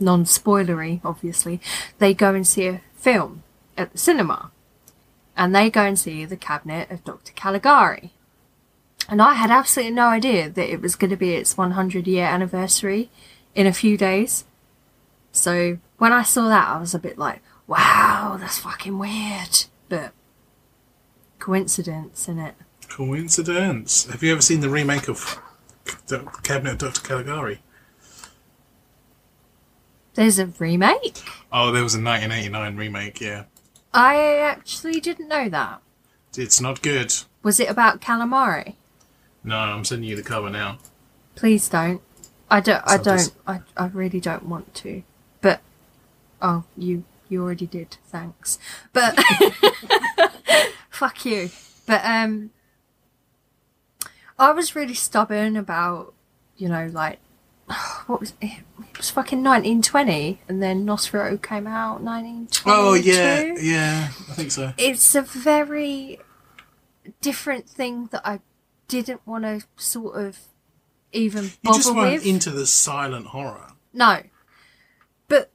non-spoilery, 0.00 1.00
obviously, 1.04 1.60
they 1.98 2.14
go 2.14 2.34
and 2.34 2.46
see 2.46 2.66
a 2.66 2.80
film 2.94 3.42
at 3.76 3.92
the 3.92 3.98
cinema, 3.98 4.50
and 5.36 5.54
they 5.54 5.70
go 5.70 5.82
and 5.82 5.98
see 5.98 6.24
the 6.24 6.36
Cabinet 6.36 6.90
of 6.90 7.04
Dr. 7.04 7.32
Caligari. 7.32 8.12
And 9.08 9.20
I 9.20 9.34
had 9.34 9.50
absolutely 9.50 9.94
no 9.94 10.06
idea 10.06 10.48
that 10.48 10.72
it 10.72 10.80
was 10.80 10.96
going 10.96 11.10
to 11.10 11.16
be 11.16 11.34
its 11.34 11.56
100 11.56 12.06
year 12.06 12.24
anniversary 12.24 13.10
in 13.54 13.66
a 13.66 13.72
few 13.72 13.96
days. 13.96 14.44
So 15.32 15.78
when 15.98 16.12
I 16.12 16.22
saw 16.22 16.48
that, 16.48 16.68
I 16.68 16.78
was 16.78 16.94
a 16.94 16.98
bit 16.98 17.18
like, 17.18 17.42
wow, 17.66 18.36
that's 18.38 18.58
fucking 18.58 18.98
weird. 18.98 19.64
But 19.88 20.12
coincidence, 21.38 22.28
in 22.28 22.38
it? 22.38 22.54
Coincidence. 22.88 24.06
Have 24.06 24.22
you 24.22 24.32
ever 24.32 24.40
seen 24.40 24.60
the 24.60 24.70
remake 24.70 25.08
of 25.08 25.40
the 26.06 26.20
Cabinet 26.42 26.72
of 26.74 26.78
Dr. 26.78 27.02
Caligari? 27.02 27.60
There's 30.14 30.38
a 30.38 30.46
remake? 30.46 31.22
Oh, 31.52 31.72
there 31.72 31.82
was 31.82 31.94
a 31.94 32.00
1989 32.00 32.76
remake, 32.76 33.20
yeah. 33.20 33.44
I 33.94 34.38
actually 34.38 35.00
didn't 35.00 35.28
know 35.28 35.48
that. 35.48 35.80
It's 36.36 36.60
not 36.60 36.82
good. 36.82 37.14
Was 37.44 37.60
it 37.60 37.70
about 37.70 38.00
calamari? 38.00 38.74
No, 39.44 39.56
I'm 39.56 39.84
sending 39.84 40.10
you 40.10 40.16
the 40.16 40.22
cover 40.22 40.50
now. 40.50 40.78
Please 41.36 41.68
don't. 41.68 42.02
I 42.50 42.60
don't. 42.60 42.82
I 42.86 42.96
don't. 42.96 43.32
I, 43.46 43.60
I 43.76 43.86
really 43.86 44.20
don't 44.20 44.46
want 44.46 44.74
to. 44.76 45.04
But 45.40 45.60
oh, 46.42 46.64
you 46.76 47.04
you 47.28 47.42
already 47.42 47.66
did. 47.66 47.96
Thanks. 48.06 48.58
But 48.92 49.18
fuck 50.90 51.24
you. 51.24 51.50
But 51.86 52.04
um, 52.04 52.50
I 54.38 54.50
was 54.52 54.74
really 54.74 54.94
stubborn 54.94 55.56
about 55.56 56.14
you 56.56 56.68
know 56.68 56.88
like 56.92 57.18
what 58.06 58.20
was 58.20 58.34
it? 58.40 58.50
It 58.78 58.98
was 58.98 59.10
fucking 59.10 59.42
1920, 59.42 60.40
and 60.48 60.62
then 60.62 60.86
Nosferatu 60.86 61.42
came 61.42 61.66
out 61.66 62.00
1922. 62.00 62.70
Oh, 62.70 62.94
yeah, 62.94 63.54
yeah, 63.60 64.04
I 64.30 64.34
think 64.34 64.50
so. 64.52 64.72
it's 64.78 65.14
a 65.14 65.22
very 65.22 66.20
different 67.20 67.68
thing 67.68 68.08
that 68.12 68.22
I 68.24 68.40
didn't 68.88 69.26
want 69.26 69.44
to 69.44 69.62
sort 69.76 70.16
of 70.20 70.38
even 71.12 71.44
You 71.62 71.74
just 71.74 71.94
weren't 71.94 72.14
with. 72.14 72.26
into 72.26 72.50
the 72.50 72.66
silent 72.66 73.26
horror. 73.28 73.72
no, 73.92 74.22
but 75.28 75.50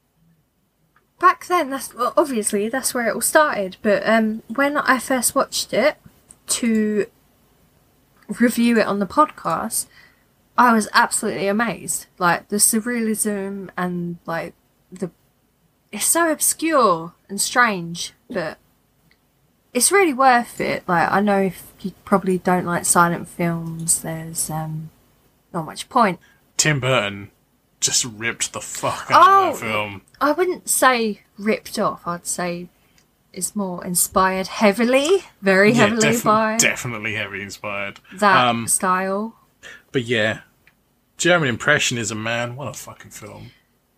back 1.19 1.45
then, 1.47 1.69
that's 1.69 1.93
well, 1.93 2.13
obviously 2.17 2.69
that's 2.69 2.93
where 2.93 3.07
it 3.07 3.13
all 3.15 3.21
started. 3.21 3.77
But 3.81 4.07
um, 4.07 4.41
when 4.47 4.77
I 4.77 4.99
first 4.99 5.35
watched 5.35 5.73
it 5.73 5.97
to 6.47 7.05
review 8.39 8.77
it 8.79 8.85
on 8.87 8.99
the 8.99 9.05
podcast, 9.07 9.87
I 10.59 10.73
was 10.73 10.87
absolutely 10.93 11.47
amazed. 11.47 12.07
Like 12.17 12.49
the 12.49 12.57
surrealism 12.57 13.69
and 13.77 14.17
like 14.25 14.53
the 14.91 15.09
it's 15.91 16.05
so 16.05 16.31
obscure 16.31 17.13
and 17.29 17.39
strange, 17.41 18.13
but 18.29 18.57
it's 19.73 19.91
really 19.91 20.13
worth 20.13 20.59
it. 20.59 20.83
Like 20.87 21.11
I 21.11 21.21
know 21.21 21.39
if 21.41 21.73
you 21.81 21.91
probably 22.05 22.37
don't 22.39 22.65
like 22.65 22.85
silent 22.85 23.27
films, 23.27 24.01
there's 24.01 24.49
um 24.49 24.89
not 25.53 25.65
much 25.65 25.89
point. 25.89 26.19
Tim 26.57 26.79
Burton 26.79 27.31
just 27.79 28.03
ripped 28.03 28.51
the 28.53 28.59
fuck 28.61 29.07
out 29.09 29.25
Oh. 29.27 29.49
of 29.51 29.59
that 29.59 29.65
film. 29.65 30.01
I 30.19 30.31
wouldn't 30.33 30.67
say 30.69 31.21
ripped 31.37 31.79
off. 31.79 32.05
I'd 32.05 32.27
say 32.27 32.67
it's 33.31 33.55
more 33.55 33.85
inspired 33.85 34.47
heavily, 34.47 35.23
very 35.41 35.71
Yeah, 35.71 35.85
heavily 35.87 36.01
defi- 36.11 36.23
by 36.25 36.57
definitely 36.57 37.15
heavily 37.15 37.41
inspired. 37.41 37.99
that 38.15 38.47
Um, 38.47 38.67
style. 38.67 39.35
but 39.93 40.03
yeah, 40.03 40.41
German 41.19 41.49
Impressionism, 41.49 42.21
man, 42.23 42.55
what 42.55 42.67
a 42.67 42.73
fucking 42.73 43.11
film. 43.11 43.51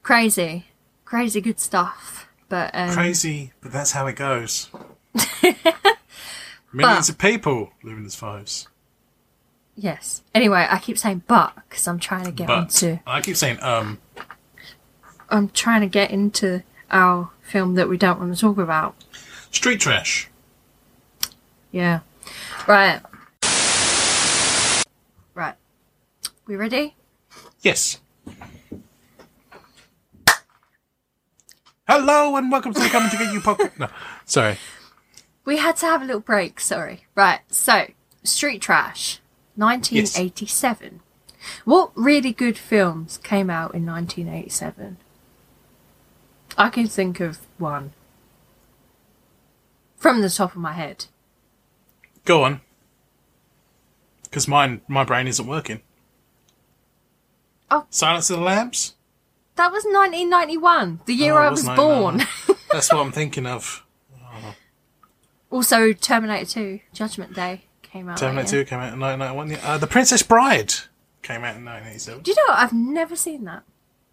Crazy, 0.04 0.66
crazy 1.06 1.40
good 1.40 1.60
stuff. 1.60 2.28
But 2.50 2.72
um, 2.74 2.90
Crazy, 2.92 3.54
but 3.62 3.72
that's 3.72 3.92
how 3.92 4.08
it 4.08 4.16
goes. 4.18 4.70
Millions 6.74 7.10
of 7.10 7.18
people 7.18 7.72
living 7.84 8.06
as 8.06 8.16
fives. 8.16 8.68
yes. 9.76 10.22
Anyway, 10.36 10.66
I 10.70 10.80
keep 10.80 10.98
saying 10.98 11.24
but 11.28 11.54
because 11.70 11.88
I'm 11.88 12.00
trying 12.00 12.26
to 12.26 12.32
get 12.32 12.48
But 12.48 12.60
into. 12.84 13.00
I 13.08 13.22
keep 13.22 13.38
saying 13.38 13.62
um. 13.62 14.00
I'm 15.30 15.48
trying 15.50 15.82
to 15.82 15.88
get 15.88 16.12
into 16.12 16.64
our 16.90 17.30
film 17.42 17.76
that 17.76 17.88
we 17.88 17.98
don't 17.98 18.20
want 18.20 18.34
to 18.36 18.40
talk 18.42 18.58
about. 18.58 18.96
Street 19.52 19.80
trash. 19.80 20.28
Yeah. 21.72 22.02
Right. 22.68 23.02
Right. 25.34 25.56
We 26.48 26.56
ready? 26.58 26.96
Yes. 27.62 28.00
Hello 31.88 32.36
and 32.36 32.52
welcome 32.52 32.74
to 32.74 32.80
the 32.80 32.88
Coming 32.88 33.12
to 33.12 33.18
Get 33.18 33.32
You 33.32 33.40
podcast. 33.40 33.72
No, 33.80 33.88
sorry. 34.26 34.58
We 35.46 35.58
had 35.58 35.76
to 35.78 35.86
have 35.86 36.02
a 36.02 36.06
little 36.06 36.22
break, 36.22 36.60
sorry. 36.60 37.06
Right, 37.14 37.42
so, 37.50 37.88
Street 38.24 38.64
Trash, 38.64 39.20
1987. 39.56 41.02
What 41.64 41.92
really 41.94 42.34
good 42.34 42.58
films 42.58 43.18
came 43.18 43.52
out 43.52 43.76
in 43.76 43.86
1987? 43.86 44.98
I 46.58 46.70
can 46.70 46.88
think 46.88 47.20
of 47.20 47.40
one. 47.60 47.94
From 49.98 50.22
the 50.22 50.30
top 50.32 50.52
of 50.52 50.58
my 50.62 50.74
head. 50.74 51.06
Go 52.26 52.44
on. 52.44 52.62
Because 54.24 54.48
mine, 54.48 54.82
my 54.88 55.04
brain 55.04 55.28
isn't 55.28 55.46
working. 55.46 55.82
Oh. 57.72 57.86
Silence 57.90 58.30
of 58.30 58.38
the 58.40 58.44
Lambs. 58.44 58.96
That 59.56 59.72
was 59.72 59.84
1991, 59.86 61.02
the 61.06 61.14
year 61.14 61.34
Oh, 61.34 61.38
I 61.38 61.50
was 61.50 61.66
was 61.66 61.76
born. 61.78 62.22
That's 62.72 62.92
what 62.92 63.00
I'm 63.02 63.12
thinking 63.12 63.46
of. 63.46 63.84
also, 65.52 65.94
Terminator 65.94 66.46
2, 66.46 66.80
Judgment 66.94 67.34
Day 67.34 67.64
came 67.82 68.10
out. 68.10 68.18
Terminator 68.18 68.58
year. 68.58 68.64
2 68.66 68.70
came 68.70 68.80
out 68.80 68.94
in 68.94 69.00
1991. 69.00 69.60
Uh, 69.64 69.78
the 69.78 69.88
Princess 69.88 70.22
Bride 70.24 70.74
came 71.22 71.44
out 71.44 71.56
in 71.56 71.66
1987. 71.66 72.24
Do 72.24 72.32
you 72.32 72.36
know 72.36 72.54
what? 72.54 72.60
I've 72.60 72.74
never 72.74 73.16
seen 73.16 73.46
that. 73.46 73.64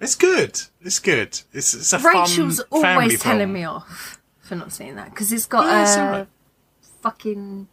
It's 0.01 0.15
good. 0.15 0.61
It's 0.81 0.99
good. 1.01 1.41
It's, 1.53 1.75
it's 1.75 1.93
a 1.93 1.99
Rachel's 1.99 2.63
fun 2.71 2.85
always 2.85 3.21
telling 3.21 3.39
film. 3.41 3.53
me 3.53 3.65
off 3.65 4.21
for 4.41 4.55
not 4.55 4.73
seeing 4.73 4.95
that 4.97 5.11
because 5.11 5.33
it's 5.33 5.47
got 5.47 5.65
Yeah, 5.67 5.97
a 5.97 6.05
alright. 6.07 6.29
fucking 7.03 7.67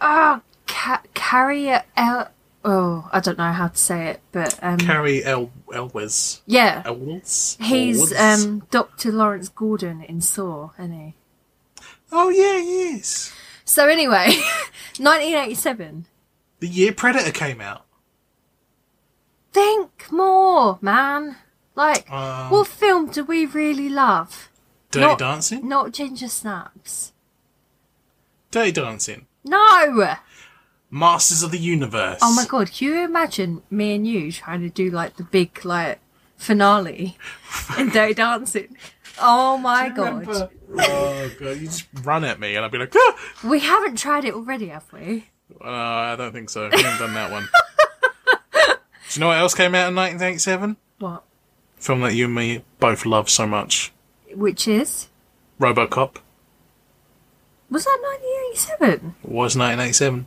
ah 0.00 0.40
ca- 0.66 1.02
Cary 1.14 1.68
El. 1.96 2.28
Oh, 2.64 3.08
I 3.12 3.20
don't 3.20 3.38
know 3.38 3.52
how 3.52 3.68
to 3.68 3.78
say 3.78 4.08
it, 4.08 4.20
but 4.32 4.58
um, 4.62 4.78
Cary 4.78 5.24
El 5.24 5.50
Elwes. 5.72 6.42
yeah, 6.46 6.82
Elwes? 6.84 7.56
he's 7.60 8.12
Elwes? 8.12 8.42
um 8.44 8.66
Doctor 8.70 9.12
Lawrence 9.12 9.48
Gordon 9.48 10.02
in 10.02 10.20
Saw, 10.20 10.70
isn't 10.78 10.92
he? 10.92 11.14
Oh 12.10 12.28
yeah, 12.30 12.58
he 12.58 12.96
is. 12.96 13.32
So 13.64 13.86
anyway, 13.88 14.26
1987. 14.98 16.06
The 16.60 16.66
year 16.68 16.92
Predator 16.92 17.30
came 17.30 17.60
out. 17.60 17.84
Think 19.52 20.10
more, 20.10 20.78
man. 20.80 21.36
Like, 21.74 22.10
Um, 22.10 22.50
what 22.50 22.66
film 22.66 23.10
do 23.10 23.24
we 23.24 23.46
really 23.46 23.88
love? 23.88 24.48
Dirty 24.90 25.06
Not- 25.06 25.18
Dancing. 25.18 25.68
Not 25.68 25.92
Ginger 25.92 26.28
Snaps. 26.28 27.12
Dirty 28.50 28.72
Dancing. 28.72 29.26
No. 29.44 30.16
Masters 30.90 31.42
of 31.42 31.50
the 31.50 31.58
Universe. 31.58 32.18
Oh 32.22 32.34
my 32.34 32.44
god, 32.46 32.72
can 32.72 32.88
you 32.88 33.04
imagine 33.04 33.62
me 33.70 33.94
and 33.94 34.06
you 34.06 34.32
trying 34.32 34.60
to 34.62 34.70
do 34.70 34.90
like 34.90 35.16
the 35.16 35.22
big 35.24 35.64
like 35.64 35.98
finale 36.36 37.16
in 37.78 37.90
Dirty 37.90 38.14
Dancing? 38.14 38.76
Oh 39.20 39.58
my 39.58 39.88
god. 39.90 40.26
Remember- 40.26 40.50
Oh 40.80 41.30
god, 41.40 41.56
you 41.56 41.64
just 41.66 41.86
run 42.02 42.24
at 42.24 42.38
me 42.38 42.54
and 42.54 42.62
I'd 42.64 42.70
be 42.70 42.76
like, 42.78 42.92
ah! 42.94 43.18
We 43.42 43.60
haven't 43.60 43.96
tried 43.98 44.26
it 44.26 44.34
already, 44.34 44.68
have 44.68 44.84
we? 44.92 45.24
Uh, 45.64 45.66
I 45.66 46.14
don't 46.16 46.32
think 46.32 46.50
so. 46.50 46.68
We 46.70 46.82
haven't 46.82 46.98
done 47.06 47.14
that 47.14 47.30
one. 47.30 47.48
Do 48.52 48.60
you 49.14 49.20
know 49.20 49.28
what 49.28 49.38
else 49.38 49.54
came 49.54 49.74
out 49.74 49.88
in 49.88 49.94
1987? 49.96 50.76
What? 50.98 51.22
Film 51.78 52.02
that 52.02 52.14
you 52.14 52.26
and 52.26 52.34
me 52.34 52.62
both 52.80 53.06
love 53.06 53.30
so 53.30 53.46
much. 53.46 53.92
Which 54.34 54.68
is? 54.68 55.08
RoboCop 55.58 56.16
Was 57.70 57.84
that 57.86 57.98
1987? 58.52 59.14
was 59.22 59.56
1987. 59.56 60.26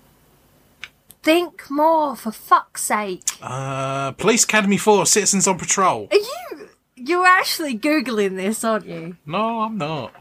Think 1.24 1.70
more, 1.70 2.16
for 2.16 2.32
fuck's 2.32 2.84
sake. 2.84 3.22
Uh, 3.42 4.12
Police 4.14 4.44
Academy 4.44 4.78
4, 4.78 5.06
Citizens 5.06 5.48
on 5.48 5.58
Patrol. 5.60 6.08
Are 6.12 6.18
you. 6.18 6.70
You're 6.96 7.26
actually 7.26 7.78
Googling 7.78 8.36
this, 8.36 8.64
aren't 8.64 8.86
you? 8.86 9.18
No, 9.26 9.62
I'm 9.62 9.78
not. 9.78 10.14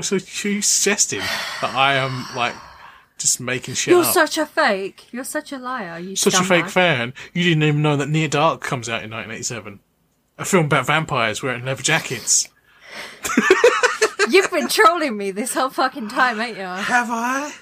So 0.00 0.16
you 0.16 0.62
suggesting 0.62 1.20
that 1.20 1.74
I 1.74 1.94
am 1.94 2.24
like 2.36 2.54
just 3.18 3.40
making 3.40 3.74
shit 3.74 3.92
You're 3.92 4.02
up? 4.04 4.12
such 4.12 4.38
a 4.38 4.46
fake. 4.46 5.06
You're 5.12 5.24
such 5.24 5.52
a 5.52 5.58
liar. 5.58 5.98
You 5.98 6.16
Such 6.16 6.34
a 6.34 6.42
fake 6.42 6.68
fan. 6.68 7.12
You 7.32 7.42
didn't 7.44 7.62
even 7.62 7.82
know 7.82 7.96
that 7.96 8.08
Near 8.08 8.28
Dark 8.28 8.60
comes 8.62 8.88
out 8.88 9.02
in 9.04 9.10
1987. 9.10 9.80
A 10.38 10.44
film 10.44 10.66
about 10.66 10.86
vampires 10.86 11.42
wearing 11.42 11.64
leather 11.64 11.82
jackets. 11.82 12.48
You've 14.30 14.50
been 14.50 14.68
trolling 14.68 15.16
me 15.16 15.30
this 15.30 15.54
whole 15.54 15.70
fucking 15.70 16.08
time, 16.08 16.40
ain't 16.40 16.56
you? 16.56 16.64
Have 16.64 17.08
I? 17.10 17.52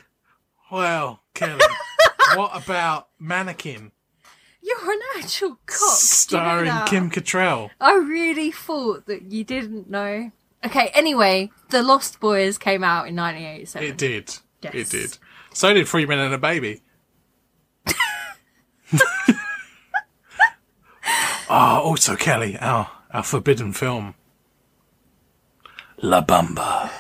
Well, 0.71 1.21
Kelly, 1.35 1.61
what 2.37 2.51
about 2.55 3.09
Mannequin? 3.19 3.93
You're 4.63 4.93
an 4.93 5.01
actual 5.19 5.59
cock. 5.67 5.79
Do 6.29 6.37
you 6.37 6.43
know 6.43 6.65
starring? 6.65 6.87
Kim 6.87 7.11
Cattrall. 7.11 7.71
I 7.81 7.95
really 7.95 8.53
thought 8.53 9.07
that 9.07 9.23
you 9.33 9.43
didn't 9.45 9.91
know. 9.91 10.31
Okay, 10.65 10.91
anyway, 10.95 11.51
The 11.71 11.83
Lost 11.83 12.21
Boys 12.21 12.59
came 12.59 12.85
out 12.85 13.09
in 13.09 13.17
1987. 13.17 13.89
It 13.89 13.99
did. 13.99 14.37
Yes. 14.63 14.75
It 14.75 14.91
did. 14.91 15.19
So 15.53 15.75
did 15.75 15.89
Three 15.89 16.07
Men 16.07 16.21
and 16.21 16.35
a 16.35 16.39
Baby. 16.39 16.83
Ah, 21.55 21.81
also 21.81 22.17
Kelly, 22.17 22.57
our 22.61 22.89
our 23.11 23.23
forbidden 23.23 23.75
film. 23.75 24.15
La 26.01 26.23
Bamba. 26.23 26.91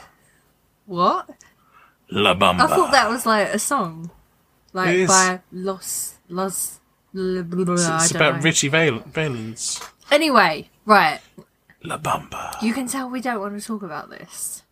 What? 0.85 1.30
La 2.11 2.35
Bamba. 2.35 2.61
I 2.61 2.66
thought 2.66 2.93
that 2.93 3.09
was 3.09 3.24
like 3.24 3.49
a 3.49 3.59
song. 3.59 4.11
It 4.73 4.77
Like 4.77 4.95
is. 4.97 5.09
by 5.09 5.41
Los. 5.53 6.14
Los. 6.29 6.81
Blah, 7.14 7.43
blah, 7.43 7.64
blah, 7.64 7.75
I 7.75 8.05
it's 8.05 8.11
about 8.12 8.37
know. 8.37 8.41
Richie 8.43 8.68
Val- 8.68 9.01
Valens. 9.07 9.81
Anyway, 10.11 10.70
right. 10.87 11.20
La 11.85 11.99
Bamba. 11.99 12.61
You 12.62 12.73
can 12.73 12.87
tell 12.89 13.11
we 13.11 13.20
don't 13.20 13.39
want 13.41 13.61
to 13.61 13.66
talk 13.66 13.83
about 13.83 14.09
this. 14.09 14.62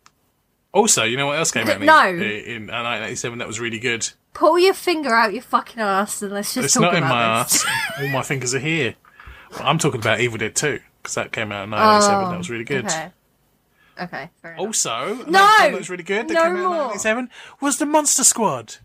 Also, 0.71 1.03
you 1.03 1.17
know 1.17 1.27
what 1.27 1.37
else 1.37 1.51
came 1.51 1.67
out 1.69 1.81
in, 1.81 1.87
uh, 1.87 2.03
No. 2.03 2.09
in, 2.09 2.21
in 2.21 2.67
1987 2.67 3.37
that 3.39 3.47
was 3.47 3.59
really 3.59 3.77
good? 3.77 4.09
Pull 4.33 4.57
your 4.57 4.73
finger 4.73 5.13
out 5.13 5.33
your 5.33 5.41
fucking 5.43 5.79
ass 5.81 6.21
and 6.23 6.31
let's 6.31 6.53
just 6.53 6.65
It's 6.65 6.73
talk 6.73 6.83
not 6.83 6.95
in 6.95 7.03
my 7.03 7.43
this. 7.43 7.63
ass. 7.65 7.99
All 8.01 8.07
my 8.07 8.23
fingers 8.23 8.55
are 8.55 8.59
here. 8.59 8.95
Well, 9.51 9.63
I'm 9.63 9.77
talking 9.77 9.99
about 9.99 10.21
Evil 10.21 10.37
Dead 10.37 10.55
2, 10.55 10.79
because 11.03 11.15
that 11.15 11.31
came 11.33 11.51
out 11.51 11.65
in 11.65 11.71
1987. 11.71 12.29
that 12.31 12.37
was 12.37 12.49
really 12.49 12.63
good. 12.63 12.85
Oh, 12.85 12.87
Okay. 12.87 13.11
Okay, 14.01 14.29
fair. 14.41 14.55
Also, 14.57 15.15
No! 15.27 15.31
that 15.33 15.73
was 15.73 15.89
really 15.89 16.03
good 16.03 16.27
that 16.29 16.33
No 16.33 16.41
came 16.43 16.51
out 16.53 16.57
in 16.57 16.63
more. 16.63 16.69
1987 16.87 17.29
was 17.59 17.77
The 17.77 17.85
Monster 17.85 18.23
Squad. 18.23 18.77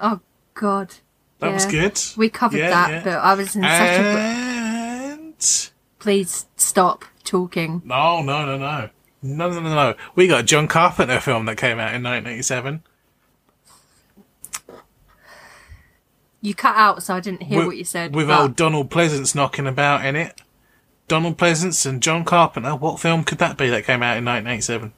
Oh, 0.00 0.20
God. 0.54 0.94
That 1.40 1.52
was 1.54 1.66
good. 1.66 1.98
We 2.16 2.28
covered 2.28 2.58
Yeah, 2.58 2.70
that, 2.70 2.90
yeah. 2.90 3.04
but 3.04 3.12
I 3.18 3.34
was 3.34 3.56
in 3.56 3.62
such 3.62 3.70
a. 3.70 3.70
And 3.72 5.70
Please 5.98 6.46
stop 6.56 7.04
talking. 7.24 7.82
no, 7.84 8.22
no, 8.22 8.44
no, 8.44 8.58
no, 8.58 8.90
no, 9.22 9.48
no, 9.50 9.60
no, 9.60 9.74
no. 9.74 9.94
We 10.14 10.26
got 10.26 10.40
a 10.40 10.42
John 10.42 10.68
Carpenter 10.68 11.20
film 11.20 11.46
that 11.46 11.56
came 11.56 11.78
out 11.78 11.94
in 11.94 12.02
1987. 12.02 12.82
You 16.42 16.54
cut 16.54 16.76
out, 16.76 17.02
so 17.02 17.14
I 17.14 17.20
didn't 17.20 17.42
hear 17.42 17.58
with, 17.58 17.66
what 17.66 17.76
you 17.76 17.84
said. 17.84 18.14
With 18.14 18.28
but- 18.28 18.40
old 18.40 18.56
Donald 18.56 18.90
Pleasence 18.90 19.34
knocking 19.34 19.66
about 19.66 20.04
in 20.04 20.16
it. 20.16 20.40
Donald 21.08 21.36
Pleasence 21.36 21.84
and 21.86 22.02
John 22.02 22.24
Carpenter. 22.24 22.74
What 22.76 23.00
film 23.00 23.24
could 23.24 23.38
that 23.38 23.56
be 23.58 23.68
that 23.68 23.84
came 23.84 24.02
out 24.02 24.16
in 24.16 24.24
1987? 24.24 24.92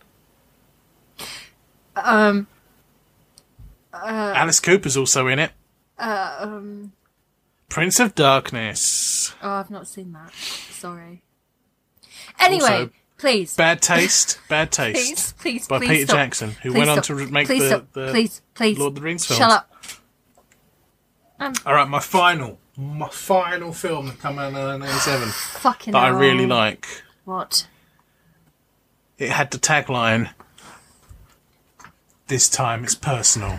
um, 1.97 2.47
Alice 4.05 4.61
Cooper's 4.61 4.97
also 4.97 5.27
in 5.29 5.39
it. 5.39 5.53
uh, 5.99 6.37
um, 6.41 6.93
Prince 7.69 8.01
of 8.01 8.15
Darkness. 8.15 9.35
oh, 9.43 9.51
I've 9.51 9.71
not 9.71 9.87
seen 9.89 10.13
that. 10.13 10.33
Sorry. 10.35 11.23
Anyway, 12.39 12.63
Also, 12.65 12.91
please, 13.19 13.57
Bad 13.57 13.81
Taste. 13.81 14.39
Bad 14.49 14.71
Taste. 14.73 15.37
please, 15.39 15.63
please, 15.63 15.69
by 15.69 15.79
please 15.79 15.89
Peter 15.89 16.05
stop. 16.07 16.17
Jackson, 16.17 16.51
who 16.63 16.71
Please 16.73 16.79
went 16.79 16.91
on 16.91 17.03
stop. 17.03 17.17
to 17.19 17.27
make 17.31 17.47
please 17.47 17.61
the, 17.63 17.69
stop. 17.69 17.93
the 17.93 18.09
please, 18.11 18.43
please, 18.55 18.79
Lord 18.79 18.91
of 18.91 18.95
the 18.97 19.01
Rings 19.03 19.25
films. 19.27 19.39
Shut 19.39 19.51
up. 19.51 19.69
All 21.67 21.75
right, 21.75 21.89
my 21.89 21.99
final, 22.01 22.59
my 22.77 23.09
final 23.09 23.73
film 23.73 24.07
that 24.07 24.21
came 24.21 24.39
out 24.39 24.49
in 24.49 24.55
1987 24.55 25.29
Fucking 25.61 25.93
that 25.93 25.99
I 26.03 26.07
hell. 26.09 26.17
really 26.17 26.47
like. 26.47 26.87
What? 27.25 27.67
It 29.19 29.31
had 29.31 29.51
the 29.51 29.59
tagline, 29.59 30.31
"This 32.29 32.49
time 32.49 32.85
it's 32.85 32.95
personal." 32.95 33.59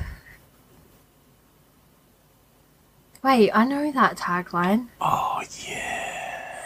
Wait, 3.24 3.52
I 3.54 3.64
know 3.66 3.92
that 3.92 4.18
tagline. 4.18 4.90
Oh 5.00 5.42
yeah, 5.66 6.62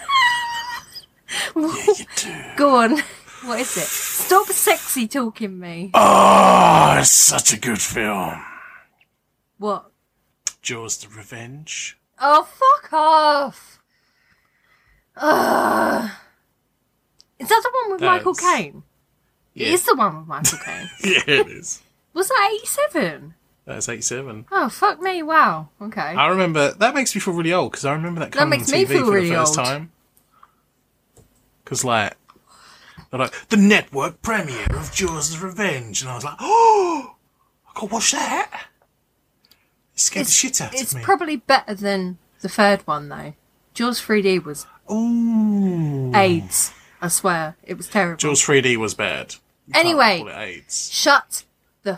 yeah 1.56 1.86
you 1.98 2.06
do. 2.16 2.44
Go 2.56 2.76
on. 2.78 2.98
What 3.44 3.60
is 3.62 3.78
it? 3.78 3.84
Stop 3.84 4.48
sexy 4.48 5.08
talking 5.08 5.60
me. 5.60 5.92
Oh, 5.94 6.98
it's 7.00 7.12
such 7.12 7.54
a 7.54 7.60
good 7.60 7.80
film. 7.80 8.44
What? 9.60 9.92
Jaws: 10.64 10.98
The 10.98 11.08
Revenge. 11.16 11.98
Oh, 12.20 12.44
fuck 12.44 12.92
off. 12.92 13.80
Ugh. 15.16 16.10
Is 17.40 17.48
that 17.48 17.62
the 17.64 17.72
one 17.84 17.92
with 17.94 18.02
Michael 18.02 18.34
Caine? 18.34 18.84
Yeah, 19.54 19.68
It 19.68 19.74
is 19.76 19.86
the 19.86 19.96
one 19.96 20.18
with 20.18 20.28
Michael 20.28 20.58
Caine. 20.66 20.90
yeah, 21.04 21.24
it 21.28 21.48
is. 21.48 21.82
Was 22.14 22.28
that 22.30 22.50
87? 22.56 23.36
That's 23.68 23.90
87. 23.90 24.46
Oh, 24.50 24.70
fuck 24.70 25.02
me. 25.02 25.22
Wow. 25.22 25.68
Okay. 25.82 26.00
I 26.02 26.28
remember 26.30 26.72
that 26.72 26.96
makes 26.96 27.14
me 27.14 27.20
feel 27.20 27.34
really 27.34 27.52
old 27.52 27.72
because 27.74 27.84
I 27.86 27.92
remember 27.92 28.22
that 28.22 28.32
coming 28.32 28.62
makes 28.62 28.72
on 28.72 28.80
TV 28.80 28.88
for 29.04 29.12
really 29.12 29.30
the 29.30 29.36
first 29.36 29.60
old. 29.60 29.68
time. 29.68 29.92
Because 31.64 31.84
like, 31.84 32.16
they're 33.12 33.20
like 33.20 33.34
the 33.50 33.58
network 33.58 34.22
premiere 34.22 34.66
of 34.70 34.94
Jaws: 34.94 35.38
Revenge, 35.38 36.02
and 36.02 36.10
I 36.10 36.16
was 36.16 36.24
like, 36.24 36.38
oh, 36.40 37.16
I 37.70 37.74
got 37.80 37.88
to 37.90 37.94
watch 37.94 38.12
that. 38.14 38.68
It 39.94 40.00
scared 40.00 40.28
the 40.28 40.32
shit 40.32 40.62
out 40.62 40.74
It's 40.74 40.92
of 40.92 40.96
me. 40.96 41.02
It's 41.02 41.06
probably 41.06 41.36
better 41.36 41.74
than 41.76 42.20
the 42.42 42.48
third 42.50 42.88
one, 42.88 43.10
though. 43.10 43.34
Jaws 43.74 44.00
3D 44.02 44.46
was 44.46 44.66
Ooh, 44.90 46.16
AIDS. 46.16 46.72
I 47.02 47.10
swear. 47.10 47.58
It 47.64 47.76
was 47.76 47.88
terrible. 47.90 48.18
Jaws 48.18 48.42
3D 48.42 48.78
was 48.78 48.94
bad. 48.94 49.36
You 49.68 49.74
Anyway. 49.76 50.24
AIDS. 50.34 50.90
Shut 50.92 51.44
the 51.84 51.98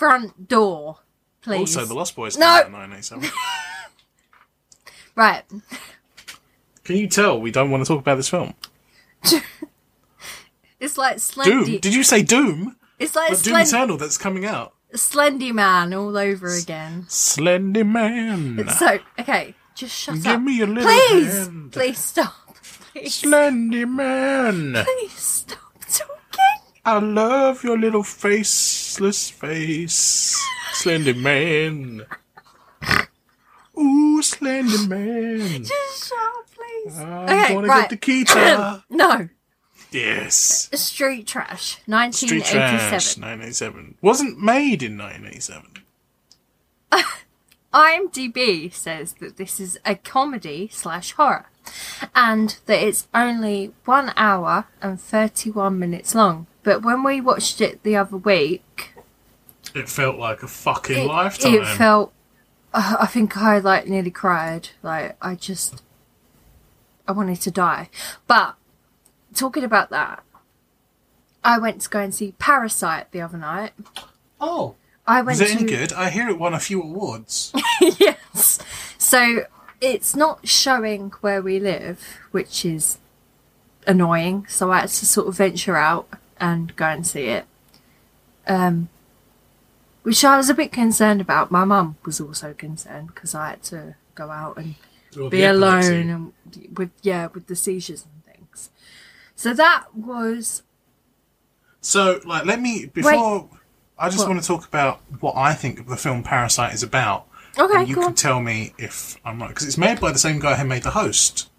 front 0.00 0.48
door, 0.48 0.96
please. 1.42 1.76
Also, 1.76 1.84
The 1.84 1.92
Lost 1.94 2.16
Boys 2.16 2.34
came 2.34 2.40
No. 2.40 2.46
out 2.46 2.66
in 2.66 2.72
1987. 2.72 3.30
Right. 5.16 5.42
Can 6.84 6.96
you 6.96 7.06
tell 7.08 7.38
we 7.40 7.50
don't 7.50 7.70
want 7.70 7.84
to 7.84 7.88
talk 7.88 8.00
about 8.00 8.14
this 8.16 8.28
film? 8.30 8.54
It's 10.80 10.96
like 10.96 11.16
Doom? 11.16 11.64
Slendy. 11.64 11.78
Did 11.80 11.94
you 11.94 12.02
say 12.02 12.22
Doom? 12.22 12.74
It's 12.98 13.14
like 13.14 13.30
But 13.32 13.42
Doom 13.42 13.56
Eternal 13.58 13.96
that's 13.98 14.16
coming 14.16 14.46
out. 14.46 14.72
Slendy 14.94 15.52
Man 15.52 15.92
all 15.92 16.16
over 16.16 16.48
again. 16.54 17.04
Slendy 17.06 17.86
Man. 17.86 18.66
So, 18.70 18.98
okay, 19.18 19.54
just 19.74 19.94
shut 19.94 20.14
Give 20.16 20.26
up. 20.26 20.40
me 20.40 20.56
your 20.56 20.68
little 20.68 20.90
Please, 20.90 21.34
hand. 21.34 21.72
please 21.72 21.98
stop. 21.98 22.56
Please, 22.94 23.20
Slendy 23.22 23.86
Man. 23.86 24.82
please 24.84 25.12
stop. 25.12 25.69
I 26.84 26.98
love 26.98 27.62
your 27.62 27.78
little 27.78 28.02
faceless 28.02 29.30
face. 29.30 30.36
Slender 30.72 31.14
Man. 31.14 32.06
Ooh, 33.78 34.22
Slender 34.22 34.88
Man. 34.88 35.64
Just 35.64 36.08
shut 36.08 36.18
up, 36.18 36.46
please. 36.54 36.98
I'm 36.98 37.24
okay, 37.24 37.54
gonna 37.54 37.68
right. 37.68 37.90
get 37.90 38.00
the 38.00 38.24
guitar. 38.24 38.84
No, 38.90 39.28
yes. 39.90 40.70
Street 40.72 41.26
Trash, 41.26 41.72
Street 41.72 41.88
1987. 41.88 42.88
Trash, 42.88 43.18
1987. 43.18 43.94
Wasn't 44.00 44.38
made 44.38 44.82
in 44.82 44.96
1987. 44.96 45.84
IMDb 47.74 48.72
says 48.72 49.14
that 49.20 49.36
this 49.36 49.60
is 49.60 49.78
a 49.84 49.94
comedy 49.96 50.68
slash 50.72 51.12
horror, 51.12 51.46
and 52.14 52.56
that 52.66 52.82
it's 52.82 53.06
only 53.14 53.72
one 53.84 54.12
hour 54.16 54.66
and 54.80 55.00
31 55.00 55.78
minutes 55.78 56.14
long. 56.14 56.46
But 56.62 56.82
when 56.82 57.02
we 57.02 57.20
watched 57.20 57.60
it 57.60 57.82
the 57.82 57.96
other 57.96 58.16
week, 58.16 58.94
It 59.74 59.88
felt 59.88 60.16
like 60.18 60.42
a 60.42 60.48
fucking 60.48 60.98
it, 61.04 61.06
lifetime. 61.06 61.54
it 61.54 61.66
felt. 61.66 62.12
Uh, 62.72 62.96
I 63.00 63.06
think 63.06 63.36
I 63.36 63.58
like 63.58 63.86
nearly 63.86 64.10
cried. 64.10 64.70
Like 64.82 65.16
I 65.22 65.34
just, 65.34 65.82
I 67.08 67.12
wanted 67.12 67.40
to 67.42 67.50
die. 67.50 67.88
But 68.26 68.54
talking 69.34 69.64
about 69.64 69.90
that, 69.90 70.22
I 71.42 71.58
went 71.58 71.80
to 71.82 71.88
go 71.88 72.00
and 72.00 72.14
see 72.14 72.34
Parasite 72.38 73.10
the 73.12 73.20
other 73.20 73.38
night. 73.38 73.72
oh. 74.40 74.74
I 75.06 75.22
went 75.22 75.40
Was 75.40 75.40
it 75.40 75.54
to 75.54 75.60
any 75.60 75.64
good? 75.64 75.92
I 75.94 76.08
hear 76.10 76.28
it 76.28 76.38
won 76.38 76.54
a 76.54 76.60
few 76.60 76.80
awards. 76.80 77.52
yes. 77.80 78.60
So 78.96 79.44
it's 79.80 80.14
not 80.14 80.46
showing 80.46 81.10
where 81.20 81.42
we 81.42 81.58
live, 81.58 82.18
which 82.30 82.64
is 82.64 82.98
annoying. 83.88 84.46
So 84.48 84.70
I 84.70 84.80
had 84.80 84.90
to 84.90 85.06
sort 85.06 85.26
of 85.26 85.36
venture 85.36 85.74
out 85.76 86.06
and 86.40 86.74
go 86.76 86.86
and 86.86 87.06
see 87.06 87.26
it. 87.26 87.44
Um, 88.46 88.88
which 90.02 90.24
I 90.24 90.36
was 90.36 90.48
a 90.48 90.54
bit 90.54 90.72
concerned 90.72 91.20
about. 91.20 91.50
My 91.50 91.64
mum 91.64 91.96
was 92.04 92.20
also 92.20 92.54
concerned 92.54 93.08
because 93.14 93.34
I 93.34 93.50
had 93.50 93.62
to 93.64 93.94
go 94.14 94.30
out 94.30 94.56
and 94.56 94.74
be 95.30 95.44
alone 95.44 96.08
and 96.10 96.32
with 96.78 96.90
yeah 97.02 97.26
with 97.32 97.46
the 97.46 97.54
seizures 97.56 98.06
and 98.06 98.34
things. 98.34 98.70
So 99.34 99.52
that 99.54 99.94
was 99.94 100.62
So, 101.80 102.20
like, 102.24 102.44
let 102.46 102.60
me 102.60 102.86
before. 102.86 103.48
I 103.98 104.08
just 104.08 104.20
What? 104.20 104.28
want 104.28 104.40
to 104.40 104.46
talk 104.46 104.66
about 104.66 105.00
what 105.20 105.36
I 105.36 105.52
think 105.52 105.86
the 105.86 105.96
film 105.96 106.22
Parasite 106.22 106.72
is 106.72 106.82
about. 106.82 107.26
okay. 107.58 107.80
and 107.80 107.88
you 107.88 107.96
Go 107.96 108.04
can 108.04 108.14
tell 108.14 108.40
me 108.40 108.72
if 108.78 109.18
I'm 109.26 109.38
right 109.42 109.48
because 109.48 109.66
it's 109.66 109.76
made 109.76 110.00
by 110.00 110.10
the 110.10 110.18
same 110.18 110.38
guy 110.38 110.54
who 110.56 110.64
made 110.66 110.82
The 110.84 110.92
Host, 110.92 111.50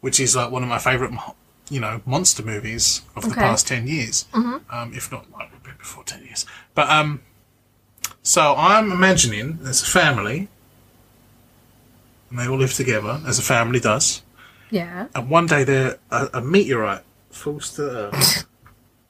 which 0.00 0.18
is 0.18 0.34
like 0.34 0.50
one 0.50 0.64
of 0.64 0.68
my 0.68 0.78
favourite, 0.78 1.12
mo- 1.12 1.36
you 1.70 1.80
know, 1.80 2.00
monster 2.04 2.42
movies 2.42 3.02
of 3.16 3.22
the 3.24 3.30
Okay. 3.30 3.40
past 3.40 3.66
ten 3.66 3.86
years, 3.86 4.26
um, 4.34 4.92
if 4.94 5.10
not 5.12 5.30
like 5.32 5.50
a 5.54 5.64
bit 5.66 5.78
before 5.78 6.04
ten 6.04 6.22
years. 6.24 6.44
But 6.74 6.88
um, 6.90 7.20
so 8.22 8.54
I'm 8.56 8.90
imagining 8.92 9.58
there's 9.62 9.82
a 9.82 9.86
family. 9.86 10.48
and 12.30 12.38
they 12.38 12.46
all 12.48 12.56
live 12.58 12.72
together 12.72 13.20
as 13.26 13.38
a 13.38 13.42
family 13.42 13.78
does. 13.80 14.22
Yeah. 14.70 15.08
And 15.14 15.28
one 15.28 15.46
day, 15.46 15.64
there 15.64 15.98
a, 16.10 16.28
a 16.34 16.40
meteorite 16.40 17.02
falls 17.30 17.74
to 17.74 17.82
Earth, 17.82 18.46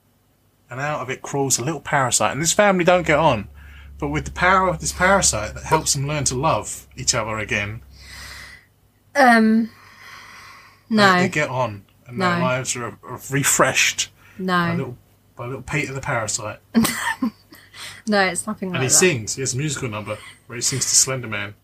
and 0.70 0.80
out 0.80 1.00
of 1.00 1.10
it 1.10 1.22
crawls 1.22 1.58
a 1.58 1.64
little 1.64 1.80
parasite. 1.80 2.32
And 2.32 2.42
this 2.42 2.52
family 2.52 2.82
don't 2.84 3.06
get 3.06 3.18
on, 3.20 3.46
but 3.98 4.08
with 4.08 4.24
the 4.24 4.32
power 4.32 4.68
of 4.68 4.80
this 4.80 4.90
parasite 4.92 5.54
that 5.54 5.62
helps 5.64 5.92
them 5.94 6.06
learn 6.08 6.24
to 6.24 6.34
love 6.34 6.88
each 6.96 7.14
other 7.14 7.38
again, 7.38 7.80
Um. 9.14 9.70
they, 10.90 10.96
No. 10.96 11.18
they 11.20 11.28
get 11.28 11.48
on, 11.48 11.84
and 12.12 12.20
their 12.22 12.38
No. 12.38 12.44
lives 12.44 12.76
are, 12.76 12.96
are 13.02 13.20
refreshed 13.30 14.10
no. 14.38 14.52
by 14.52 14.74
little 14.74 14.96
by 15.36 15.46
little 15.46 15.62
Peter 15.62 15.92
the 15.92 16.00
parasite. 16.00 16.60
No, 18.06 18.20
it's 18.20 18.46
nothing 18.48 18.70
like 18.70 18.76
And 18.76 18.82
he 18.82 18.88
that. 18.88 18.94
sings. 18.94 19.36
He 19.36 19.42
has 19.42 19.54
a 19.54 19.56
musical 19.56 19.88
number 19.88 20.18
where 20.46 20.56
he 20.56 20.60
sings 20.62 20.84
to 20.86 20.94
Slender 20.96 21.28
Man. 21.28 21.54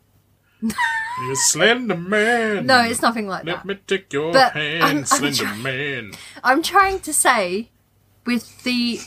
You're 0.63 1.35
Slender 1.35 1.97
Man. 1.97 2.65
No, 2.67 2.81
it's 2.81 3.03
nothing 3.03 3.27
like 3.27 3.45
Let 3.45 3.57
that. 3.57 3.65
me 3.67 3.77
take 3.87 4.13
your 4.13 4.33
But 4.33 4.53
hand, 4.53 4.85
I'm- 4.85 4.97
I'm 4.99 5.05
Slender 5.05 5.37
try- 5.45 5.57
Man. 5.57 6.13
I'm 6.45 6.63
trying 6.63 7.01
to 7.01 7.13
say, 7.13 7.71
with 8.25 8.63
the 8.63 9.01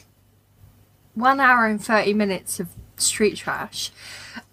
one 1.14 1.40
hour 1.40 1.66
and 1.68 1.82
30 1.84 2.14
minutes 2.14 2.60
of 2.60 2.68
street 2.98 3.38
trash, 3.38 3.92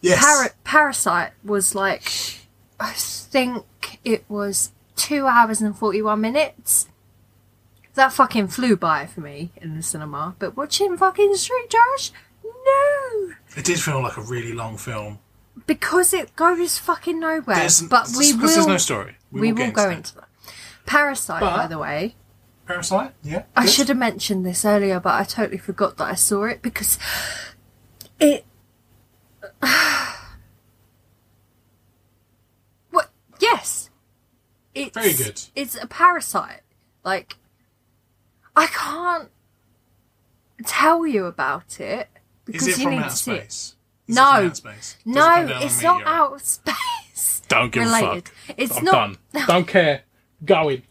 Yes. 0.01 0.25
Para- 0.25 0.55
Parasite 0.63 1.33
was 1.45 1.75
like, 1.75 2.05
I 2.79 2.93
think 2.93 3.65
it 4.05 4.25
was 4.29 4.71
two 4.99 5.27
hours 5.27 5.63
and 5.63 5.77
41 5.77 6.21
minutes. 6.21 6.89
That 7.95 8.13
fucking 8.13 8.49
flew 8.49 8.77
by 8.77 9.07
for 9.07 9.21
me 9.21 9.51
in 9.57 9.77
the 9.77 9.83
cinema. 9.83 10.37
But 10.39 10.57
watching 10.57 10.97
fucking 10.97 11.35
street 11.37 11.71
trash? 11.71 12.13
No! 12.45 13.33
It 13.57 13.65
did 13.65 13.81
feel 13.81 14.03
like 14.03 14.17
a 14.17 14.23
really 14.23 14.53
long 14.53 14.77
film. 14.77 15.19
Because 15.67 16.13
it 16.13 16.37
goes 16.37 16.79
fucking 16.79 17.19
nowhere. 17.19 17.57
There's, 17.57 17.83
but 17.83 18.09
we 18.17 18.33
because 18.33 18.41
will, 18.41 18.49
there's 18.49 18.67
no 18.67 18.77
story. 18.77 19.17
We, 19.33 19.41
we 19.41 19.53
will, 19.53 19.67
will 19.67 19.73
go 19.73 19.91
into 19.91 20.15
that. 20.17 20.29
that. 20.45 20.53
Parasite, 20.87 21.41
But- 21.41 21.57
by 21.57 21.67
the 21.67 21.79
way. 21.79 22.15
Parasite? 22.67 23.13
Yeah. 23.23 23.45
I 23.57 23.63
good. 23.63 23.71
should 23.73 23.89
have 23.89 23.97
mentioned 23.97 24.45
this 24.45 24.63
earlier, 24.65 25.01
but 25.01 25.15
I 25.15 25.25
totally 25.25 25.57
forgot 25.57 25.97
that 25.97 26.05
I 26.05 26.15
saw 26.15 26.45
it 26.45 26.61
because 26.61 26.99
it. 28.21 28.45
what? 32.91 33.11
Yes. 33.41 33.88
It's, 34.87 34.95
Very 34.95 35.13
good. 35.15 35.41
It's 35.57 35.75
a 35.81 35.87
parasite. 35.87 36.61
Like, 37.05 37.37
I 38.57 38.67
can't 38.67 39.29
tell 40.65 41.07
you 41.07 41.27
about 41.27 41.81
it 41.81 42.09
because 42.45 42.67
Is 42.67 42.75
it 42.75 42.79
you 42.79 42.85
from 42.85 42.93
need 42.95 42.99
outer 43.01 43.11
to 43.11 43.17
see 43.17 43.37
space? 43.37 43.75
Is 44.09 44.17
No. 44.17 44.43
It 44.45 44.57
space? 44.57 44.97
No, 45.05 45.21
come 45.23 45.47
down 45.49 45.57
on 45.57 45.63
it's 45.63 45.81
a 45.81 45.85
not 45.85 45.99
meteor? 45.99 46.13
out 46.13 46.33
of 46.35 46.43
space. 46.43 47.43
Don't 47.49 47.73
give 47.73 47.85
related. 47.85 48.07
a 48.09 48.31
fuck. 48.47 48.55
It's 48.59 48.77
I'm 48.77 48.85
not. 48.85 48.93
done. 49.33 49.45
Don't 49.47 49.67
care. 49.69 50.03
Going. 50.45 50.83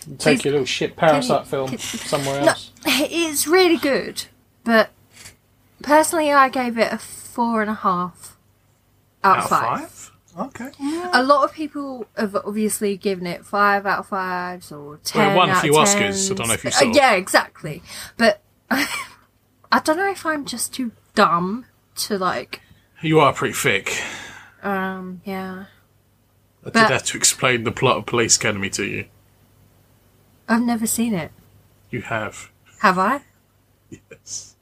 Take 0.00 0.18
Please- 0.18 0.44
your 0.44 0.52
little 0.52 0.66
shit 0.66 0.96
Can 0.96 1.06
you- 1.08 1.10
parasite 1.12 1.46
film 1.46 1.68
can- 1.68 1.78
somewhere 1.78 2.40
No, 2.42 2.48
else. 2.48 2.70
it's 2.86 3.46
really 3.46 3.76
good, 3.76 4.24
but 4.64 4.90
personally, 5.82 6.32
I 6.32 6.48
gave 6.48 6.78
it 6.78 6.92
a 6.92 6.98
four 6.98 7.60
and 7.60 7.70
a 7.70 7.74
half 7.74 8.36
out, 9.22 9.36
Out 9.36 9.38
of 9.38 9.44
of 9.44 9.50
five. 9.50 9.80
five? 9.80 9.99
Okay. 10.38 10.70
A 11.12 11.22
lot 11.22 11.44
of 11.44 11.52
people 11.52 12.06
have 12.16 12.36
obviously 12.36 12.96
given 12.96 13.26
it 13.26 13.44
five 13.44 13.84
out 13.86 13.98
of 14.00 14.06
fives 14.08 14.70
or 14.70 14.98
ten. 14.98 15.34
won 15.36 15.50
a 15.50 15.56
few 15.60 15.76
of 15.76 15.88
Oscars, 15.88 16.30
I 16.30 16.34
don't 16.34 16.48
know 16.48 16.54
if 16.54 16.64
you 16.64 16.70
saw. 16.70 16.88
Uh, 16.88 16.92
yeah, 16.92 17.12
exactly. 17.14 17.82
But 18.16 18.40
I 18.70 19.80
don't 19.84 19.96
know 19.96 20.10
if 20.10 20.24
I'm 20.24 20.44
just 20.44 20.72
too 20.72 20.92
dumb 21.14 21.66
to 21.96 22.16
like. 22.18 22.60
You 23.02 23.18
are 23.20 23.32
pretty 23.32 23.54
thick. 23.54 24.00
Um. 24.62 25.20
Yeah. 25.24 25.64
I 26.64 26.70
But- 26.70 26.72
did 26.74 26.90
have 26.90 27.04
to 27.04 27.16
explain 27.16 27.64
the 27.64 27.72
plot 27.72 27.96
of 27.96 28.06
Police 28.06 28.36
Academy 28.36 28.70
to 28.70 28.84
you. 28.84 29.06
I've 30.48 30.62
never 30.62 30.86
seen 30.86 31.14
it. 31.14 31.32
You 31.90 32.02
have. 32.02 32.50
Have 32.80 32.98
I? 32.98 33.22
Yes. 34.10 34.54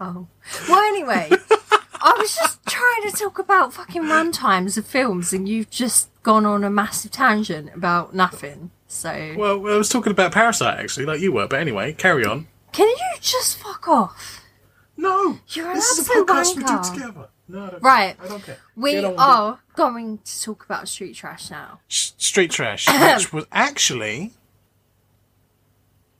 Oh. 0.00 0.28
Well, 0.68 0.78
anyway, 0.78 1.30
I 2.00 2.14
was 2.18 2.34
just 2.36 2.64
trying 2.66 3.10
to 3.10 3.16
talk 3.16 3.38
about 3.38 3.72
fucking 3.72 4.02
runtimes 4.02 4.76
of 4.78 4.86
films, 4.86 5.32
and 5.32 5.48
you've 5.48 5.70
just 5.70 6.10
gone 6.22 6.46
on 6.46 6.64
a 6.64 6.70
massive 6.70 7.10
tangent 7.10 7.70
about 7.74 8.14
nothing. 8.14 8.70
So, 8.86 9.34
Well, 9.36 9.54
I 9.66 9.76
was 9.76 9.88
talking 9.88 10.10
about 10.12 10.32
Parasite 10.32 10.78
actually, 10.80 11.06
like 11.06 11.20
you 11.20 11.32
were. 11.32 11.46
But 11.46 11.60
anyway, 11.60 11.92
carry 11.92 12.24
on. 12.24 12.46
can 12.72 12.88
you 12.88 13.18
just 13.20 13.58
fuck 13.58 13.86
off? 13.88 14.42
No, 14.96 15.38
You're 15.48 15.68
an 15.68 15.74
this 15.74 15.98
is 15.98 16.08
a 16.08 16.12
podcast 16.12 16.56
we 16.56 16.64
do 16.64 16.94
together. 16.94 17.28
No, 17.48 17.64
I 17.64 17.70
don't 17.70 17.82
Right. 17.82 18.16
I 18.22 18.28
don't 18.28 18.42
care. 18.42 18.58
We 18.76 18.92
Get 18.92 19.04
on 19.04 19.10
with 19.12 19.20
are 19.20 19.58
going 19.76 20.18
to 20.18 20.42
talk 20.42 20.64
about 20.64 20.88
street 20.88 21.14
trash 21.14 21.50
now. 21.50 21.80
it. 21.88 21.92
S- 21.94 22.14
Street 22.18 22.50
Trash, 22.50 22.86
which 22.88 23.32
was 23.32 23.46
actually, 23.52 24.32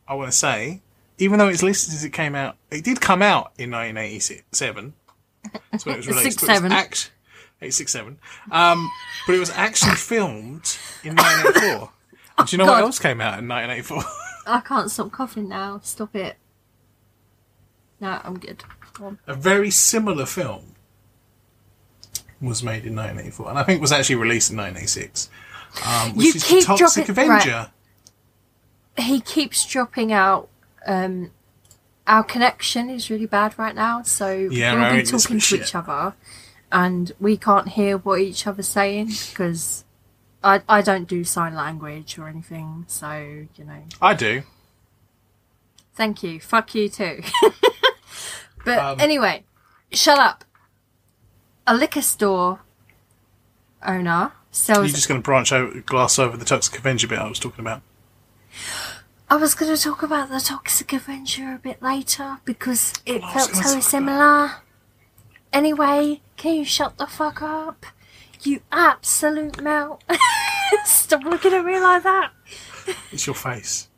I 0.07 0.15
want 0.15 0.31
to 0.31 0.37
say, 0.37 0.81
even 1.19 1.39
though 1.39 1.49
it's 1.49 1.63
listed 1.63 1.93
as 1.95 2.05
it 2.05 2.11
came 2.11 2.35
out, 2.35 2.57
it 2.71 2.85
did 2.85 3.01
come 3.01 3.21
out 3.21 3.53
in 3.59 3.71
1987. 3.71 4.95
That's 5.71 5.85
when 5.87 5.95
it 5.95 5.99
was 5.99 6.09
released. 6.09 6.25
Six, 6.25 6.37
but 6.37 6.49
it 6.49 6.53
was 6.53 6.57
seven. 6.59 6.73
act- 6.73 7.11
867. 7.61 8.19
Um, 8.53 8.89
but 9.27 9.35
it 9.35 9.39
was 9.41 9.51
actually 9.51 9.97
filmed 9.97 10.77
in 11.03 11.17
1984. 11.17 11.91
And 12.39 12.47
do 12.49 12.55
you 12.57 12.59
know 12.59 12.67
what 12.71 12.81
else 12.83 12.99
came 13.01 13.21
out 13.21 13.39
in 13.41 13.49
1984? 13.49 14.03
I 14.47 14.61
can't 14.61 14.91
stop 14.91 15.11
coughing 15.11 15.49
now. 15.49 15.81
Stop 15.83 16.15
it. 16.15 16.37
No, 18.01 18.21
I'm 18.23 18.39
good. 18.39 18.63
a 19.27 19.35
very 19.35 19.71
similar 19.71 20.25
film 20.25 20.75
was 22.41 22.63
made 22.63 22.85
in 22.87 22.95
1984, 22.95 23.49
and 23.51 23.59
I 23.59 23.65
think 23.65 23.81
was 23.81 23.91
actually 23.91 24.15
released 24.17 24.51
in 24.53 24.57
1986. 24.57 25.29
Um, 25.85 26.15
which 26.17 26.27
You 26.27 26.33
is 26.35 26.45
keep 26.45 26.65
Toxic 26.65 27.07
dropping- 27.07 27.31
Avenger. 27.33 27.71
He 28.97 29.21
keeps 29.21 29.67
dropping 29.67 30.13
out. 30.13 30.49
Um, 30.87 31.33
our 32.09 32.25
connection 32.25 32.91
is 32.91 33.11
really 33.11 33.27
bad 33.27 33.57
right 33.59 33.75
now, 33.75 34.03
so 34.03 34.31
Yeah, 34.51 34.73
we'll 34.73 34.83
right, 34.83 35.05
be 35.05 35.11
talking 35.11 35.39
to 35.39 35.57
each 35.57 35.75
other, 35.75 36.15
and 36.73 37.13
we 37.21 37.37
can't 37.37 37.69
hear 37.69 37.99
what 37.99 38.21
each 38.21 38.47
other's 38.47 38.67
saying 38.69 39.11
because 39.31 39.85
I 40.43 40.63
I 40.69 40.83
don't 40.83 41.07
do 41.07 41.23
sign 41.23 41.55
language 41.55 42.19
or 42.19 42.27
anything. 42.29 42.85
So 42.89 43.47
you 43.55 43.65
know, 43.65 43.83
I 44.03 44.15
do. 44.15 44.43
thank 45.95 46.23
you. 46.23 46.41
Fuck 46.41 46.75
you 46.75 46.89
too. 46.89 47.23
but 48.65 48.79
Um, 48.79 49.01
anyway, 49.01 49.45
shut 49.93 50.19
up. 50.19 50.45
A 51.67 51.75
liquor 51.75 52.03
store 52.03 52.61
owner 53.87 54.33
sells. 54.51 54.87
You're 54.87 54.95
just 54.97 55.09
going 55.09 55.21
to 55.21 55.25
branch 55.25 55.53
out, 55.53 55.85
glass 55.87 56.19
over 56.19 56.37
the 56.37 56.45
Toxic 56.47 56.79
Avenger 56.79 57.07
bit 57.09 57.19
I 57.19 57.29
was 57.29 57.39
talking 57.39 57.61
about. 57.61 57.83
I 59.31 59.37
was 59.37 59.55
going 59.55 59.75
to 59.75 59.83
talk 59.83 60.03
about 60.03 60.31
the 60.31 60.41
Toxic 60.41 60.91
Avenger 60.95 61.55
a 61.55 61.59
bit 61.59 61.83
later 61.83 62.39
because 62.47 62.95
it 63.05 63.21
oh, 63.23 63.31
felt 63.31 63.55
so 63.55 63.79
similar. 63.81 64.53
Anyway, 65.53 66.23
can 66.39 66.55
you 66.55 66.65
shut 66.65 66.97
the 66.97 67.07
fuck 67.07 67.43
up? 67.43 67.85
You 68.41 68.61
absolute 68.73 69.61
melt. 69.63 70.03
Stop 70.85 71.25
looking 71.25 71.53
at 71.53 71.63
me 71.63 71.79
like 71.79 72.05
that. 72.05 72.33
It's 73.13 73.27
your 73.27 73.35
face. 73.35 73.89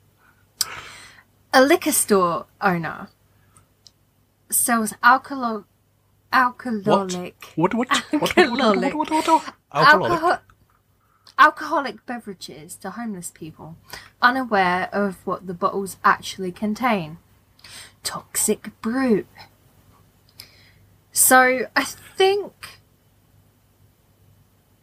A 1.52 1.62
liquor 1.62 1.92
store 1.92 2.46
owner 2.60 3.08
sells 4.48 4.94
alcohol, 5.00 5.64
alcoholic, 6.32 7.36
what? 7.54 7.74
What, 7.74 7.88
what, 7.90 8.04
What? 8.20 8.36
alcoholic, 8.36 8.94
alcohol, 9.72 10.38
alcoholic 11.40 12.04
beverages 12.06 12.76
to 12.76 12.90
homeless 12.90 13.32
people, 13.34 13.76
unaware 14.22 14.88
of 14.92 15.26
what 15.26 15.46
the 15.48 15.54
bottles 15.54 15.96
actually 16.04 16.52
contain. 16.52 17.18
Toxic 18.04 18.70
brew. 18.82 19.24
So 21.12 21.66
I 21.74 21.84
think 21.84 22.80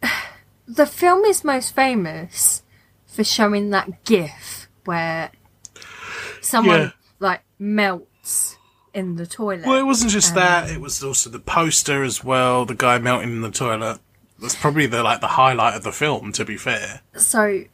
the 0.66 0.86
film 0.86 1.24
is 1.24 1.44
most 1.44 1.74
famous 1.74 2.62
for 3.06 3.24
showing 3.24 3.70
that 3.70 4.04
GIF 4.04 4.68
where 4.84 5.30
someone 6.40 6.80
Yeah. 6.80 6.90
like 7.18 7.42
melts 7.58 8.56
in 8.94 9.16
the 9.16 9.26
toilet. 9.26 9.66
Well, 9.66 9.78
it 9.78 9.84
wasn't 9.86 10.10
just 10.10 10.30
Um, 10.30 10.36
that. 10.36 10.70
It 10.70 10.80
was 10.80 11.02
also 11.02 11.30
the 11.30 11.38
poster 11.38 12.02
as 12.02 12.24
well. 12.24 12.64
The 12.64 12.74
guy 12.74 12.98
melting 12.98 13.30
in 13.30 13.40
the 13.42 13.50
toilet. 13.50 14.00
That's 14.40 14.54
probably 14.54 14.86
the 14.86 15.02
like 15.02 15.20
the 15.20 15.28
highlight 15.28 15.74
of 15.74 15.82
the 15.82 15.92
film. 15.92 16.32
To 16.32 16.44
be 16.44 16.56
fair. 16.56 17.00
so 17.16 17.64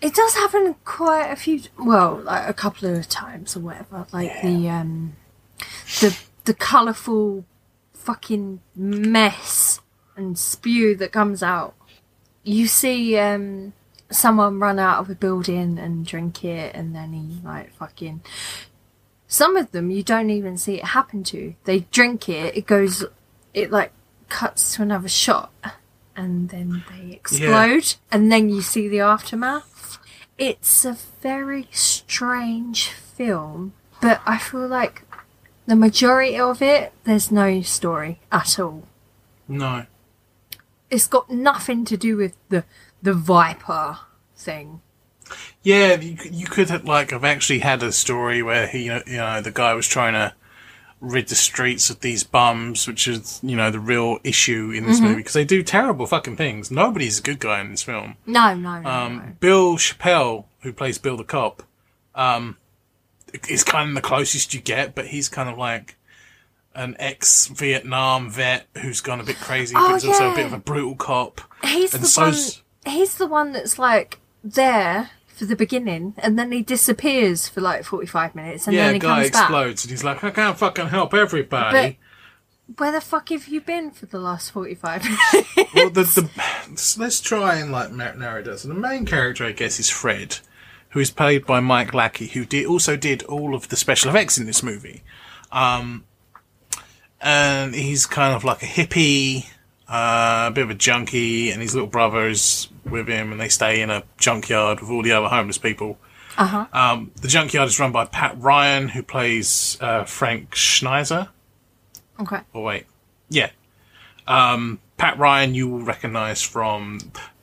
it 0.00 0.14
does 0.14 0.34
happen 0.34 0.76
quite 0.84 1.26
a 1.26 1.36
few 1.36 1.60
well 1.78 2.20
like 2.24 2.48
a 2.48 2.54
couple 2.54 2.88
of 2.88 3.08
times 3.08 3.56
or 3.56 3.60
whatever 3.60 4.06
like 4.12 4.30
the 4.42 4.68
um 4.68 5.14
the 6.00 6.16
the 6.44 6.54
colorful 6.54 7.44
fucking 7.94 8.60
mess 8.76 9.80
and 10.16 10.38
spew 10.38 10.94
that 10.94 11.10
comes 11.10 11.42
out 11.42 11.74
you 12.44 12.68
see 12.68 13.18
um 13.18 13.72
someone 14.08 14.60
run 14.60 14.78
out 14.78 15.00
of 15.00 15.10
a 15.10 15.14
building 15.16 15.78
and 15.80 16.06
drink 16.06 16.44
it 16.44 16.74
and 16.76 16.94
then 16.94 17.12
he 17.12 17.40
like 17.44 17.72
fucking 17.74 18.22
some 19.26 19.56
of 19.56 19.72
them 19.72 19.90
you 19.90 20.02
don't 20.04 20.30
even 20.30 20.56
see 20.56 20.76
it 20.76 20.84
happen 20.84 21.24
to 21.24 21.54
they 21.64 21.80
drink 21.90 22.28
it 22.28 22.56
it 22.56 22.66
goes 22.66 23.04
it 23.52 23.70
like 23.72 23.92
cuts 24.28 24.76
to 24.76 24.82
another 24.82 25.08
shot 25.08 25.52
and 26.18 26.48
then 26.50 26.82
they 26.90 27.12
explode, 27.12 27.94
and 28.10 28.30
then 28.30 28.48
you 28.50 28.60
see 28.60 28.88
the 28.88 29.00
aftermath. 29.00 29.98
It's 30.36 30.84
a 30.84 30.96
very 31.22 31.68
strange 31.70 32.88
film, 32.90 33.72
but 34.02 34.20
I 34.26 34.38
feel 34.38 34.66
like 34.66 35.02
the 35.66 35.76
majority 35.76 36.38
of 36.38 36.60
it, 36.60 36.92
there's 37.04 37.30
no 37.30 37.62
story 37.62 38.18
at 38.32 38.58
all. 38.58 38.82
No. 39.46 39.86
It's 40.90 41.06
got 41.06 41.30
nothing 41.30 41.84
to 41.86 41.96
do 41.96 42.16
with 42.16 42.34
the 42.48 42.64
the 43.02 43.14
Viper 43.14 43.98
thing. 44.36 44.80
Yeah, 45.62 45.94
you, 46.00 46.16
could- 46.16 46.34
you 46.34 46.46
could 46.46 46.70
have, 46.70 46.84
like 46.84 47.10
have 47.10 47.24
actually 47.24 47.58
had 47.60 47.82
a 47.82 47.92
story 47.92 48.42
where 48.42 48.66
he, 48.66 48.84
you 48.84 48.90
know, 48.94 49.02
you 49.06 49.16
know, 49.18 49.40
the 49.40 49.50
guy 49.52 49.74
was 49.74 49.86
trying 49.86 50.14
to 50.14 50.34
rid 51.00 51.28
the 51.28 51.34
streets 51.34 51.90
of 51.90 52.00
these 52.00 52.24
bums, 52.24 52.86
which 52.88 53.06
is, 53.06 53.38
you 53.42 53.54
know, 53.56 53.70
the 53.70 53.78
real 53.78 54.18
issue 54.24 54.72
in 54.74 54.84
this 54.86 55.00
movie 55.00 55.16
because 55.16 55.32
they 55.32 55.44
do 55.44 55.62
terrible 55.62 56.06
fucking 56.06 56.36
things. 56.36 56.70
Nobody's 56.70 57.20
a 57.20 57.22
good 57.22 57.38
guy 57.38 57.60
in 57.60 57.70
this 57.70 57.82
film. 57.84 58.16
No, 58.26 58.54
no, 58.54 58.80
no, 58.80 58.88
Um, 58.90 59.16
no. 59.16 59.22
Bill 59.38 59.76
Chepil, 59.76 60.46
who 60.62 60.72
plays 60.72 60.98
Bill 60.98 61.16
the 61.16 61.22
cop, 61.24 61.62
um, 62.16 62.56
is 63.48 63.62
kind 63.62 63.88
of 63.90 63.94
the 63.94 64.00
closest 64.00 64.54
you 64.54 64.60
get, 64.60 64.94
but 64.96 65.06
he's 65.08 65.28
kind 65.28 65.48
of 65.48 65.56
like 65.56 65.96
an 66.74 66.96
ex-Vietnam 66.98 68.30
vet 68.30 68.66
who's 68.82 69.00
gone 69.00 69.20
a 69.20 69.24
bit 69.24 69.36
crazy, 69.36 69.74
Oh, 69.76 69.88
but 69.88 69.94
he's 70.02 70.04
also 70.08 70.32
a 70.32 70.34
bit 70.34 70.46
of 70.46 70.52
a 70.52 70.58
brutal 70.58 70.96
cop. 70.96 71.40
He's 71.62 71.94
and 71.94 72.02
the 72.02 72.08
so's- 72.08 72.62
one. 72.84 72.94
He's 72.94 73.16
the 73.18 73.26
one 73.26 73.52
that's 73.52 73.78
like 73.78 74.18
there 74.42 75.10
for 75.38 75.44
the 75.44 75.56
beginning, 75.56 76.14
and 76.18 76.38
then 76.38 76.50
he 76.50 76.62
disappears 76.62 77.48
for 77.48 77.60
like 77.60 77.84
forty-five 77.84 78.34
minutes, 78.34 78.66
and 78.66 78.74
yeah, 78.74 78.86
then 78.86 78.94
he 78.94 79.00
guy 79.00 79.20
comes 79.20 79.30
back. 79.30 79.42
explodes, 79.42 79.84
and 79.84 79.90
he's 79.90 80.04
like, 80.04 80.24
"I 80.24 80.30
can't 80.30 80.58
fucking 80.58 80.88
help 80.88 81.14
everybody." 81.14 81.98
Where 82.76 82.92
the 82.92 83.00
fuck 83.00 83.30
have 83.30 83.48
you 83.48 83.62
been 83.62 83.92
for 83.92 84.06
the 84.06 84.18
last 84.18 84.50
forty-five? 84.50 85.04
minutes? 85.04 85.24
well, 85.74 85.90
the, 85.90 86.02
the 86.02 86.96
let's 86.98 87.20
try 87.20 87.56
and 87.56 87.70
like 87.70 87.92
narrow 87.92 88.40
it 88.40 88.42
down. 88.42 88.58
So 88.58 88.68
the 88.68 88.74
main 88.74 89.06
character, 89.06 89.44
I 89.44 89.52
guess, 89.52 89.78
is 89.78 89.88
Fred, 89.88 90.38
who 90.90 91.00
is 91.00 91.10
played 91.10 91.46
by 91.46 91.60
Mike 91.60 91.94
Lackey, 91.94 92.26
who 92.26 92.44
did 92.44 92.66
also 92.66 92.96
did 92.96 93.22
all 93.24 93.54
of 93.54 93.68
the 93.68 93.76
special 93.76 94.10
effects 94.10 94.38
in 94.38 94.46
this 94.46 94.62
movie. 94.62 95.02
Um, 95.52 96.04
and 97.20 97.74
he's 97.74 98.06
kind 98.06 98.34
of 98.34 98.44
like 98.44 98.62
a 98.62 98.66
hippie, 98.66 99.46
uh, 99.88 100.48
a 100.48 100.52
bit 100.52 100.64
of 100.64 100.70
a 100.70 100.74
junkie, 100.74 101.50
and 101.50 101.62
his 101.62 101.74
little 101.74 101.88
brother 101.88 102.28
is 102.28 102.68
with 102.90 103.08
him, 103.08 103.32
and 103.32 103.40
they 103.40 103.48
stay 103.48 103.80
in 103.80 103.90
a 103.90 104.02
junkyard 104.18 104.80
with 104.80 104.90
all 104.90 105.02
the 105.02 105.12
other 105.12 105.28
homeless 105.28 105.58
people. 105.58 105.98
uh 106.36 106.46
huh. 106.46 106.66
Um, 106.72 107.10
the 107.20 107.28
junkyard 107.28 107.68
is 107.68 107.78
run 107.80 107.92
by 107.92 108.04
Pat 108.04 108.36
Ryan, 108.38 108.88
who 108.88 109.02
plays 109.02 109.76
uh, 109.80 110.04
Frank 110.04 110.50
Schnizer. 110.52 111.28
Okay. 112.20 112.40
Oh 112.54 112.62
wait, 112.62 112.86
yeah. 113.28 113.50
Um, 114.26 114.80
Pat 114.96 115.18
Ryan, 115.18 115.54
you 115.54 115.68
will 115.68 115.82
recognise 115.82 116.42
from 116.42 116.98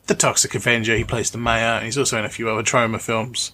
The 0.08 0.16
Toxic 0.16 0.54
Avenger. 0.54 0.96
He 0.96 1.04
plays 1.04 1.32
the 1.32 1.38
mayor, 1.38 1.76
and 1.78 1.86
he's 1.86 1.98
also 1.98 2.20
in 2.20 2.26
a 2.26 2.30
few 2.30 2.50
other 2.50 2.64
Troma 2.64 3.02
films. 3.02 3.54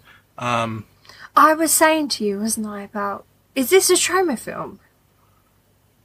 I 1.36 1.54
was 1.54 1.72
saying 1.72 2.10
to 2.10 2.26
you, 2.26 2.40
wasn't 2.40 2.68
I, 2.68 2.82
about 2.82 3.26
is 3.56 3.70
this 3.70 3.90
a 3.90 3.94
Troma 3.94 4.38
film? 4.38 4.80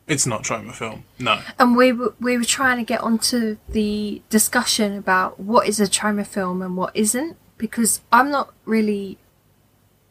It's 0.06 0.26
not 0.26 0.44
Troma 0.44 0.72
film, 0.72 1.04
no. 1.18 1.40
And 1.58 1.76
we 1.76 1.92
were 1.92 2.14
we 2.20 2.36
were 2.36 2.44
trying 2.44 2.78
to 2.78 2.84
get 2.84 3.00
onto 3.00 3.56
the 3.68 4.22
discussion 4.30 4.96
about 4.96 5.40
what 5.40 5.66
is 5.66 5.80
a 5.80 5.86
Troma 5.86 6.24
film 6.24 6.62
and 6.62 6.76
what 6.76 6.94
isn't, 6.94 7.36
because 7.58 8.00
I'm 8.12 8.30
not 8.30 8.54
really. 8.64 9.18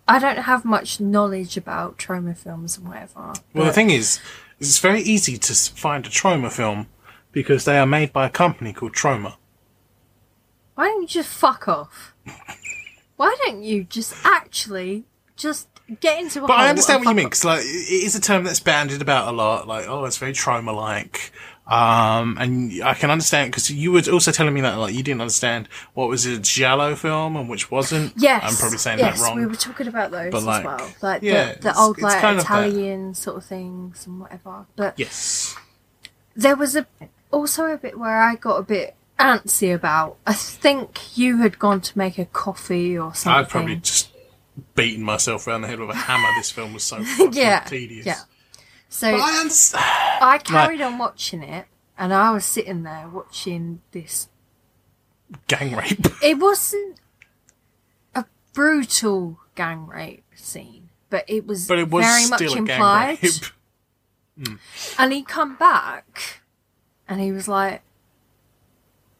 I 0.07 0.19
don't 0.19 0.37
have 0.37 0.65
much 0.65 0.99
knowledge 0.99 1.57
about 1.57 1.97
Troma 1.97 2.37
films 2.37 2.77
and 2.77 2.87
whatever. 2.87 3.33
Well, 3.53 3.65
the 3.65 3.73
thing 3.73 3.89
is, 3.89 4.19
it's 4.59 4.79
very 4.79 5.01
easy 5.01 5.37
to 5.37 5.53
find 5.53 6.05
a 6.05 6.09
Troma 6.09 6.51
film 6.51 6.87
because 7.31 7.65
they 7.65 7.77
are 7.77 7.87
made 7.87 8.11
by 8.13 8.27
a 8.27 8.29
company 8.29 8.73
called 8.73 8.93
Troma. 8.93 9.35
Why 10.75 10.87
don't 10.87 11.01
you 11.03 11.07
just 11.07 11.29
fuck 11.29 11.67
off? 11.67 12.13
Why 13.15 13.35
don't 13.45 13.63
you 13.63 13.85
just 13.85 14.13
actually 14.25 15.05
just 15.37 15.69
get 15.99 16.19
into 16.19 16.41
But 16.41 16.51
I 16.51 16.69
understand 16.69 17.03
what 17.03 17.11
you 17.11 17.15
mean 17.15 17.27
because 17.27 17.45
like 17.45 17.61
it 17.61 18.03
is 18.05 18.15
a 18.15 18.21
term 18.21 18.43
that's 18.43 18.59
bandied 18.59 19.01
about 19.01 19.27
a 19.27 19.31
lot. 19.31 19.67
Like, 19.67 19.87
oh, 19.87 20.05
it's 20.05 20.17
very 20.17 20.33
Troma-like. 20.33 21.31
Um, 21.67 22.37
and 22.39 22.83
I 22.83 22.93
can 22.93 23.09
understand 23.09 23.51
because 23.51 23.71
you 23.71 23.91
were 23.91 24.01
also 24.11 24.31
telling 24.31 24.53
me 24.53 24.61
that 24.61 24.77
like 24.77 24.93
you 24.93 25.01
didn't 25.01 25.21
understand 25.21 25.67
what 25.95 26.09
was 26.09 26.25
a 26.27 26.37
giallo 26.37 26.95
film 26.95 27.35
and 27.35 27.49
which 27.49 27.71
wasn't. 27.71 28.13
Yes, 28.17 28.43
I'm 28.43 28.55
probably 28.55 28.77
saying 28.77 28.99
yes, 28.99 29.19
that 29.19 29.25
wrong. 29.25 29.37
we 29.37 29.47
were 29.47 29.55
talking 29.55 29.87
about 29.87 30.11
those 30.11 30.31
But, 30.31 30.37
as 30.39 30.45
like, 30.45 30.65
well, 30.65 30.93
like 31.01 31.21
yeah, 31.23 31.53
the, 31.53 31.61
the 31.61 31.77
old 31.77 31.99
like 32.01 32.21
kind 32.21 32.37
of. 32.37 32.43
Italian 32.43 33.15
sort 33.15 33.37
of 33.37 33.45
things 33.45 34.05
and 34.05 34.19
whatever. 34.19 34.67
But 34.75 34.99
yes. 34.99 35.55
there 36.35 36.55
was 36.55 36.75
a 36.75 36.85
also 37.31 37.65
a 37.65 37.77
bit 37.77 37.97
where 37.97 38.21
I 38.21 38.35
got 38.35 38.57
a 38.57 38.63
bit 38.63 38.95
antsy 39.19 39.73
about. 39.73 40.17
I 40.27 40.33
think 40.33 41.17
you 41.17 41.37
had 41.37 41.57
gone 41.57 41.81
to 41.81 41.97
make 41.97 42.19
a 42.19 42.25
coffee 42.25 42.95
or 42.95 43.15
something. 43.15 43.39
I'd 43.39 43.49
probably 43.49 43.77
just 43.77 44.11
beaten 44.75 45.03
myself 45.03 45.47
around 45.47 45.61
the 45.61 45.67
head 45.67 45.79
with 45.79 45.89
a 45.89 45.95
hammer. 45.95 46.27
This 46.37 46.51
film 46.51 46.73
was 46.73 46.83
so 46.83 47.03
fucking 47.03 47.33
yeah, 47.33 47.61
tedious. 47.61 48.05
yeah. 48.05 48.19
So 48.89 49.11
But 49.11 49.21
I 49.21 49.39
understand. 49.39 49.83
I 50.21 50.37
carried 50.43 50.81
on 50.81 50.97
watching 50.97 51.43
it, 51.43 51.65
and 51.97 52.13
I 52.13 52.31
was 52.31 52.45
sitting 52.45 52.83
there 52.83 53.07
watching 53.09 53.81
this. 53.91 54.29
Gang 55.47 55.75
rape. 55.75 56.05
It 56.23 56.37
wasn't 56.39 56.99
a 58.13 58.25
brutal 58.53 59.39
gang 59.55 59.87
rape 59.87 60.23
scene, 60.35 60.89
but 61.09 61.25
it 61.27 61.45
was, 61.47 61.67
But 61.67 61.79
it 61.79 61.89
was 61.89 62.05
very 62.05 62.27
much 62.29 62.41
a 62.41 62.57
implied. 62.57 63.19
gang 63.21 63.31
rape. 63.31 63.43
Hmm. 64.37 64.55
And 64.99 65.13
he 65.13 65.23
come 65.23 65.55
back, 65.55 66.41
and 67.07 67.21
he 67.21 67.31
was 67.31 67.47
like, 67.47 67.81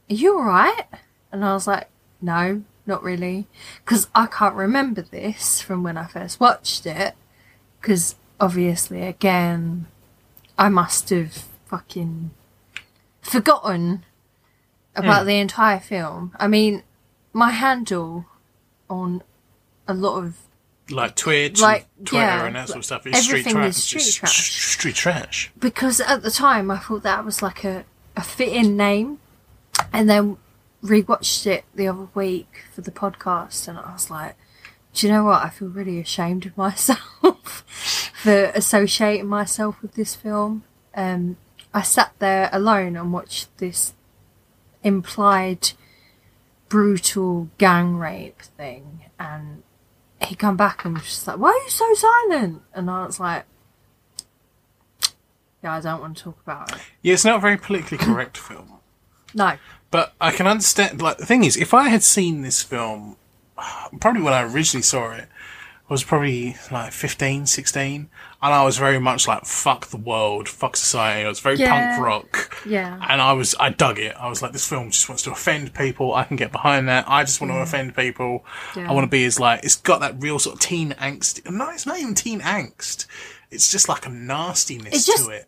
"Are 0.09 0.13
you 0.13 0.37
alright?" 0.37 0.87
And 1.31 1.45
I 1.45 1.53
was 1.53 1.67
like, 1.67 1.87
"No, 2.21 2.63
not 2.85 3.03
really," 3.03 3.47
because 3.83 4.07
I 4.15 4.25
can't 4.27 4.55
remember 4.55 5.01
this 5.01 5.61
from 5.61 5.83
when 5.83 5.97
I 5.97 6.05
first 6.05 6.39
watched 6.39 6.85
it. 6.85 7.15
Because 7.81 8.15
obviously, 8.39 9.03
again, 9.03 9.85
I 10.57 10.69
must 10.69 11.09
have 11.11 11.45
fucking 11.67 12.31
forgotten 13.21 14.03
about 14.95 15.21
Hmm. 15.21 15.27
the 15.27 15.39
entire 15.39 15.79
film. 15.79 16.33
I 16.39 16.47
mean, 16.47 16.83
my 17.33 17.51
handle 17.51 18.25
on 18.89 19.21
a 19.87 19.93
lot 19.93 20.17
of 20.23 20.35
Like 20.89 21.15
Twitch, 21.15 21.59
Like, 21.59 21.87
and 21.97 22.07
Twitter, 22.07 22.23
yeah, 22.23 22.45
and 22.45 22.55
that 22.55 22.67
sort 22.67 22.77
of 22.79 22.85
stuff. 22.85 23.07
It's 23.07 23.23
street 23.23 23.47
trash. 23.47 23.69
is 23.69 23.83
street 23.83 24.13
trash. 24.13 24.31
sh- 24.33 24.73
Street 24.73 24.95
trash. 24.95 25.51
because 25.59 25.99
at 25.99 26.21
the 26.21 26.29
time 26.29 26.69
I 26.69 26.77
thought 26.77 27.01
that 27.03 27.25
was 27.25 27.41
like 27.41 27.63
a, 27.63 27.85
a 28.15 28.21
fitting 28.21 28.77
name, 28.77 29.17
and 29.91 30.07
then 30.09 30.37
rewatched 30.85 31.47
it 31.47 31.65
the 31.73 31.87
other 31.87 32.07
week 32.13 32.63
for 32.73 32.81
the 32.81 32.91
podcast, 32.91 33.67
and 33.67 33.77
I 33.77 33.91
was 33.93 34.09
like, 34.09 34.35
do 34.93 35.07
you 35.07 35.13
know 35.13 35.25
what? 35.25 35.43
I 35.43 35.49
feel 35.49 35.67
really 35.67 35.99
ashamed 35.99 36.45
of 36.45 36.57
myself 36.57 37.65
for 38.21 38.45
associating 38.55 39.27
myself 39.27 39.81
with 39.81 39.93
this 39.93 40.15
film. 40.15 40.63
Um, 40.95 41.37
I 41.73 41.81
sat 41.81 42.13
there 42.19 42.49
alone 42.53 42.95
and 42.95 43.11
watched 43.11 43.57
this 43.57 43.93
implied 44.83 45.71
brutal 46.69 47.49
gang 47.57 47.97
rape 47.97 48.41
thing, 48.41 49.05
and 49.19 49.63
he 50.21 50.35
come 50.35 50.55
back 50.55 50.85
and 50.85 50.93
was 50.95 51.03
just 51.03 51.27
like, 51.27 51.37
"Why 51.37 51.49
are 51.49 51.63
you 51.63 51.69
so 51.69 51.93
silent?" 51.93 52.61
And 52.73 52.89
I 52.89 53.05
was 53.05 53.19
like, 53.19 53.45
"Yeah, 55.61 55.73
I 55.73 55.81
don't 55.81 55.99
want 55.99 56.17
to 56.17 56.23
talk 56.23 56.39
about 56.41 56.71
it." 56.71 56.81
Yeah, 57.01 57.13
it's 57.15 57.25
not 57.25 57.37
a 57.37 57.41
very 57.41 57.57
politically 57.57 57.97
correct 57.97 58.37
film. 58.37 58.79
No, 59.33 59.57
But 59.91 60.13
I 60.19 60.31
can 60.31 60.47
understand. 60.47 61.01
Like 61.01 61.17
the 61.17 61.25
thing 61.25 61.43
is, 61.43 61.55
if 61.57 61.73
I 61.73 61.89
had 61.89 62.03
seen 62.03 62.41
this 62.41 62.61
film, 62.61 63.15
probably 63.99 64.21
when 64.21 64.33
I 64.33 64.43
originally 64.43 64.81
saw 64.83 65.11
it, 65.11 65.27
I 65.87 65.93
was 65.93 66.03
probably 66.03 66.57
like 66.71 66.91
15, 66.93 67.45
16, 67.45 68.09
and 68.41 68.53
I 68.53 68.63
was 68.65 68.77
very 68.77 68.99
much 68.99 69.27
like 69.27 69.45
"fuck 69.45 69.87
the 69.87 69.97
world, 69.97 70.49
fuck 70.49 70.75
society." 70.75 71.23
I 71.25 71.29
was 71.29 71.39
very 71.39 71.57
Yeah. 71.57 71.95
punk 71.95 72.03
rock, 72.05 72.57
yeah, 72.65 72.99
and 73.07 73.21
I 73.21 73.33
was 73.33 73.53
I 73.59 73.69
dug 73.69 73.99
it. 73.99 74.15
I 74.19 74.27
was 74.27 74.41
like, 74.41 74.51
this 74.51 74.67
film 74.67 74.89
just 74.89 75.07
wants 75.07 75.21
to 75.23 75.31
offend 75.31 75.73
people. 75.75 76.13
I 76.15 76.23
can 76.23 76.35
get 76.37 76.51
behind 76.51 76.89
that. 76.89 77.05
I 77.07 77.23
just 77.23 77.39
want 77.39 77.53
to 77.53 77.57
offend 77.59 77.95
people. 77.95 78.43
Yeah. 78.75 78.89
I 78.89 78.93
want 78.93 79.05
to 79.05 79.09
be 79.11 79.25
as 79.25 79.39
like 79.39 79.63
it's 79.63 79.75
got 79.75 80.01
that 80.01 80.15
real 80.19 80.39
sort 80.39 80.55
of 80.55 80.59
teen 80.59 80.93
angst. 80.99 81.49
No, 81.49 81.69
it's 81.69 81.85
not 81.85 81.99
even 81.99 82.15
teen 82.15 82.41
angst. 82.41 83.05
It's 83.51 83.71
just 83.71 83.87
like 83.87 84.07
a 84.07 84.09
nastiness 84.09 85.05
just- 85.05 85.25
to 85.25 85.29
it, 85.31 85.47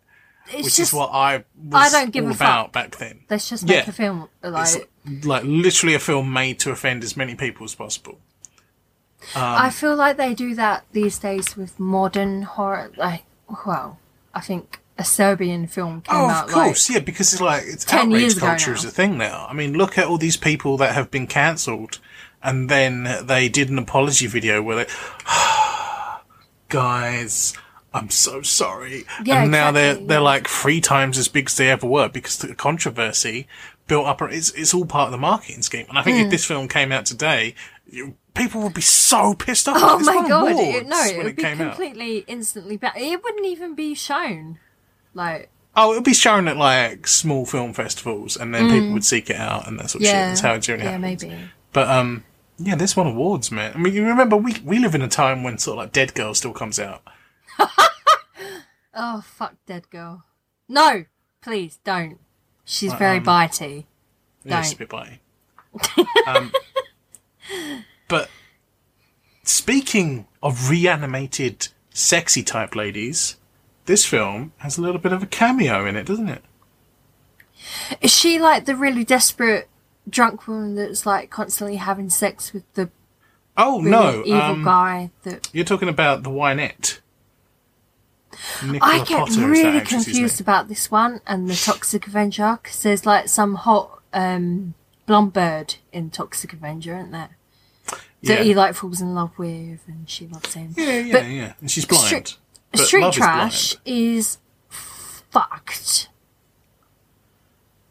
which 0.54 0.64
just 0.64 0.78
is 0.78 0.92
what 0.92 1.10
I 1.12 1.44
was 1.56 1.94
I 1.94 2.00
don't 2.00 2.10
give 2.12 2.24
all 2.24 2.30
a 2.30 2.34
about 2.34 2.66
fuck. 2.66 2.72
back 2.72 2.96
then. 2.96 3.20
let's 3.30 3.48
just 3.48 3.64
make 3.66 3.84
yeah. 3.84 3.88
a 3.88 3.92
film 3.92 4.28
like. 4.42 4.88
It's 5.06 5.24
like 5.26 5.42
literally 5.44 5.94
a 5.94 5.98
film 5.98 6.32
made 6.32 6.58
to 6.60 6.70
offend 6.70 7.02
as 7.02 7.16
many 7.16 7.34
people 7.34 7.64
as 7.64 7.74
possible. 7.74 8.18
Um, 9.34 9.42
I 9.42 9.70
feel 9.70 9.96
like 9.96 10.16
they 10.16 10.34
do 10.34 10.54
that 10.54 10.84
these 10.92 11.18
days 11.18 11.56
with 11.56 11.78
modern 11.80 12.42
horror. 12.42 12.92
Like, 12.96 13.24
well, 13.66 13.98
I 14.34 14.40
think 14.40 14.80
a 14.96 15.04
Serbian 15.04 15.66
film 15.66 16.02
came 16.02 16.16
Oh, 16.16 16.28
out 16.28 16.46
of 16.48 16.54
course, 16.54 16.88
like 16.88 16.94
yeah, 16.94 17.00
because 17.04 17.32
it's 17.32 17.40
like 17.42 17.62
it's 17.66 17.84
10 17.84 18.12
outrage 18.12 18.36
culture 18.38 18.72
is 18.74 18.84
a 18.84 18.90
thing 18.90 19.16
now. 19.18 19.46
I 19.48 19.54
mean, 19.54 19.74
look 19.74 19.96
at 19.98 20.06
all 20.06 20.18
these 20.18 20.36
people 20.36 20.76
that 20.78 20.94
have 20.94 21.10
been 21.10 21.26
cancelled, 21.26 21.98
and 22.42 22.68
then 22.68 23.08
they 23.24 23.48
did 23.48 23.70
an 23.70 23.78
apology 23.78 24.26
video 24.26 24.62
where 24.62 24.84
they, 24.84 24.86
guys, 26.68 27.54
I'm 27.98 28.10
so 28.10 28.42
sorry. 28.42 29.04
Yeah, 29.24 29.42
and 29.42 29.50
now 29.50 29.70
they're 29.70 29.94
they're 29.94 30.18
yeah. 30.18 30.24
like 30.24 30.48
three 30.48 30.80
times 30.80 31.18
as 31.18 31.28
big 31.28 31.46
as 31.48 31.56
they 31.56 31.70
ever 31.70 31.86
were 31.86 32.08
because 32.08 32.38
the 32.38 32.54
controversy 32.54 33.46
built 33.86 34.06
up. 34.06 34.20
It's 34.22 34.50
it's 34.52 34.72
all 34.74 34.86
part 34.86 35.06
of 35.08 35.12
the 35.12 35.18
marketing 35.18 35.62
scheme. 35.62 35.86
And 35.88 35.98
I 35.98 36.02
think 36.02 36.18
Hmm. 36.18 36.24
if 36.24 36.30
this 36.30 36.44
film 36.44 36.68
came 36.68 36.92
out 36.92 37.06
today, 37.06 37.54
you, 37.90 38.14
people 38.34 38.62
would 38.62 38.74
be 38.74 38.80
so 38.82 39.34
pissed 39.34 39.68
off. 39.68 39.76
Oh 39.80 39.96
It's 39.98 40.06
my 40.06 40.28
god! 40.28 40.52
It, 40.52 40.86
no, 40.86 41.00
it 41.04 41.16
would 41.16 41.26
it 41.26 41.36
be 41.36 41.42
came 41.42 41.60
out. 41.60 41.74
completely 41.76 42.18
instantly 42.26 42.76
bad. 42.76 42.92
It 42.96 43.22
wouldn't 43.22 43.46
even 43.46 43.74
be 43.74 43.94
shown. 43.94 44.58
Like, 45.14 45.50
Oh, 45.76 45.92
it 45.92 45.96
would 45.96 46.04
be 46.04 46.14
shown 46.14 46.48
at 46.48 46.56
like 46.56 47.06
small 47.06 47.46
film 47.46 47.72
festivals, 47.72 48.36
and 48.36 48.54
then 48.54 48.68
people 48.70 48.92
would 48.92 49.04
seek 49.04 49.30
it 49.30 49.36
out, 49.36 49.68
and 49.68 49.78
that 49.78 49.90
sort 49.90 50.02
of 50.02 50.06
shit. 50.06 50.14
Hmm. 50.14 50.20
yeah, 50.20 50.28
That's 50.28 50.40
how 50.40 50.54
it 50.54 50.60
generally 50.60 50.84
yeah, 50.90 50.98
happens. 50.98 51.22
maybe. 51.24 51.38
But 51.72 51.88
um, 51.88 52.24
yeah, 52.58 52.74
this 52.74 52.96
won 52.96 53.06
awards, 53.06 53.52
man. 53.52 53.72
I 53.74 53.78
mean, 53.78 53.94
you 53.94 54.04
remember 54.04 54.36
we 54.36 54.56
we 54.64 54.78
live 54.80 54.94
in 54.94 55.02
a 55.02 55.08
time 55.08 55.42
when 55.44 55.56
sort 55.58 55.74
of 55.74 55.84
like 55.84 55.92
Dead 55.92 56.14
Girl 56.14 56.34
still 56.34 56.52
comes 56.52 56.78
out. 56.80 57.02
Oh 59.00 59.20
fuck, 59.20 59.54
dead 59.64 59.90
girl. 59.90 60.24
No, 60.68 61.04
please 61.40 61.78
don't. 61.84 62.18
She's 62.64 62.92
very 62.94 63.18
um, 63.18 63.24
bitey. 63.24 63.84
Yeah, 64.44 64.58
it's 64.60 64.72
a 64.72 64.76
Don't. 64.76 64.88
bit 64.90 65.20
bitey. 65.94 66.06
um, 66.26 66.52
but 68.08 68.28
speaking 69.44 70.26
of 70.42 70.68
reanimated, 70.68 71.68
sexy 71.94 72.42
type 72.42 72.74
ladies, 72.74 73.36
this 73.86 74.04
film 74.04 74.52
has 74.58 74.78
a 74.78 74.82
little 74.82 75.00
bit 75.00 75.12
of 75.12 75.22
a 75.22 75.26
cameo 75.26 75.86
in 75.86 75.94
it, 75.94 76.04
doesn't 76.04 76.28
it? 76.28 76.42
Is 78.00 78.14
she 78.14 78.40
like 78.40 78.64
the 78.64 78.74
really 78.74 79.04
desperate 79.04 79.68
drunk 80.08 80.48
woman 80.48 80.74
that's 80.74 81.06
like 81.06 81.30
constantly 81.30 81.76
having 81.76 82.10
sex 82.10 82.52
with 82.52 82.64
the 82.74 82.90
Oh 83.56 83.78
really 83.78 83.90
no, 83.90 84.22
evil 84.24 84.40
um, 84.40 84.64
guy 84.64 85.10
that 85.22 85.48
you're 85.52 85.64
talking 85.64 85.88
about 85.88 86.22
the 86.22 86.30
Wynette. 86.30 86.98
Nicola 88.64 88.92
I 88.92 88.98
get 89.04 89.18
Potter 89.28 89.48
really 89.48 89.80
confused 89.80 90.40
about 90.40 90.68
this 90.68 90.90
one 90.90 91.20
and 91.26 91.48
the 91.48 91.54
Toxic 91.54 92.06
Avenger 92.06 92.58
because 92.62 92.82
there's 92.82 93.04
like 93.06 93.28
some 93.28 93.54
hot 93.56 94.00
um, 94.12 94.74
blonde 95.06 95.32
bird 95.32 95.74
in 95.92 96.10
Toxic 96.10 96.52
Avenger, 96.52 96.96
isn't 96.96 97.10
there? 97.12 97.30
That 97.90 98.00
Yeah. 98.38 98.42
he 98.42 98.54
like 98.54 98.74
falls 98.74 99.00
in 99.00 99.14
love 99.14 99.30
with 99.38 99.80
and 99.86 100.08
she 100.08 100.26
loves 100.26 100.54
him. 100.54 100.74
Yeah, 100.76 100.98
yeah, 100.98 101.12
But 101.12 101.26
yeah. 101.26 101.52
And 101.60 101.70
she's 101.70 101.84
blind. 101.84 102.04
Street, 102.06 102.36
But 102.72 102.80
street 102.80 103.00
love 103.02 103.12
is 103.12 103.16
trash 103.16 103.74
blind. 103.76 103.82
is, 103.98 104.38
fucked. 104.68 106.08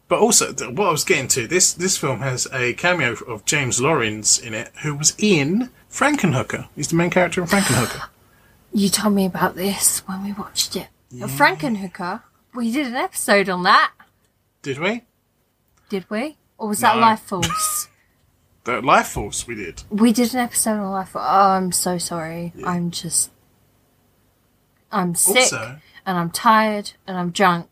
But 0.10 0.20
also, 0.20 0.54
what 0.72 0.88
I 0.88 0.92
was 0.92 1.04
getting 1.04 1.28
to, 1.30 1.48
this 1.48 1.74
this 1.74 1.98
film 1.98 2.20
has 2.20 2.48
a 2.54 2.74
cameo 2.74 3.14
of 3.28 3.44
James 3.44 3.82
Lorinz 3.82 4.40
in 4.40 4.54
it, 4.54 4.72
who 4.84 4.96
was 4.96 5.14
in 5.18 5.70
Frankenhooker. 5.92 6.68
He's 6.78 6.88
the 6.88 6.96
main 6.96 7.10
character 7.10 7.42
in 7.42 7.48
Frankenhooker. 7.48 8.08
You 8.78 8.90
told 8.90 9.16
me 9.16 9.26
about 9.26 9.56
this 9.56 10.08
when 10.08 10.24
we 10.24 10.34
watched 10.34 10.76
it. 10.76 10.86
Frankenhooker. 11.12 12.22
We 12.54 12.72
did 12.72 12.86
an 12.86 12.96
episode 12.96 13.50
on 13.50 13.64
that, 13.64 13.92
Did 14.62 14.78
we? 14.78 15.04
did 15.90 16.08
we? 16.12 16.38
Or 16.60 16.68
was 16.68 16.82
that 16.82 16.94
No. 16.96 17.02
Life 17.02 17.22
Force? 17.22 17.88
The 18.66 18.80
Life 18.82 19.08
Force, 19.08 19.48
we 19.48 19.56
did. 19.56 19.82
we 19.90 20.14
did 20.14 20.34
an 20.36 20.42
episode 20.42 20.78
on 20.78 20.92
Life 20.92 21.10
Force. 21.10 21.26
Oh, 21.28 21.50
I'm 21.52 21.72
so 21.72 21.98
sorry. 21.98 22.54
I'm 22.64 22.92
just. 22.92 23.32
I'm 24.92 25.16
sick 25.16 25.38
Also, 25.38 25.80
and 26.06 26.18
I'm 26.20 26.30
tired 26.30 26.92
and 27.08 27.18
I'm 27.18 27.32
drunk 27.32 27.70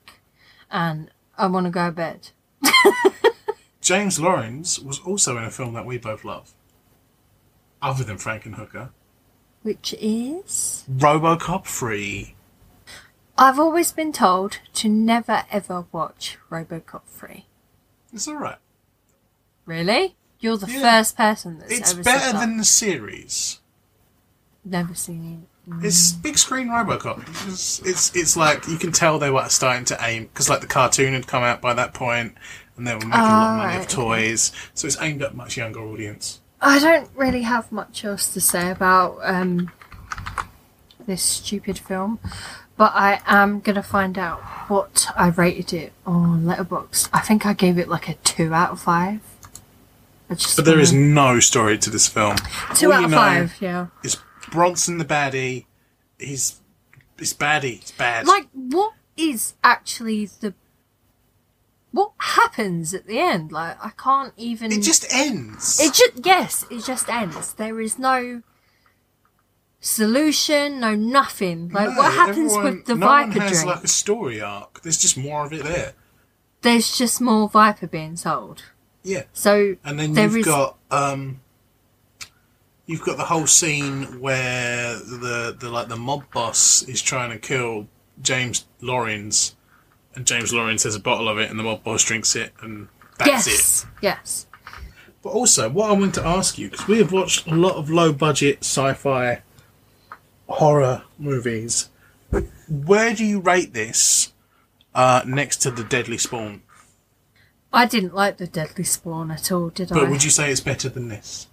and 0.71 1.11
I 1.37 1.45
want 1.47 1.65
to 1.65 1.69
go 1.69 1.85
to 1.87 1.91
bed. 1.91 2.29
James 3.81 4.19
Lorinz 4.19 4.79
was 4.79 4.99
also 5.01 5.37
in 5.37 5.43
a 5.43 5.51
film 5.51 5.73
that 5.75 5.85
we 5.85 5.99
both 5.99 6.23
love. 6.25 6.53
Other 7.79 8.03
than 8.03 8.17
Frankenhooker. 8.17 8.89
Which 9.66 9.95
is. 9.99 10.84
Robocop 10.95 11.66
3. 11.66 12.36
I've 13.36 13.57
always 13.57 13.91
been 13.91 14.13
told 14.13 14.59
to 14.76 14.88
never 14.88 15.43
ever 15.51 15.86
watch 15.91 16.38
Robocop 16.51 17.01
3. 17.07 17.45
It's 18.13 18.28
alright. 18.28 18.59
Really? 19.66 20.16
You're 20.39 20.57
the 20.57 20.70
Yeah. 20.72 20.82
first 20.82 21.18
person 21.18 21.57
that's 21.57 21.72
It's 21.72 21.93
ever 21.93 22.03
better 22.03 22.20
said 22.20 22.36
that. 22.36 22.39
than 22.41 22.57
the 22.57 22.63
series. 22.63 23.59
Never 24.63 24.93
seen 24.93 25.47
it. 25.68 25.84
It's 25.84 26.11
big 26.11 26.38
screen 26.38 26.68
RoboCop. 26.68 27.28
It's, 27.51 27.80
it's 27.80 28.16
it's 28.16 28.38
like 28.38 28.68
you 28.68 28.78
can 28.78 28.91
tell 28.91 29.18
they 29.18 29.32
were 29.32 29.49
starting 29.49 29.86
to 29.86 29.97
aim 29.99 30.26
because 30.26 30.47
like 30.47 30.61
the 30.61 30.68
cartoon 30.68 31.13
had 31.13 31.26
come 31.26 31.41
out 31.41 31.59
by 31.59 31.74
that 31.74 31.95
point, 31.95 32.36
and 32.78 32.86
they 32.86 32.93
were 32.93 32.99
making 32.99 33.13
a 33.13 33.24
lot 33.24 33.49
of 33.49 33.57
money 33.57 33.74
Ah, 33.74 33.76
of 33.78 33.80
right, 33.80 33.89
toys, 33.89 34.51
so 34.76 34.86
it's 34.86 35.01
aimed 35.01 35.24
at 35.24 35.32
a 35.32 35.36
much 35.36 35.57
younger 35.57 35.80
audience. 35.82 36.39
I 36.61 36.79
don't 36.79 37.09
really 37.15 37.43
have 37.43 37.71
much 37.71 38.03
else 38.05 38.33
to 38.33 38.41
say 38.41 38.71
about 38.71 39.17
um, 39.21 39.71
this 41.05 41.21
stupid 41.21 41.77
film, 41.77 42.19
but 42.77 42.91
I 42.95 43.21
am 43.25 43.59
gonna 43.59 43.83
find 43.83 44.17
out 44.17 44.41
what 44.69 45.07
I 45.15 45.27
rated 45.29 45.73
it 45.73 45.93
on 46.05 46.43
Letterboxd. 46.43 47.09
I 47.13 47.19
think 47.19 47.45
I 47.45 47.53
gave 47.53 47.77
it 47.77 47.87
like 47.87 48.09
a 48.09 48.15
two 48.15 48.53
out 48.53 48.71
of 48.71 48.81
five. 48.81 49.21
I 50.29 50.33
just 50.35 50.55
But 50.55 50.65
there 50.65 50.79
is 50.79 50.91
no 50.91 51.39
story 51.39 51.77
to 51.77 51.89
this 51.89 52.07
film. 52.07 52.35
two 52.73 52.87
All 52.87 52.93
out 52.93 52.99
you 52.99 53.05
of 53.05 53.11
know 53.11 53.17
five. 53.17 53.55
Yeah. 53.61 53.87
Is 54.03 54.17
Bronson 54.51 54.97
the 54.97 55.05
baddie? 55.05 55.65
He's 56.17 56.59
he's 57.19 57.33
baddie. 57.33 57.79
It's 57.81 57.91
bad. 57.91 58.25
Like, 58.27 58.47
what 58.53 58.93
is 59.17 59.53
actually 59.63 60.25
the 60.25 60.53
what 61.95 62.11
happens 62.19 62.93
at 62.93 63.07
the 63.07 63.17
end? 63.19 63.51
Like, 63.51 63.77
I 63.83 63.91
can't 63.97 64.33
even. 64.37 64.71
it 64.71 64.81
just 64.81 65.05
ends. 65.13 65.79
It 65.79 65.93
just 65.93 66.25
yes, 66.25 66.65
it 66.69 66.83
just 66.83 67.07
ends. 67.09 67.53
There 67.53 67.79
is 67.79 67.97
no 67.97 68.41
solution, 69.79 70.79
no 70.79 70.95
nothing. 70.95 71.69
Like 71.69 71.89
No, 71.89 71.95
what 71.95 72.13
happens 72.13 72.51
everyone- 72.53 72.63
with 72.77 72.85
the 72.85 72.95
no 72.95 73.05
Viper 73.07 73.29
one 73.29 73.39
has 73.41 73.51
drink? 73.51 73.65
like 73.67 73.83
a 73.83 73.87
story 73.87 74.41
arc. 74.41 74.81
There's 74.81 74.97
just 74.97 75.17
more 75.17 75.45
of 75.45 75.53
it 75.53 75.63
there. 75.63 75.93
There's 76.61 76.97
just 76.97 77.21
more 77.21 77.47
Viper 77.49 77.87
being 77.87 78.15
sold. 78.15 78.63
Yeah. 79.03 79.23
So 79.33 79.75
And 79.83 79.99
then 79.99 80.15
you've 80.15 80.37
is- 80.37 80.45
got 80.45 80.77
um, 80.91 81.39
you've 82.87 83.03
got 83.03 83.17
the 83.17 83.25
whole 83.25 83.47
scene 83.47 84.19
where 84.19 84.95
the 84.95 85.55
the 85.57 85.69
like 85.69 85.87
the 85.87 85.95
mob 85.97 86.23
boss 86.33 86.81
is 86.83 87.01
trying 87.01 87.29
to 87.29 87.37
kill 87.37 87.87
James 88.21 88.65
Lorinz, 88.81 89.55
and 90.16 90.26
James 90.26 90.53
Lorinz 90.53 90.84
has 90.84 90.95
a 90.95 90.99
bottle 90.99 91.28
of 91.30 91.38
it, 91.38 91.49
and 91.49 91.59
the 91.59 91.63
mob 91.63 91.84
boss 91.84 92.03
drinks 92.03 92.36
it, 92.36 92.53
and 92.61 92.88
that's 93.18 93.47
it. 93.47 93.51
yes, 93.51 93.86
yes. 94.01 94.47
But 95.22 95.30
also, 95.30 95.70
what 95.70 95.89
I 95.89 95.93
want 95.93 96.13
to 96.16 96.26
ask 96.26 96.57
you 96.57 96.70
because 96.70 96.88
we 96.88 96.99
have 96.99 97.11
watched 97.11 97.47
a 97.47 97.55
lot 97.55 97.76
of 97.76 97.89
low 97.89 98.13
budget 98.13 98.59
sci-fi 98.61 99.41
horror 100.47 101.03
movies. 101.18 101.89
Where 102.70 103.13
do 103.13 103.24
you 103.24 103.39
rate 103.39 103.74
this 103.74 104.34
uh, 104.93 105.22
next 105.26 105.57
to 105.57 105.72
the 105.72 105.84
Deadly 105.84 106.18
Spawn? 106.18 106.61
I 107.72 107.86
didn't 107.86 108.13
like 108.16 108.38
the 108.38 108.47
Deadly 108.47 108.84
Spawn 108.84 109.32
at 109.32 109.51
all, 109.51 109.70
did 109.70 109.89
But 109.89 109.97
I? 109.97 110.01
But 110.01 110.09
would 110.11 110.24
you 110.24 110.30
say 110.30 110.51
it's 110.51 110.61
better 110.61 110.89
than 110.89 111.09
this? 111.09 111.47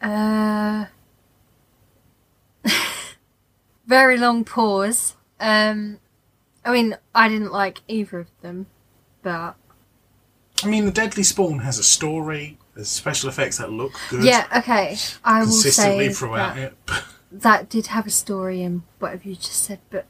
Uh, 0.00 0.86
very 3.86 4.18
long 4.18 4.44
pause. 4.44 5.16
Um, 5.40 5.98
I 6.64 6.72
mean, 6.72 6.96
I 7.14 7.28
didn't 7.28 7.52
like 7.52 7.80
either 7.88 8.20
of 8.20 8.28
them, 8.40 8.66
but 9.22 9.56
I 10.62 10.66
mean, 10.66 10.84
the 10.84 10.92
Deadly 10.92 11.22
Spawn 11.22 11.60
has 11.60 11.78
a 11.78 11.84
story. 11.84 12.58
There's 12.74 12.88
special 12.88 13.28
effects 13.28 13.58
that 13.58 13.70
look 13.70 13.92
good. 14.08 14.24
yeah, 14.24 14.46
okay. 14.56 14.96
I 15.24 15.40
will 15.40 15.46
consistently 15.46 16.08
say 16.08 16.14
throughout 16.14 16.54
that, 16.56 16.72
it. 16.88 17.02
that 17.32 17.68
did 17.68 17.88
have 17.88 18.06
a 18.06 18.10
story 18.10 18.62
in 18.62 18.84
whatever 18.98 19.28
you 19.28 19.34
just 19.34 19.64
said, 19.64 19.80
but 19.90 20.06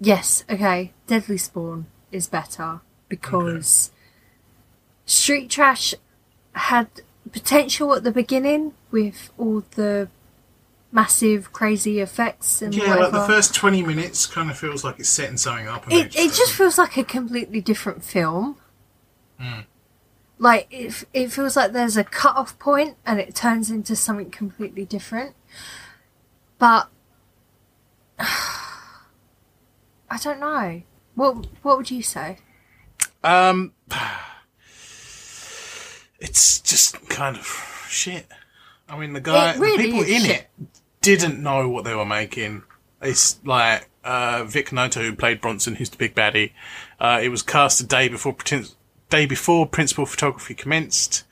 yes, 0.00 0.44
okay. 0.50 0.92
Deadly 1.06 1.38
Spawn 1.38 1.86
is 2.12 2.26
better 2.26 2.80
because 3.08 3.90
Street 5.06 5.50
Trash 5.50 5.94
had 6.52 6.88
potential 7.32 7.94
at 7.94 8.04
the 8.04 8.10
beginning 8.10 8.74
with 8.90 9.30
all 9.38 9.64
the 9.74 10.08
massive 10.96 11.52
crazy 11.52 12.00
effects 12.00 12.62
and 12.62 12.74
yeah, 12.74 12.88
whatever. 12.88 13.02
like 13.02 13.12
the 13.12 13.26
first 13.26 13.54
20 13.54 13.82
minutes 13.82 14.24
kind 14.24 14.50
of 14.50 14.56
feels 14.56 14.82
like 14.82 14.98
it's 14.98 15.10
setting 15.10 15.36
something 15.36 15.68
up. 15.68 15.86
It, 15.88 15.90
then 15.90 16.06
it 16.06 16.32
just 16.32 16.54
feels 16.54 16.78
like 16.78 16.96
a 16.96 17.04
completely 17.04 17.60
different 17.60 18.02
film. 18.02 18.56
Hmm. 19.38 19.60
Like 20.38 20.66
it, 20.70 21.04
it 21.12 21.30
feels 21.30 21.54
like 21.54 21.72
there's 21.72 21.98
a 21.98 22.04
cut 22.04 22.34
off 22.34 22.58
point 22.58 22.96
and 23.04 23.20
it 23.20 23.34
turns 23.34 23.70
into 23.70 23.94
something 23.94 24.30
completely 24.30 24.86
different. 24.86 25.34
But 26.58 26.88
I 28.18 30.16
don't 30.22 30.40
know. 30.40 30.80
What 31.14 31.46
what 31.60 31.76
would 31.76 31.90
you 31.90 32.02
say? 32.02 32.38
Um, 33.22 33.74
it's 36.18 36.58
just 36.60 37.06
kind 37.10 37.36
of 37.36 37.44
shit. 37.86 38.26
I 38.88 38.98
mean, 38.98 39.12
the 39.12 39.20
guy, 39.20 39.56
really 39.56 39.76
the 39.76 39.90
people 39.90 40.04
in 40.04 40.22
shit. 40.22 40.48
it 40.62 40.68
didn't 41.06 41.42
know 41.42 41.68
what 41.68 41.84
they 41.84 41.94
were 41.94 42.04
making. 42.06 42.62
It's 43.00 43.38
like 43.44 43.88
uh, 44.04 44.44
Vic 44.44 44.72
Noto, 44.72 45.02
who 45.02 45.14
played 45.14 45.40
Bronson, 45.40 45.76
who's 45.76 45.90
the 45.90 45.96
big 45.96 46.14
baddie. 46.14 46.52
Uh, 46.98 47.20
it 47.22 47.28
was 47.28 47.42
cast 47.42 47.80
a 47.80 47.84
day 47.86 48.08
before 48.08 48.32
pretend- 48.32 48.74
day 49.10 49.26
before 49.26 49.66
principal 49.66 50.06
photography 50.06 50.54
commenced. 50.54 51.24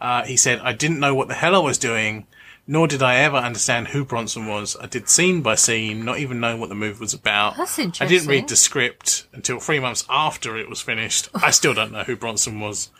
Uh, 0.00 0.24
he 0.24 0.36
said, 0.36 0.60
"I 0.60 0.72
didn't 0.72 1.00
know 1.00 1.14
what 1.14 1.28
the 1.28 1.34
hell 1.34 1.54
I 1.56 1.58
was 1.58 1.76
doing, 1.78 2.26
nor 2.66 2.86
did 2.86 3.02
I 3.02 3.16
ever 3.16 3.36
understand 3.36 3.88
who 3.88 4.04
Bronson 4.04 4.46
was. 4.46 4.76
I 4.80 4.86
did 4.86 5.08
scene 5.08 5.42
by 5.42 5.56
scene, 5.56 6.04
not 6.04 6.18
even 6.18 6.38
knowing 6.40 6.60
what 6.60 6.68
the 6.68 6.74
movie 6.76 7.00
was 7.00 7.14
about. 7.14 7.56
That's 7.56 7.78
interesting. 7.78 8.06
I 8.06 8.08
didn't 8.08 8.28
read 8.28 8.48
the 8.48 8.56
script 8.56 9.26
until 9.32 9.58
three 9.58 9.80
months 9.80 10.04
after 10.08 10.56
it 10.56 10.68
was 10.68 10.80
finished. 10.80 11.28
I 11.34 11.50
still 11.50 11.74
don't 11.74 11.92
know 11.92 12.04
who 12.04 12.14
Bronson 12.16 12.60
was. 12.60 12.90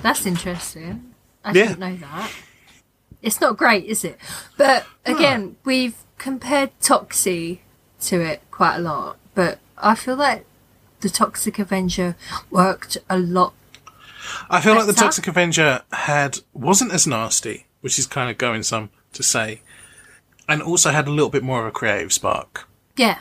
That's 0.00 0.24
interesting. 0.26 1.12
I 1.44 1.48
Yeah. 1.52 1.68
didn't 1.68 1.78
know 1.80 1.96
that. 1.96 2.30
It's 3.22 3.40
not 3.40 3.56
great, 3.56 3.84
is 3.84 4.04
it? 4.04 4.18
But 4.56 4.84
hmm. 5.06 5.14
again, 5.14 5.56
we've 5.64 5.96
compared 6.18 6.70
Toxie 6.80 7.60
to 8.02 8.20
it 8.20 8.42
quite 8.50 8.76
a 8.76 8.80
lot, 8.80 9.16
but 9.34 9.58
I 9.78 9.94
feel 9.94 10.16
like 10.16 10.44
the 11.00 11.08
Toxic 11.08 11.58
Avenger 11.58 12.16
worked 12.50 12.98
a 13.08 13.18
lot. 13.18 13.54
I 14.48 14.60
feel 14.60 14.74
like 14.74 14.86
the 14.86 14.92
Toxic 14.92 15.26
Avenger 15.26 15.82
had 15.92 16.38
wasn't 16.52 16.92
as 16.92 17.06
nasty, 17.06 17.66
which 17.80 17.98
is 17.98 18.06
kind 18.06 18.30
of 18.30 18.38
going 18.38 18.62
some 18.62 18.90
to 19.12 19.22
say, 19.22 19.62
and 20.48 20.62
also 20.62 20.90
had 20.90 21.08
a 21.08 21.10
little 21.10 21.28
bit 21.28 21.42
more 21.42 21.60
of 21.60 21.66
a 21.66 21.70
creative 21.72 22.12
spark. 22.12 22.68
Yeah. 22.96 23.18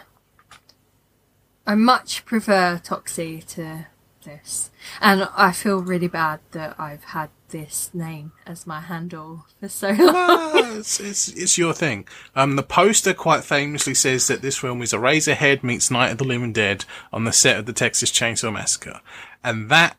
I 1.66 1.76
much 1.76 2.26
prefer 2.26 2.80
Toxie 2.84 3.46
to 3.56 3.88
this. 4.24 4.72
And 5.00 5.28
I 5.36 5.52
feel 5.52 5.82
really 5.82 6.08
bad 6.08 6.40
that 6.52 6.76
I've 6.80 7.04
had 7.04 7.30
this 7.50 7.90
name 7.94 8.32
as 8.46 8.66
my 8.66 8.80
handle 8.80 9.46
for 9.60 9.68
so 9.68 9.90
long. 9.92 10.78
It's, 10.80 11.00
it's, 11.00 11.28
it's 11.30 11.58
your 11.58 11.74
thing. 11.74 12.08
Um, 12.36 12.56
the 12.56 12.64
poster 12.64 13.14
quite 13.14 13.44
famously 13.44 13.94
says 13.94 14.28
that 14.28 14.42
this 14.42 14.58
film 14.58 14.82
is 14.82 14.94
Eraserhead 14.94 15.64
meets 15.64 15.92
Night 15.92 16.12
of 16.12 16.18
the 16.18 16.24
Living 16.24 16.54
Dead 16.54 16.86
on 17.12 17.26
the 17.26 17.34
set 17.34 17.58
of 17.58 17.66
the 17.66 17.74
Texas 17.74 18.12
Chainsaw 18.12 18.54
Massacre. 18.54 19.02
And 19.44 19.70
that 19.70 19.98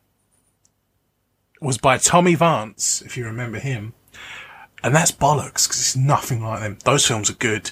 was 1.61 1.79
by 1.79 1.99
Tommy 1.99 2.35
Vance, 2.35 3.03
if 3.03 3.17
you 3.17 3.25
remember 3.25 3.59
him. 3.59 3.95
And 4.83 4.95
that's 4.95 5.13
bollocks, 5.13 5.69
because 5.69 5.79
it's 5.79 5.97
nothing 5.97 6.43
like 6.43 6.61
them. 6.61 6.79
Those 6.85 7.07
films 7.07 7.31
are 7.31 7.35
good. 7.35 7.71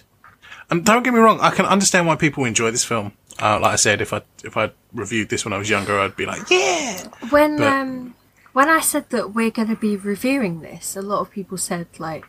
And 0.70 0.84
don't 0.84 1.02
get 1.02 1.12
me 1.12 1.18
wrong, 1.18 1.40
I 1.40 1.50
can 1.50 1.66
understand 1.66 2.06
why 2.06 2.14
people 2.14 2.44
enjoy 2.44 2.70
this 2.70 2.84
film. 2.84 3.12
Uh, 3.38 3.58
like 3.60 3.72
I 3.72 3.76
said, 3.76 4.00
if 4.00 4.12
I 4.12 4.22
if 4.44 4.56
I 4.56 4.70
reviewed 4.92 5.28
this 5.28 5.44
when 5.44 5.52
I 5.52 5.58
was 5.58 5.70
younger, 5.70 5.98
I'd 5.98 6.16
be 6.16 6.26
like, 6.26 6.50
yeah. 6.50 7.06
When 7.30 7.56
But- 7.58 7.66
um 7.72 8.14
when 8.52 8.68
I 8.68 8.80
said 8.80 9.10
that 9.10 9.32
we're 9.34 9.50
going 9.52 9.68
to 9.68 9.76
be 9.76 9.96
reviewing 9.96 10.60
this, 10.60 10.96
a 10.96 11.02
lot 11.02 11.20
of 11.20 11.30
people 11.30 11.56
said 11.56 11.86
like, 11.98 12.26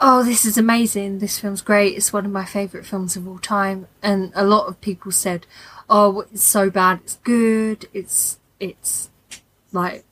"Oh, 0.00 0.24
this 0.24 0.44
is 0.44 0.58
amazing. 0.58 1.20
This 1.20 1.38
film's 1.38 1.62
great. 1.62 1.96
It's 1.96 2.12
one 2.12 2.26
of 2.26 2.32
my 2.32 2.44
favorite 2.44 2.84
films 2.84 3.14
of 3.16 3.28
all 3.28 3.38
time." 3.38 3.86
And 4.02 4.32
a 4.34 4.44
lot 4.44 4.66
of 4.66 4.80
people 4.80 5.12
said, 5.12 5.46
"Oh, 5.88 6.22
it's 6.32 6.42
so 6.42 6.68
bad. 6.68 7.00
It's 7.04 7.16
good. 7.22 7.88
It's 7.94 8.38
it's 8.58 9.08
like 9.72 10.04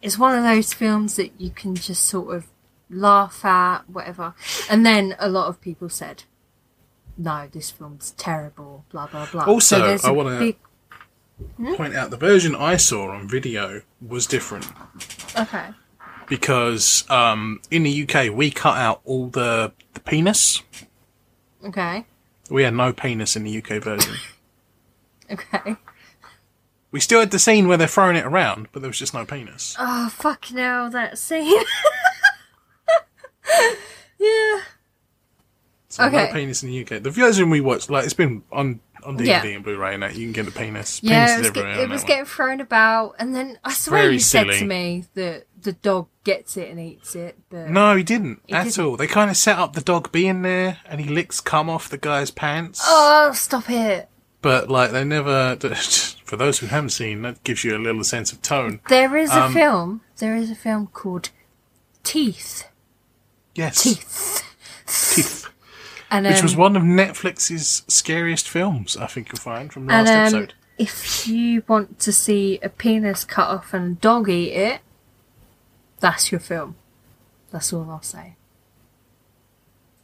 it's 0.00 0.16
one 0.18 0.36
of 0.38 0.44
those 0.44 0.72
films 0.72 1.16
that 1.16 1.32
you 1.40 1.50
can 1.50 1.74
just 1.74 2.04
sort 2.04 2.32
of 2.34 2.46
laugh 2.88 3.44
at, 3.44 3.90
whatever." 3.90 4.34
And 4.70 4.86
then 4.86 5.16
a 5.18 5.28
lot 5.28 5.48
of 5.48 5.60
people 5.60 5.88
said, 5.88 6.22
"No, 7.18 7.46
this 7.52 7.70
film's 7.70 8.12
terrible." 8.12 8.84
Blah 8.90 9.08
blah 9.08 9.26
blah. 9.30 9.44
Also, 9.44 9.78
there's 9.84 10.04
I 10.04 10.10
a 10.10 10.12
wanna- 10.14 10.38
big 10.38 10.56
Point 11.76 11.94
out 11.94 12.10
the 12.10 12.16
version 12.16 12.56
I 12.56 12.76
saw 12.76 13.10
on 13.12 13.28
video 13.28 13.82
was 14.00 14.26
different. 14.26 14.66
okay. 15.38 15.68
because 16.28 17.08
um, 17.10 17.60
in 17.70 17.84
the 17.84 18.02
UK 18.08 18.32
we 18.34 18.50
cut 18.50 18.76
out 18.76 19.00
all 19.04 19.28
the, 19.28 19.72
the 19.94 20.00
penis. 20.00 20.62
Okay. 21.64 22.06
We 22.50 22.64
had 22.64 22.74
no 22.74 22.92
penis 22.92 23.36
in 23.36 23.44
the 23.44 23.58
UK 23.58 23.82
version. 23.82 24.14
Okay. 25.30 25.76
we 26.90 27.00
still 27.00 27.20
had 27.20 27.30
the 27.32 27.38
scene 27.38 27.68
where 27.68 27.76
they're 27.76 27.86
throwing 27.86 28.16
it 28.16 28.24
around, 28.24 28.68
but 28.72 28.80
there 28.80 28.88
was 28.88 28.98
just 28.98 29.12
no 29.14 29.24
penis. 29.26 29.76
Oh 29.78 30.08
fuck 30.08 30.44
hell, 30.46 30.88
that 30.90 31.18
scene. 31.18 31.62
yeah. 34.18 34.60
So 35.88 36.04
okay. 36.04 36.26
no 36.26 36.32
penis 36.32 36.62
in 36.62 36.68
the 36.70 36.82
UK. 36.82 37.02
The 37.02 37.10
version 37.10 37.48
we 37.50 37.60
watched, 37.60 37.88
like 37.90 38.04
it's 38.04 38.12
been 38.14 38.42
on 38.52 38.80
on 39.04 39.16
DVD 39.16 39.26
Yeah. 39.26 39.44
and 39.44 39.64
Blu-ray 39.64 39.94
and 39.94 40.02
that 40.02 40.16
you 40.16 40.26
can 40.26 40.32
get 40.32 40.44
the 40.44 40.50
penis. 40.58 41.00
Yeah, 41.02 41.26
penis 41.26 41.30
it 41.30 41.38
was, 41.38 41.46
everywhere 41.48 41.74
get, 41.76 41.82
it 41.84 41.88
was 41.88 42.04
getting 42.04 42.24
thrown 42.24 42.60
about, 42.60 43.14
and 43.18 43.34
then 43.34 43.58
I 43.64 43.72
swear 43.72 44.02
Very 44.02 44.14
you 44.14 44.18
said 44.20 44.44
to 44.44 44.64
me 44.64 45.04
that 45.14 45.44
the 45.62 45.72
dog 45.72 46.08
gets 46.24 46.56
it 46.56 46.68
and 46.68 46.78
eats 46.80 47.14
it, 47.14 47.38
but 47.48 47.70
No, 47.70 47.96
he 47.96 48.02
didn't 48.02 48.42
He 48.46 48.54
at 48.54 48.64
didn't. 48.64 48.84
all. 48.84 48.96
They 48.96 49.06
kind 49.06 49.30
of 49.30 49.36
set 49.36 49.56
up 49.58 49.72
the 49.74 49.80
dog 49.80 50.12
being 50.12 50.42
there, 50.42 50.78
and 50.84 51.00
he 51.00 51.08
licks 51.08 51.40
cum 51.40 51.70
off 51.70 51.88
the 51.88 51.96
guy's 51.96 52.30
pants. 52.30 52.82
oh, 52.84 53.32
stop 53.34 53.70
it! 53.70 54.08
But 54.42 54.68
like 54.68 54.90
they 54.90 55.04
never. 55.04 55.56
For 56.24 56.36
those 56.36 56.58
who 56.58 56.66
haven't 56.66 56.90
seen, 56.90 57.22
that 57.22 57.42
gives 57.44 57.64
you 57.64 57.74
a 57.74 57.78
little 57.78 58.04
sense 58.04 58.32
of 58.32 58.42
tone. 58.42 58.80
There 58.88 59.16
is 59.16 59.30
a 59.30 59.44
Um, 59.44 59.54
film. 59.54 60.00
There 60.18 60.36
is 60.36 60.50
a 60.50 60.54
film 60.54 60.88
called 60.88 61.30
Teeth. 62.04 62.64
Yes, 63.54 63.82
Teeth. 63.82 64.44
Teeth. 65.14 65.48
And 66.10 66.26
which 66.26 66.36
um, 66.38 66.42
was 66.42 66.56
one 66.56 66.76
of 66.76 66.82
Netflix's 66.82 67.82
scariest 67.88 68.48
films. 68.48 68.96
I 68.96 69.06
think 69.06 69.28
you'll 69.28 69.38
find 69.40 69.72
from 69.72 69.86
the 69.86 69.92
and 69.92 70.06
last 70.06 70.32
um, 70.34 70.40
episode. 70.42 70.54
if 70.78 71.28
you 71.28 71.62
want 71.68 71.98
to 72.00 72.12
see 72.12 72.58
a 72.62 72.68
penis 72.68 73.24
cut 73.24 73.48
off 73.48 73.74
and 73.74 73.96
a 73.96 74.00
dog 74.00 74.28
eat 74.28 74.52
it, 74.52 74.80
that's 76.00 76.30
your 76.32 76.40
film. 76.40 76.76
That's 77.50 77.72
all 77.72 77.90
I'll 77.90 78.02
say. 78.02 78.36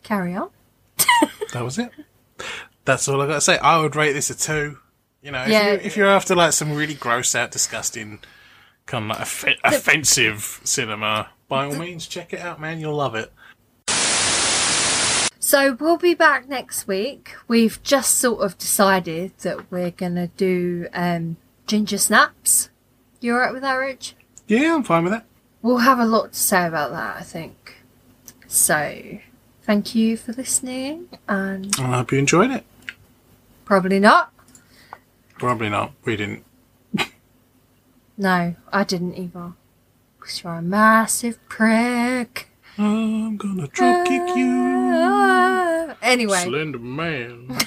Carry 0.03 0.35
on. 0.35 0.51
That 1.53 1.63
was 1.63 1.79
it. 1.79 1.93
That's 2.85 3.07
all 3.09 3.23
I 3.23 3.27
got 3.29 3.35
to 3.35 3.41
say. 3.41 3.59
I 3.59 3.81
would 3.81 3.95
rate 3.95 4.13
this 4.13 4.29
a 4.29 4.35
two. 4.37 4.79
You 5.23 5.31
know, 5.31 5.43
if, 5.43 5.49
Yeah. 5.49 5.73
you, 5.73 5.79
if 5.85 5.97
you're 5.97 6.09
after 6.09 6.35
like 6.35 6.53
some 6.53 6.73
really 6.75 6.95
gross 6.95 7.35
out, 7.37 7.53
disgusting, 7.53 8.19
kind 8.87 9.05
of 9.05 9.11
like 9.11 9.21
off- 9.21 9.45
offensive 9.63 10.61
cinema, 10.65 11.29
by 11.49 11.65
all 11.67 11.77
means, 11.77 12.09
check 12.09 12.33
it 12.33 12.41
out, 12.41 12.61
man. 12.61 12.81
You'll 12.81 12.97
love 12.97 13.15
it. 13.15 13.33
So 15.45 15.75
we'll 15.79 15.99
be 15.99 16.15
back 16.15 16.49
next 16.49 16.89
week. 16.89 17.35
We've 17.49 17.79
just 17.83 18.17
sort 18.17 18.41
of 18.41 18.57
decided 18.57 19.37
that 19.41 19.71
we're 19.71 19.91
gonna 19.91 20.29
do 20.39 20.89
um, 20.95 21.37
ginger 21.67 21.99
snaps. 21.99 22.71
You're 23.21 23.37
alright 23.37 23.53
with 23.53 23.61
that, 23.61 23.75
Rich? 23.75 24.15
Yeah, 24.49 24.75
I'm 24.75 24.83
fine 24.83 25.05
with 25.05 25.13
that. 25.13 25.27
We'll 25.61 25.85
have 25.85 25.99
a 25.99 26.07
lot 26.07 26.33
to 26.33 26.39
say 26.39 26.67
about 26.67 26.93
that, 26.93 27.17
I 27.19 27.21
think. 27.21 27.85
So, 28.47 29.19
thank 29.65 29.95
you 29.95 30.17
for 30.17 30.33
listening, 30.33 31.11
and 31.29 31.77
I 31.79 31.99
hope 31.99 32.13
you 32.13 32.19
enjoyed 32.19 32.51
it. 32.51 32.65
probably 33.67 34.01
not. 34.01 34.33
Probably 35.39 35.69
not. 35.69 35.93
We 36.07 36.17
didn't. 36.17 36.43
No, 38.17 38.55
I 38.73 38.85
didn't 38.85 39.19
either. 39.19 39.53
Because 40.19 40.43
you're 40.43 40.55
a 40.55 40.63
massive 40.63 41.39
prick. 41.51 42.49
I'm 42.79 43.37
gonna 43.37 43.69
drop 43.69 44.07
kick 44.07 44.37
you, 44.37 44.51
Ah. 44.95 45.97
Anyway, 46.03 46.43
Slender 46.45 46.79
Man. 46.79 47.59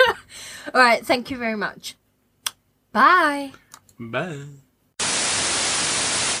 alright, 0.74 1.04
thank 1.04 1.30
you 1.30 1.36
very 1.36 1.56
much. 1.56 1.94
Bye. 2.92 3.52
Bye. 3.98 4.44